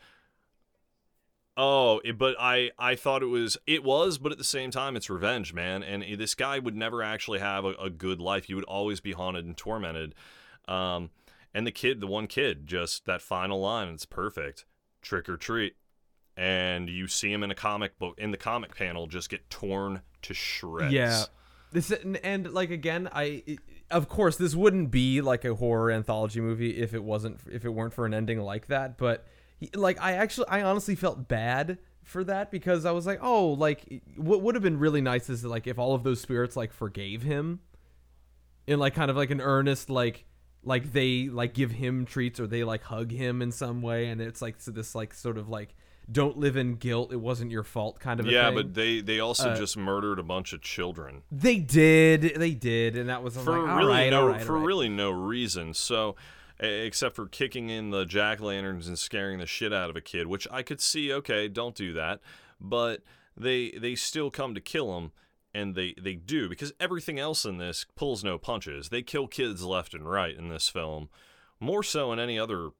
Oh, 1.55 2.01
it, 2.03 2.17
but 2.17 2.35
I 2.37 2.71
I 2.77 2.95
thought 2.95 3.23
it 3.23 3.27
was 3.27 3.57
it 3.65 3.81
was, 3.81 4.17
but 4.17 4.33
at 4.33 4.37
the 4.37 4.43
same 4.43 4.71
time, 4.71 4.97
it's 4.97 5.09
revenge, 5.09 5.53
man. 5.53 5.83
And 5.83 6.03
this 6.19 6.35
guy 6.35 6.59
would 6.59 6.75
never 6.75 7.01
actually 7.01 7.39
have 7.39 7.63
a, 7.63 7.71
a 7.75 7.89
good 7.89 8.19
life. 8.19 8.43
He 8.43 8.53
would 8.53 8.65
always 8.65 8.99
be 8.99 9.13
haunted 9.13 9.45
and 9.45 9.55
tormented. 9.55 10.13
Um, 10.67 11.11
and 11.53 11.65
the 11.65 11.71
kid, 11.71 12.01
the 12.01 12.07
one 12.07 12.27
kid, 12.27 12.67
just 12.67 13.05
that 13.05 13.21
final 13.21 13.61
line, 13.61 13.87
it's 13.87 14.05
perfect. 14.05 14.65
Trick 15.01 15.29
or 15.29 15.37
treat, 15.37 15.77
and 16.35 16.89
you 16.89 17.07
see 17.07 17.31
him 17.31 17.41
in 17.41 17.51
a 17.51 17.55
comic 17.55 17.97
book 17.97 18.15
in 18.17 18.31
the 18.31 18.37
comic 18.37 18.75
panel, 18.75 19.07
just 19.07 19.29
get 19.29 19.49
torn 19.49 20.01
to 20.23 20.33
shreds. 20.33 20.93
Yeah. 20.93 21.23
This 21.71 21.91
and, 21.91 22.17
and 22.17 22.51
like 22.51 22.69
again, 22.71 23.09
I 23.11 23.43
it- 23.45 23.59
of 23.89 24.07
course 24.07 24.37
this 24.37 24.55
wouldn't 24.55 24.89
be 24.89 25.21
like 25.21 25.43
a 25.43 25.53
horror 25.55 25.91
anthology 25.91 26.39
movie 26.39 26.77
if 26.77 26.93
it 26.93 27.03
wasn't 27.03 27.39
if 27.51 27.65
it 27.65 27.69
weren't 27.69 27.93
for 27.93 28.05
an 28.05 28.13
ending 28.13 28.39
like 28.39 28.67
that. 28.67 28.97
But 28.97 29.25
like 29.75 30.01
I 30.01 30.13
actually 30.13 30.47
I 30.47 30.61
honestly 30.63 30.95
felt 30.95 31.27
bad 31.27 31.77
for 32.03 32.23
that 32.23 32.51
because 32.51 32.85
I 32.85 32.91
was 32.91 33.05
like, 33.05 33.19
oh, 33.21 33.49
like 33.49 34.01
what 34.15 34.41
would 34.41 34.55
have 34.55 34.63
been 34.63 34.79
really 34.79 35.01
nice 35.01 35.29
is 35.29 35.45
like 35.45 35.67
if 35.67 35.77
all 35.77 35.93
of 35.93 36.03
those 36.03 36.19
spirits 36.21 36.55
like 36.55 36.71
forgave 36.73 37.21
him 37.21 37.59
in 38.67 38.79
like 38.79 38.95
kind 38.95 39.11
of 39.11 39.17
like 39.17 39.31
an 39.31 39.41
earnest 39.41 39.89
like 39.89 40.25
like 40.63 40.93
they 40.93 41.27
like 41.29 41.53
give 41.53 41.71
him 41.71 42.05
treats 42.05 42.39
or 42.39 42.47
they 42.47 42.63
like 42.63 42.83
hug 42.83 43.11
him 43.11 43.41
in 43.41 43.51
some 43.51 43.81
way 43.81 44.07
and 44.07 44.21
it's 44.21 44.41
like 44.41 44.55
so 44.59 44.71
this 44.71 44.93
like 44.93 45.13
sort 45.13 45.37
of 45.37 45.49
like 45.49 45.75
don't 46.09 46.37
live 46.37 46.55
in 46.55 46.75
guilt 46.75 47.11
it 47.11 47.19
wasn't 47.19 47.51
your 47.51 47.63
fault 47.63 47.99
kind 47.99 48.19
of 48.19 48.27
a 48.27 48.31
Yeah, 48.31 48.51
but 48.51 48.73
they 48.73 49.01
they 49.01 49.19
also 49.19 49.51
Uh, 49.51 49.57
just 49.57 49.77
murdered 49.77 50.19
a 50.19 50.23
bunch 50.23 50.53
of 50.53 50.61
children. 50.61 51.23
They 51.31 51.57
did, 51.57 52.35
they 52.35 52.53
did, 52.53 52.95
and 52.95 53.09
that 53.09 53.23
was 53.23 53.37
for 53.37 53.59
like, 53.65 53.77
really 53.77 53.89
right, 53.91 54.09
no 54.09 54.27
right, 54.27 54.41
for 54.41 54.57
right. 54.57 54.65
really 54.65 54.89
no 54.89 55.11
reason. 55.11 55.73
So, 55.73 56.15
except 56.59 57.15
for 57.15 57.27
kicking 57.27 57.69
in 57.69 57.91
the 57.91 58.05
jack 58.05 58.39
lanterns 58.39 58.87
and 58.87 58.97
scaring 58.97 59.39
the 59.39 59.45
shit 59.45 59.73
out 59.73 59.89
of 59.89 59.95
a 59.95 60.01
kid, 60.01 60.27
which 60.27 60.47
I 60.51 60.63
could 60.63 60.81
see. 60.81 61.11
Okay, 61.13 61.47
don't 61.47 61.75
do 61.75 61.93
that, 61.93 62.19
but 62.59 63.03
they 63.37 63.71
they 63.71 63.95
still 63.95 64.29
come 64.31 64.53
to 64.55 64.61
kill 64.61 64.97
him, 64.97 65.11
and 65.53 65.75
they 65.75 65.93
they 66.01 66.15
do 66.15 66.49
because 66.49 66.73
everything 66.79 67.19
else 67.19 67.45
in 67.45 67.57
this 67.57 67.85
pulls 67.95 68.23
no 68.23 68.37
punches. 68.37 68.89
They 68.89 69.01
kill 69.01 69.27
kids 69.27 69.63
left 69.63 69.93
and 69.93 70.09
right 70.09 70.35
in 70.35 70.49
this 70.49 70.67
film, 70.67 71.09
more 71.59 71.83
so 71.83 72.11
in 72.11 72.19
any 72.19 72.37
other. 72.37 72.71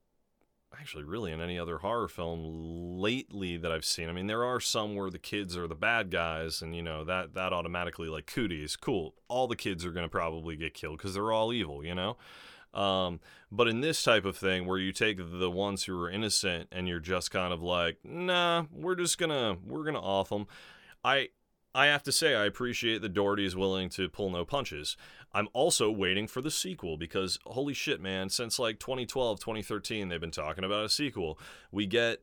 Actually, 0.80 1.04
really, 1.04 1.32
in 1.32 1.42
any 1.42 1.60
other 1.60 1.80
horror 1.80 2.08
film 2.08 2.98
lately 2.98 3.58
that 3.58 3.72
I've 3.72 3.86
seen. 3.86 4.10
I 4.10 4.14
mean, 4.14 4.28
there 4.28 4.44
are 4.44 4.60
some 4.60 4.96
where 4.96 5.10
the 5.10 5.20
kids 5.20 5.56
are 5.56 5.68
the 5.68 5.76
bad 5.76 6.10
guys, 6.10 6.62
and 6.62 6.76
you 6.76 6.82
know 6.82 7.04
that 7.04 7.34
that 7.34 7.54
automatically 7.54 8.08
like 8.08 8.26
cooties, 8.26 8.76
cool. 8.76 9.14
All 9.28 9.48
the 9.48 9.56
kids 9.56 9.86
are 9.86 9.92
gonna 9.92 10.10
probably 10.10 10.56
get 10.56 10.74
killed 10.74 10.98
because 10.98 11.14
they're 11.14 11.32
all 11.32 11.54
evil, 11.54 11.86
you 11.86 11.94
know. 11.94 12.18
Um, 12.74 13.20
but 13.52 13.68
in 13.68 13.82
this 13.82 14.02
type 14.02 14.24
of 14.26 14.38
thing, 14.38 14.66
where 14.66 14.78
you 14.78 14.94
take 14.94 15.18
the 15.18 15.52
ones 15.52 15.84
who 15.84 16.00
are 16.02 16.10
innocent 16.10 16.70
and 16.72 16.88
you're 16.88 17.00
just 17.00 17.32
kind 17.32 17.54
of 17.54 17.62
like, 17.62 17.98
nah, 18.04 18.66
we're 18.72 18.96
just 18.96 19.18
gonna 19.18 19.58
we're 19.66 19.84
gonna 19.84 20.02
off 20.02 20.30
them. 20.30 20.48
I 21.04 21.30
I 21.74 21.86
have 21.86 22.04
to 22.04 22.12
say 22.12 22.36
I 22.36 22.46
appreciate 22.46 23.02
that 23.02 23.14
Dougherty's 23.14 23.56
willing 23.56 23.90
to 23.92 24.10
pull 24.10 24.30
no 24.30 24.44
punches. 24.44 24.98
I'm 25.34 25.48
also 25.54 25.90
waiting 25.90 26.28
for 26.28 26.42
the 26.42 26.52
sequel 26.52 26.98
because 26.98 27.40
holy 27.46 27.74
shit, 27.74 28.02
man, 28.02 28.30
since 28.30 28.60
like 28.60 28.80
2012, 28.80 29.40
2013, 29.40 30.10
they've 30.10 30.20
been 30.20 30.32
talking 30.32 30.64
about 30.64 30.86
a 30.86 30.90
sequel. 30.90 31.40
We 31.72 31.86
get 31.86 32.22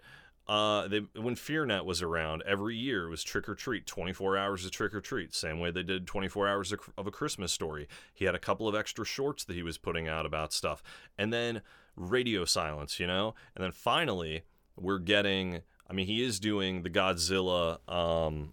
uh, 0.49 0.89
they, 0.89 1.01
when 1.15 1.35
FearNet 1.35 1.85
was 1.85 2.01
around, 2.01 2.43
every 2.47 2.75
year 2.75 3.07
it 3.07 3.11
was 3.11 3.23
trick 3.23 3.49
or 3.49 3.55
treat, 3.55 3.87
24 3.87 4.39
hours 4.39 4.65
of 4.65 4.71
trick 4.71 4.95
or 4.95 5.01
treat, 5.01 5.35
same 5.35 5.61
way 5.61 5.71
they 5.71 5.83
did 5.83 6.07
24 6.07 6.49
hours 6.49 6.73
of, 6.73 6.81
of 6.97 7.07
a 7.07 7.11
Christmas 7.11 7.53
story. 7.53 7.87
He 8.15 8.25
had 8.25 8.35
a 8.35 8.39
couple 8.39 8.67
of 8.67 8.75
extra 8.75 9.05
shorts 9.05 9.45
that 9.45 9.55
he 9.55 9.63
was 9.63 9.77
putting 9.77 10.09
out 10.09 10.25
about 10.25 10.55
stuff, 10.55 10.83
and 11.19 11.33
then 11.33 11.61
radio 11.97 12.47
silence, 12.47 12.99
you 12.99 13.07
know, 13.07 13.35
and 13.55 13.63
then 13.63 13.73
finally 13.73 14.43
we're 14.77 14.99
getting. 14.99 15.61
I 15.91 15.95
mean, 15.95 16.07
he 16.07 16.23
is 16.23 16.39
doing 16.39 16.83
the 16.83 16.91
Godzilla 16.91 17.79
um, 17.91 18.53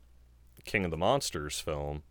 King 0.66 0.86
of 0.86 0.91
the 0.91 0.97
Monsters 0.97 1.59
film, 1.59 2.03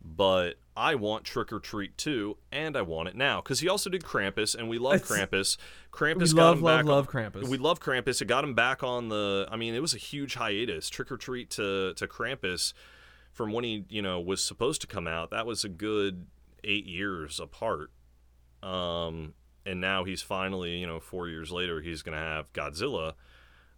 but 0.00 0.54
I 0.76 0.94
want 0.94 1.24
Trick 1.24 1.52
or 1.52 1.58
Treat 1.58 1.96
2, 1.98 2.36
and 2.52 2.76
I 2.76 2.82
want 2.82 3.08
it 3.08 3.16
now 3.16 3.40
because 3.40 3.60
he 3.60 3.68
also 3.68 3.90
did 3.90 4.04
Krampus, 4.04 4.54
and 4.54 4.68
we 4.68 4.78
love 4.78 4.94
It's- 4.96 5.10
Krampus. 5.10 5.56
Krampus 5.92 6.30
We 6.32 6.36
got 6.36 6.44
love, 6.50 6.58
him 6.58 6.62
love, 6.64 6.78
back 6.78 6.84
love 6.86 7.08
on- 7.08 7.12
Krampus. 7.42 7.48
We 7.48 7.58
love 7.58 7.80
Krampus. 7.80 8.22
It 8.22 8.26
got 8.26 8.44
him 8.44 8.54
back 8.54 8.82
on 8.82 9.08
the. 9.08 9.48
I 9.50 9.56
mean, 9.56 9.74
it 9.74 9.80
was 9.80 9.94
a 9.94 9.98
huge 9.98 10.34
hiatus. 10.34 10.88
Trick 10.88 11.10
or 11.10 11.16
Treat 11.16 11.50
to 11.50 11.94
to 11.94 12.06
Krampus, 12.06 12.72
from 13.32 13.52
when 13.52 13.64
he 13.64 13.84
you 13.88 14.02
know 14.02 14.20
was 14.20 14.42
supposed 14.42 14.80
to 14.82 14.86
come 14.86 15.08
out. 15.08 15.30
That 15.30 15.46
was 15.46 15.64
a 15.64 15.68
good 15.68 16.26
eight 16.64 16.86
years 16.86 17.40
apart. 17.40 17.90
Um, 18.62 19.34
and 19.66 19.80
now 19.80 20.04
he's 20.04 20.22
finally 20.22 20.78
you 20.78 20.86
know 20.86 21.00
four 21.00 21.28
years 21.28 21.50
later 21.50 21.80
he's 21.80 22.02
gonna 22.02 22.16
have 22.18 22.52
Godzilla 22.52 23.14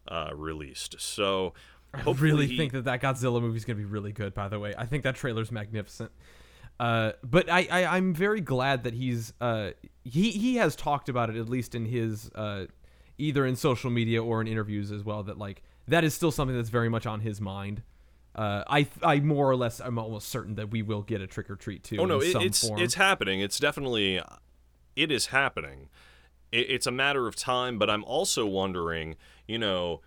uh, 0.08 0.30
released. 0.34 0.96
So 1.00 1.54
I 1.94 2.02
really 2.12 2.46
he- 2.46 2.56
think 2.56 2.72
that 2.72 2.84
that 2.84 3.02
Godzilla 3.02 3.40
movie 3.40 3.56
is 3.56 3.64
gonna 3.64 3.78
be 3.78 3.84
really 3.84 4.12
good. 4.12 4.34
By 4.34 4.48
the 4.48 4.58
way, 4.58 4.74
I 4.76 4.86
think 4.86 5.04
that 5.04 5.16
trailer's 5.16 5.50
magnificent. 5.50 6.12
Uh, 6.78 7.12
but 7.22 7.50
I, 7.50 7.68
I 7.70 7.96
I'm 7.96 8.14
very 8.14 8.40
glad 8.40 8.84
that 8.84 8.94
he's 8.94 9.32
uh 9.40 9.70
he 10.02 10.30
he 10.30 10.56
has 10.56 10.74
talked 10.74 11.08
about 11.08 11.28
it 11.28 11.36
at 11.36 11.48
least 11.48 11.74
in 11.74 11.84
his 11.84 12.30
uh 12.34 12.66
either 13.18 13.44
in 13.44 13.54
social 13.54 13.90
media 13.90 14.22
or 14.22 14.40
in 14.40 14.48
interviews 14.48 14.90
as 14.90 15.04
well 15.04 15.22
that 15.24 15.36
like 15.36 15.62
that 15.88 16.04
is 16.04 16.14
still 16.14 16.30
something 16.30 16.56
that's 16.56 16.70
very 16.70 16.88
much 16.88 17.04
on 17.06 17.20
his 17.20 17.40
mind. 17.40 17.82
Uh, 18.34 18.62
I 18.68 18.86
I 19.02 19.20
more 19.20 19.50
or 19.50 19.56
less 19.56 19.80
I'm 19.80 19.98
almost 19.98 20.28
certain 20.28 20.54
that 20.54 20.70
we 20.70 20.82
will 20.82 21.02
get 21.02 21.20
a 21.20 21.26
trick 21.26 21.50
or 21.50 21.56
treat 21.56 21.82
too. 21.82 21.98
Oh 21.98 22.06
no, 22.06 22.20
in 22.20 22.28
it, 22.28 22.32
some 22.32 22.42
it's 22.42 22.66
form. 22.66 22.80
it's 22.80 22.94
happening. 22.94 23.40
It's 23.40 23.58
definitely 23.58 24.20
it 24.96 25.10
is 25.10 25.26
happening. 25.26 25.88
It, 26.52 26.70
it's 26.70 26.86
a 26.86 26.92
matter 26.92 27.26
of 27.26 27.36
time, 27.36 27.78
but 27.78 27.90
I'm 27.90 28.04
also 28.04 28.46
wondering, 28.46 29.16
you 29.46 29.58
know, 29.58 30.00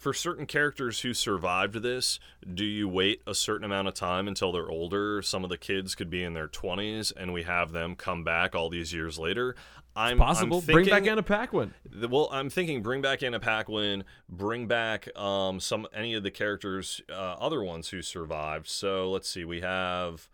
for 0.00 0.14
certain 0.14 0.46
characters 0.46 1.00
who 1.02 1.12
survived 1.12 1.74
this, 1.82 2.18
do 2.54 2.64
you 2.64 2.88
wait 2.88 3.20
a 3.26 3.34
certain 3.34 3.64
amount 3.64 3.86
of 3.86 3.92
time 3.92 4.26
until 4.26 4.50
they're 4.50 4.70
older? 4.70 5.20
Some 5.20 5.44
of 5.44 5.50
the 5.50 5.58
kids 5.58 5.94
could 5.94 6.08
be 6.08 6.24
in 6.24 6.32
their 6.32 6.48
20s, 6.48 7.12
and 7.14 7.34
we 7.34 7.42
have 7.42 7.72
them 7.72 7.94
come 7.96 8.24
back 8.24 8.54
all 8.54 8.70
these 8.70 8.94
years 8.94 9.18
later. 9.18 9.54
I'm 9.94 10.16
possible. 10.16 10.60
I'm 10.60 10.64
Bring 10.64 10.86
back 10.86 10.94
thinking- 11.02 11.10
Anna 11.12 11.22
Paquin. 11.22 11.74
Well, 12.08 12.30
I'm 12.32 12.48
thinking 12.48 12.80
bring 12.82 13.02
back 13.02 13.22
Anna 13.22 13.38
Paquin, 13.40 14.04
bring 14.26 14.66
back 14.66 15.14
um, 15.18 15.60
some 15.60 15.86
any 15.92 16.14
of 16.14 16.22
the 16.22 16.30
characters, 16.30 17.02
uh, 17.10 17.12
other 17.12 17.62
ones 17.62 17.90
who 17.90 18.00
survived. 18.00 18.68
So 18.68 19.10
let's 19.10 19.28
see, 19.28 19.44
we 19.44 19.60
have, 19.60 20.30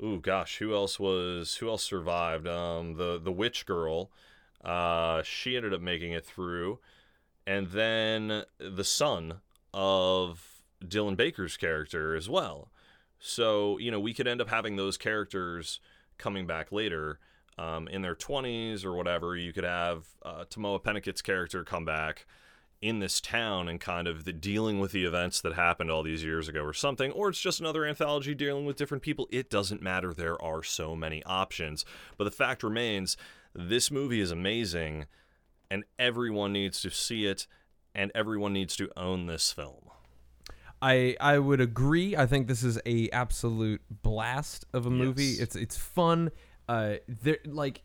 ooh 0.00 0.20
gosh, 0.20 0.58
who 0.58 0.72
else 0.72 1.00
was 1.00 1.56
who 1.56 1.68
else 1.68 1.82
survived? 1.82 2.46
Um, 2.46 2.94
the 2.94 3.18
the 3.18 3.32
witch 3.32 3.66
girl, 3.66 4.10
uh, 4.64 5.22
she 5.24 5.56
ended 5.56 5.74
up 5.74 5.80
making 5.80 6.12
it 6.12 6.24
through, 6.24 6.78
and 7.46 7.68
then 7.68 8.44
the 8.58 8.84
son 8.84 9.40
of 9.72 10.62
Dylan 10.84 11.16
Baker's 11.16 11.56
character 11.56 12.14
as 12.14 12.28
well. 12.28 12.70
So 13.18 13.78
you 13.78 13.90
know 13.90 14.00
we 14.00 14.14
could 14.14 14.26
end 14.26 14.40
up 14.40 14.48
having 14.48 14.76
those 14.76 14.96
characters 14.96 15.80
coming 16.18 16.46
back 16.46 16.70
later 16.70 17.18
um, 17.58 17.88
in 17.88 18.02
their 18.02 18.14
20s 18.14 18.84
or 18.84 18.94
whatever. 18.94 19.36
You 19.36 19.52
could 19.52 19.64
have 19.64 20.06
uh, 20.22 20.44
Tahmoh 20.44 20.82
Penikett's 20.82 21.22
character 21.22 21.64
come 21.64 21.84
back 21.84 22.26
in 22.82 22.98
this 22.98 23.18
town 23.18 23.66
and 23.66 23.80
kind 23.80 24.06
of 24.06 24.24
the 24.24 24.32
dealing 24.32 24.78
with 24.78 24.92
the 24.92 25.04
events 25.04 25.40
that 25.40 25.54
happened 25.54 25.90
all 25.90 26.02
these 26.02 26.22
years 26.22 26.48
ago 26.48 26.60
or 26.60 26.74
something, 26.74 27.10
or 27.12 27.30
it's 27.30 27.40
just 27.40 27.60
another 27.60 27.86
anthology 27.86 28.34
dealing 28.34 28.66
with 28.66 28.76
different 28.76 29.02
people. 29.02 29.26
It 29.30 29.48
doesn't 29.48 29.80
matter. 29.80 30.12
There 30.12 30.40
are 30.42 30.62
so 30.62 30.94
many 30.94 31.22
options. 31.24 31.86
But 32.18 32.24
the 32.24 32.30
fact 32.30 32.62
remains, 32.62 33.16
this 33.54 33.90
movie 33.90 34.20
is 34.20 34.30
amazing, 34.30 35.06
and 35.70 35.84
everyone 35.98 36.52
needs 36.52 36.80
to 36.82 36.90
see 36.90 37.26
it, 37.26 37.46
and 37.94 38.10
everyone 38.14 38.52
needs 38.52 38.76
to 38.76 38.90
own 38.96 39.26
this 39.26 39.52
film. 39.52 39.90
I 40.82 41.16
I 41.20 41.38
would 41.38 41.60
agree. 41.60 42.16
I 42.16 42.26
think 42.26 42.46
this 42.46 42.62
is 42.62 42.78
a 42.84 43.08
absolute 43.10 43.80
blast 43.90 44.66
of 44.72 44.86
a 44.86 44.90
movie. 44.90 45.24
Yes. 45.24 45.40
It's 45.40 45.56
it's 45.56 45.76
fun. 45.76 46.30
Uh, 46.68 46.94
there 47.08 47.38
like 47.46 47.82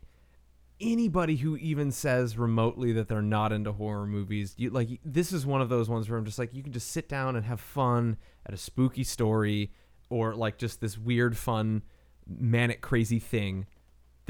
anybody 0.80 1.36
who 1.36 1.56
even 1.56 1.92
says 1.92 2.38
remotely 2.38 2.92
that 2.92 3.08
they're 3.08 3.22
not 3.22 3.52
into 3.52 3.72
horror 3.72 4.06
movies, 4.06 4.54
you 4.58 4.70
like 4.70 5.00
this 5.04 5.32
is 5.32 5.46
one 5.46 5.62
of 5.62 5.68
those 5.68 5.88
ones 5.88 6.08
where 6.08 6.18
I'm 6.18 6.24
just 6.24 6.38
like 6.38 6.52
you 6.52 6.62
can 6.62 6.72
just 6.72 6.90
sit 6.90 7.08
down 7.08 7.36
and 7.36 7.46
have 7.46 7.60
fun 7.60 8.16
at 8.44 8.52
a 8.52 8.58
spooky 8.58 9.04
story 9.04 9.72
or 10.10 10.34
like 10.34 10.58
just 10.58 10.80
this 10.80 10.98
weird 10.98 11.36
fun 11.38 11.82
manic 12.26 12.80
crazy 12.80 13.18
thing 13.18 13.66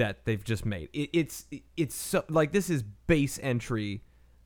that 0.00 0.24
they've 0.24 0.42
just 0.42 0.64
made. 0.64 0.88
It, 0.92 1.10
it's 1.12 1.46
it's 1.76 1.94
so 1.94 2.24
like 2.28 2.52
this 2.52 2.70
is 2.70 2.82
base 3.06 3.38
entry 3.42 4.02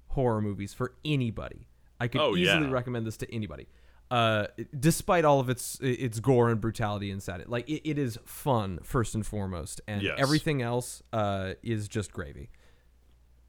horror 0.09 0.43
movies 0.43 0.75
for 0.75 0.95
anybody. 1.05 1.69
I 2.01 2.09
could 2.09 2.21
Oh, 2.21 2.37
easily 2.37 2.67
yeah. 2.67 2.71
recommend 2.71 3.07
this 3.07 3.17
to 3.19 3.33
anybody. 3.35 3.69
Uh, 4.11 4.47
despite 4.79 5.25
all 5.25 5.39
of 5.41 5.49
its 5.49 5.79
its 5.81 6.19
gore 6.21 6.51
and 6.51 6.61
brutality 6.61 7.11
inside 7.11 7.41
it, 7.41 7.49
like 7.49 7.69
it, 7.69 7.89
it 7.89 7.99
is 7.99 8.19
fun 8.25 8.79
first 8.83 9.15
and 9.15 9.25
foremost, 9.25 9.81
and 9.87 10.03
Yes. 10.03 10.17
everything 10.19 10.61
else 10.61 11.03
uh, 11.13 11.55
is 11.63 11.89
just 11.89 12.13
gravy. 12.13 12.51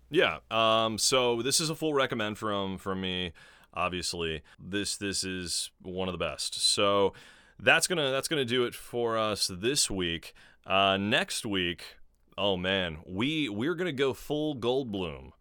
Yeah. 0.10 0.38
Um, 0.52 0.98
so 0.98 1.42
this 1.42 1.60
is 1.60 1.70
a 1.70 1.76
full 1.76 1.94
recommend 1.94 2.38
from 2.38 2.78
from 2.78 3.02
me. 3.02 3.34
Obviously, 3.74 4.44
this 4.60 4.96
this 4.98 5.24
is 5.24 5.72
one 5.82 6.08
of 6.08 6.14
the 6.14 6.18
best. 6.20 6.62
So 6.62 7.14
that's 7.60 7.88
gonna 7.88 8.12
that's 8.12 8.28
gonna 8.28 8.46
do 8.46 8.64
it 8.66 8.74
for 8.76 9.18
us 9.18 9.50
this 9.54 9.90
week. 9.90 10.34
Uh, 10.66 10.98
next 10.98 11.46
week, 11.46 11.98
oh 12.38 12.58
man, 12.58 12.98
we 13.06 13.50
we're 13.50 13.76
gonna 13.76 13.92
go 13.92 14.14
full 14.14 14.56
Goldblum. 14.56 15.32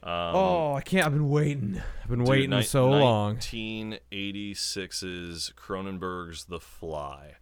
Um, 0.00 0.34
oh, 0.34 0.74
I 0.74 0.80
can't! 0.80 1.06
I've 1.06 1.12
been 1.12 1.28
waiting. 1.28 1.82
I've 2.02 2.08
been 2.08 2.20
dude, 2.20 2.28
waiting 2.28 2.50
ni- 2.50 2.62
so 2.62 2.88
long. 2.88 3.38
1986's 3.38 5.52
Cronenberg's 5.56 6.44
The 6.44 6.60
Fly. 6.60 7.34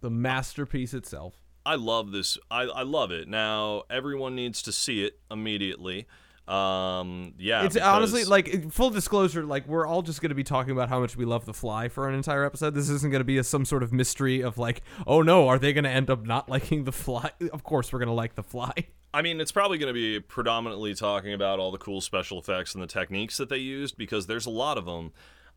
The 0.00 0.10
masterpiece 0.10 0.94
itself. 0.94 1.36
I 1.64 1.76
love 1.76 2.10
this. 2.10 2.38
I, 2.50 2.62
I 2.62 2.82
love 2.82 3.12
it. 3.12 3.28
Now 3.28 3.84
everyone 3.88 4.34
needs 4.34 4.62
to 4.62 4.72
see 4.72 5.04
it 5.04 5.20
immediately. 5.30 6.08
Um, 6.52 7.32
yeah, 7.38 7.64
it's 7.64 7.78
honestly 7.78 8.24
like 8.24 8.70
full 8.70 8.90
disclosure. 8.90 9.42
Like 9.42 9.66
we're 9.66 9.86
all 9.86 10.02
just 10.02 10.20
going 10.20 10.28
to 10.28 10.34
be 10.34 10.44
talking 10.44 10.72
about 10.72 10.90
how 10.90 11.00
much 11.00 11.16
we 11.16 11.24
love 11.24 11.46
The 11.46 11.54
Fly 11.54 11.88
for 11.88 12.08
an 12.08 12.14
entire 12.14 12.44
episode. 12.44 12.74
This 12.74 12.90
isn't 12.90 13.10
going 13.10 13.20
to 13.20 13.24
be 13.24 13.38
a, 13.38 13.44
some 13.44 13.64
sort 13.64 13.82
of 13.82 13.90
mystery 13.90 14.42
of 14.42 14.58
like, 14.58 14.82
oh 15.06 15.22
no, 15.22 15.48
are 15.48 15.58
they 15.58 15.72
going 15.72 15.84
to 15.84 15.90
end 15.90 16.10
up 16.10 16.26
not 16.26 16.48
liking 16.50 16.84
The 16.84 16.92
Fly? 16.92 17.30
Of 17.52 17.64
course, 17.64 17.90
we're 17.90 18.00
going 18.00 18.08
to 18.08 18.14
like 18.14 18.34
The 18.34 18.42
Fly. 18.42 18.72
I 19.14 19.22
mean, 19.22 19.40
it's 19.40 19.52
probably 19.52 19.78
going 19.78 19.88
to 19.88 19.98
be 19.98 20.20
predominantly 20.20 20.94
talking 20.94 21.32
about 21.32 21.58
all 21.58 21.70
the 21.70 21.78
cool 21.78 22.02
special 22.02 22.38
effects 22.38 22.74
and 22.74 22.82
the 22.82 22.86
techniques 22.86 23.38
that 23.38 23.48
they 23.48 23.58
used 23.58 23.96
because 23.96 24.26
there's 24.26 24.46
a 24.46 24.50
lot 24.50 24.76
of 24.76 24.84
them, 24.84 25.12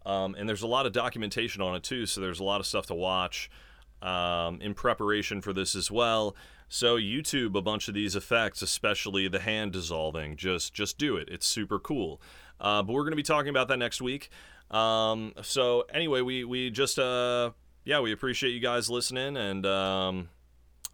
um, 0.05 0.35
and 0.35 0.47
there's 0.47 0.61
a 0.61 0.67
lot 0.67 0.85
of 0.85 0.93
documentation 0.93 1.61
on 1.61 1.75
it 1.75 1.83
too. 1.83 2.05
So 2.05 2.21
there's 2.21 2.39
a 2.39 2.43
lot 2.43 2.61
of 2.61 2.65
stuff 2.65 2.85
to 2.87 2.95
watch 2.95 3.49
um, 4.05 4.61
in 4.61 4.73
preparation 4.73 5.41
for 5.41 5.53
this 5.53 5.75
as 5.75 5.89
well. 5.89 6.35
So 6.67 6.97
YouTube 6.97 7.55
a 7.55 7.61
bunch 7.61 7.87
of 7.87 7.93
these 7.93 8.15
effects, 8.15 8.61
especially 8.61 9.27
the 9.27 9.39
hand 9.39 9.73
dissolving. 9.73 10.35
Just 10.35 10.73
just 10.73 10.97
do 10.97 11.17
it. 11.17 11.27
It's 11.29 11.45
super 11.45 11.79
cool. 11.79 12.21
Uh, 12.59 12.83
but 12.83 12.93
we're 12.93 13.03
going 13.03 13.11
to 13.11 13.17
be 13.17 13.23
talking 13.23 13.49
about 13.49 13.67
that 13.67 13.77
next 13.77 14.01
week. 14.01 14.29
Um, 14.71 15.33
so 15.41 15.85
anyway, 15.93 16.21
we 16.21 16.43
we 16.43 16.69
just 16.69 16.97
uh, 16.99 17.51
yeah, 17.83 17.99
we 17.99 18.11
appreciate 18.11 18.51
you 18.51 18.59
guys 18.59 18.89
listening 18.89 19.37
and. 19.37 19.65
Um, 19.65 20.29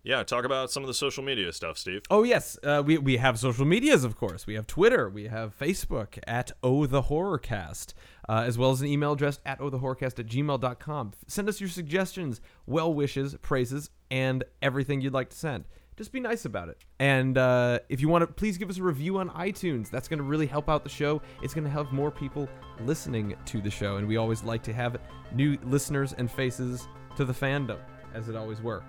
yeah, 0.04 0.24
talk 0.24 0.45
about 0.45 0.72
some 0.72 0.84
of 0.84 0.88
the 0.88 0.93
social 0.93 1.24
media 1.24 1.52
stuff, 1.54 1.78
Steve. 1.78 2.02
Oh 2.10 2.24
yes, 2.24 2.58
uh, 2.64 2.82
we 2.86 2.97
we 2.97 3.18
have 3.18 3.38
social 3.38 3.66
medias, 3.66 4.04
of 4.04 4.16
course. 4.16 4.47
We 4.47 4.56
have 4.56 4.66
Twitter, 4.66 5.10
we 5.10 5.28
have 5.28 5.58
Facebook 5.58 6.18
at 6.26 6.52
Oh 6.64 6.86
the 6.88 7.04
Horrorcast, 7.04 7.93
uh, 8.28 8.43
as 8.45 8.58
well 8.58 8.72
as 8.72 8.82
an 8.82 8.88
email 8.88 9.14
address 9.14 9.39
at 9.45 9.62
Oh 9.62 9.70
the 9.70 9.80
Horrorcast 9.80 10.20
at 10.20 10.26
gmail.com. 10.26 11.12
Send 11.28 11.49
us 11.49 11.60
your 11.60 11.70
suggestions, 11.70 12.41
well 12.66 12.93
wishes, 12.93 13.36
praises, 13.41 13.91
and 14.10 14.43
everything 14.62 15.02
you'd 15.02 15.14
like 15.14 15.30
to 15.30 15.38
send. 15.38 15.66
Just 15.97 16.12
be 16.12 16.20
nice 16.20 16.45
about 16.45 16.70
it. 16.70 16.80
And 16.99 17.38
uh, 17.38 17.80
if 17.89 18.02
you 18.02 18.10
want 18.10 18.24
to, 18.24 18.28
please 18.28 18.58
give 18.58 18.72
us 18.72 18.78
a 18.78 18.84
review 18.84 19.20
on 19.20 19.30
iTunes. 19.30 19.91
That's 19.91 20.08
going 20.08 20.18
to 20.18 20.24
really 20.24 20.47
help 20.47 20.68
out 20.68 20.84
the 20.84 20.89
show. 20.89 21.22
It's 21.43 21.54
going 21.54 21.66
to 21.66 21.70
have 21.70 21.91
more 21.91 22.10
people 22.10 22.49
listening 22.80 23.36
to 23.45 23.62
the 23.62 23.70
show, 23.70 23.97
and 23.97 24.08
we 24.08 24.18
always 24.18 24.41
like 24.41 24.64
to 24.64 24.74
have 24.74 24.99
new 25.36 25.60
listeners 25.64 26.14
and 26.14 26.32
faces 26.32 26.88
to 27.18 27.26
the 27.26 27.34
fandom, 27.34 27.78
as 28.16 28.30
it 28.30 28.36
always 28.36 28.62
were. 28.64 28.84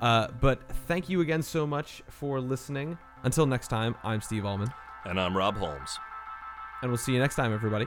Uh, 0.00 0.28
but 0.40 0.60
thank 0.86 1.08
you 1.08 1.20
again 1.20 1.42
so 1.42 1.66
much 1.66 2.02
for 2.08 2.40
listening. 2.40 2.98
Until 3.22 3.46
next 3.46 3.68
time, 3.68 3.94
I'm 4.04 4.20
Steve 4.20 4.44
Allman, 4.44 4.68
And 5.04 5.18
I'm 5.20 5.36
Rob 5.36 5.56
Holmes. 5.56 5.98
and 6.82 6.90
we'll 6.90 6.98
see 6.98 7.12
you 7.14 7.18
next 7.18 7.34
time, 7.36 7.52
everybody. 7.52 7.86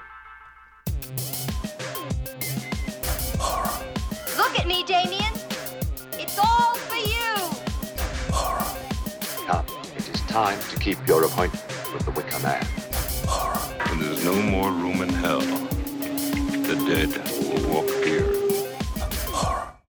Look 4.38 4.60
at 4.60 4.66
me, 4.68 4.84
Damien. 4.84 5.34
It's 6.14 6.38
all 6.40 6.76
for 6.76 6.96
you. 6.96 7.36
Come, 9.46 9.66
it 9.96 10.10
is 10.10 10.22
time 10.22 10.60
to 10.72 10.80
keep 10.80 10.98
your 11.08 11.24
appointment 11.26 11.64
with 11.94 12.06
the 12.06 12.12
Wicker 12.12 12.40
Man. 12.40 12.66
When 13.90 14.00
there's 14.00 14.24
no 14.26 14.34
more 14.42 14.72
room 14.72 15.02
in 15.04 15.10
hell, 15.10 15.40
the 15.42 16.76
dead 16.88 17.10
will 17.44 17.70
walk 17.74 17.90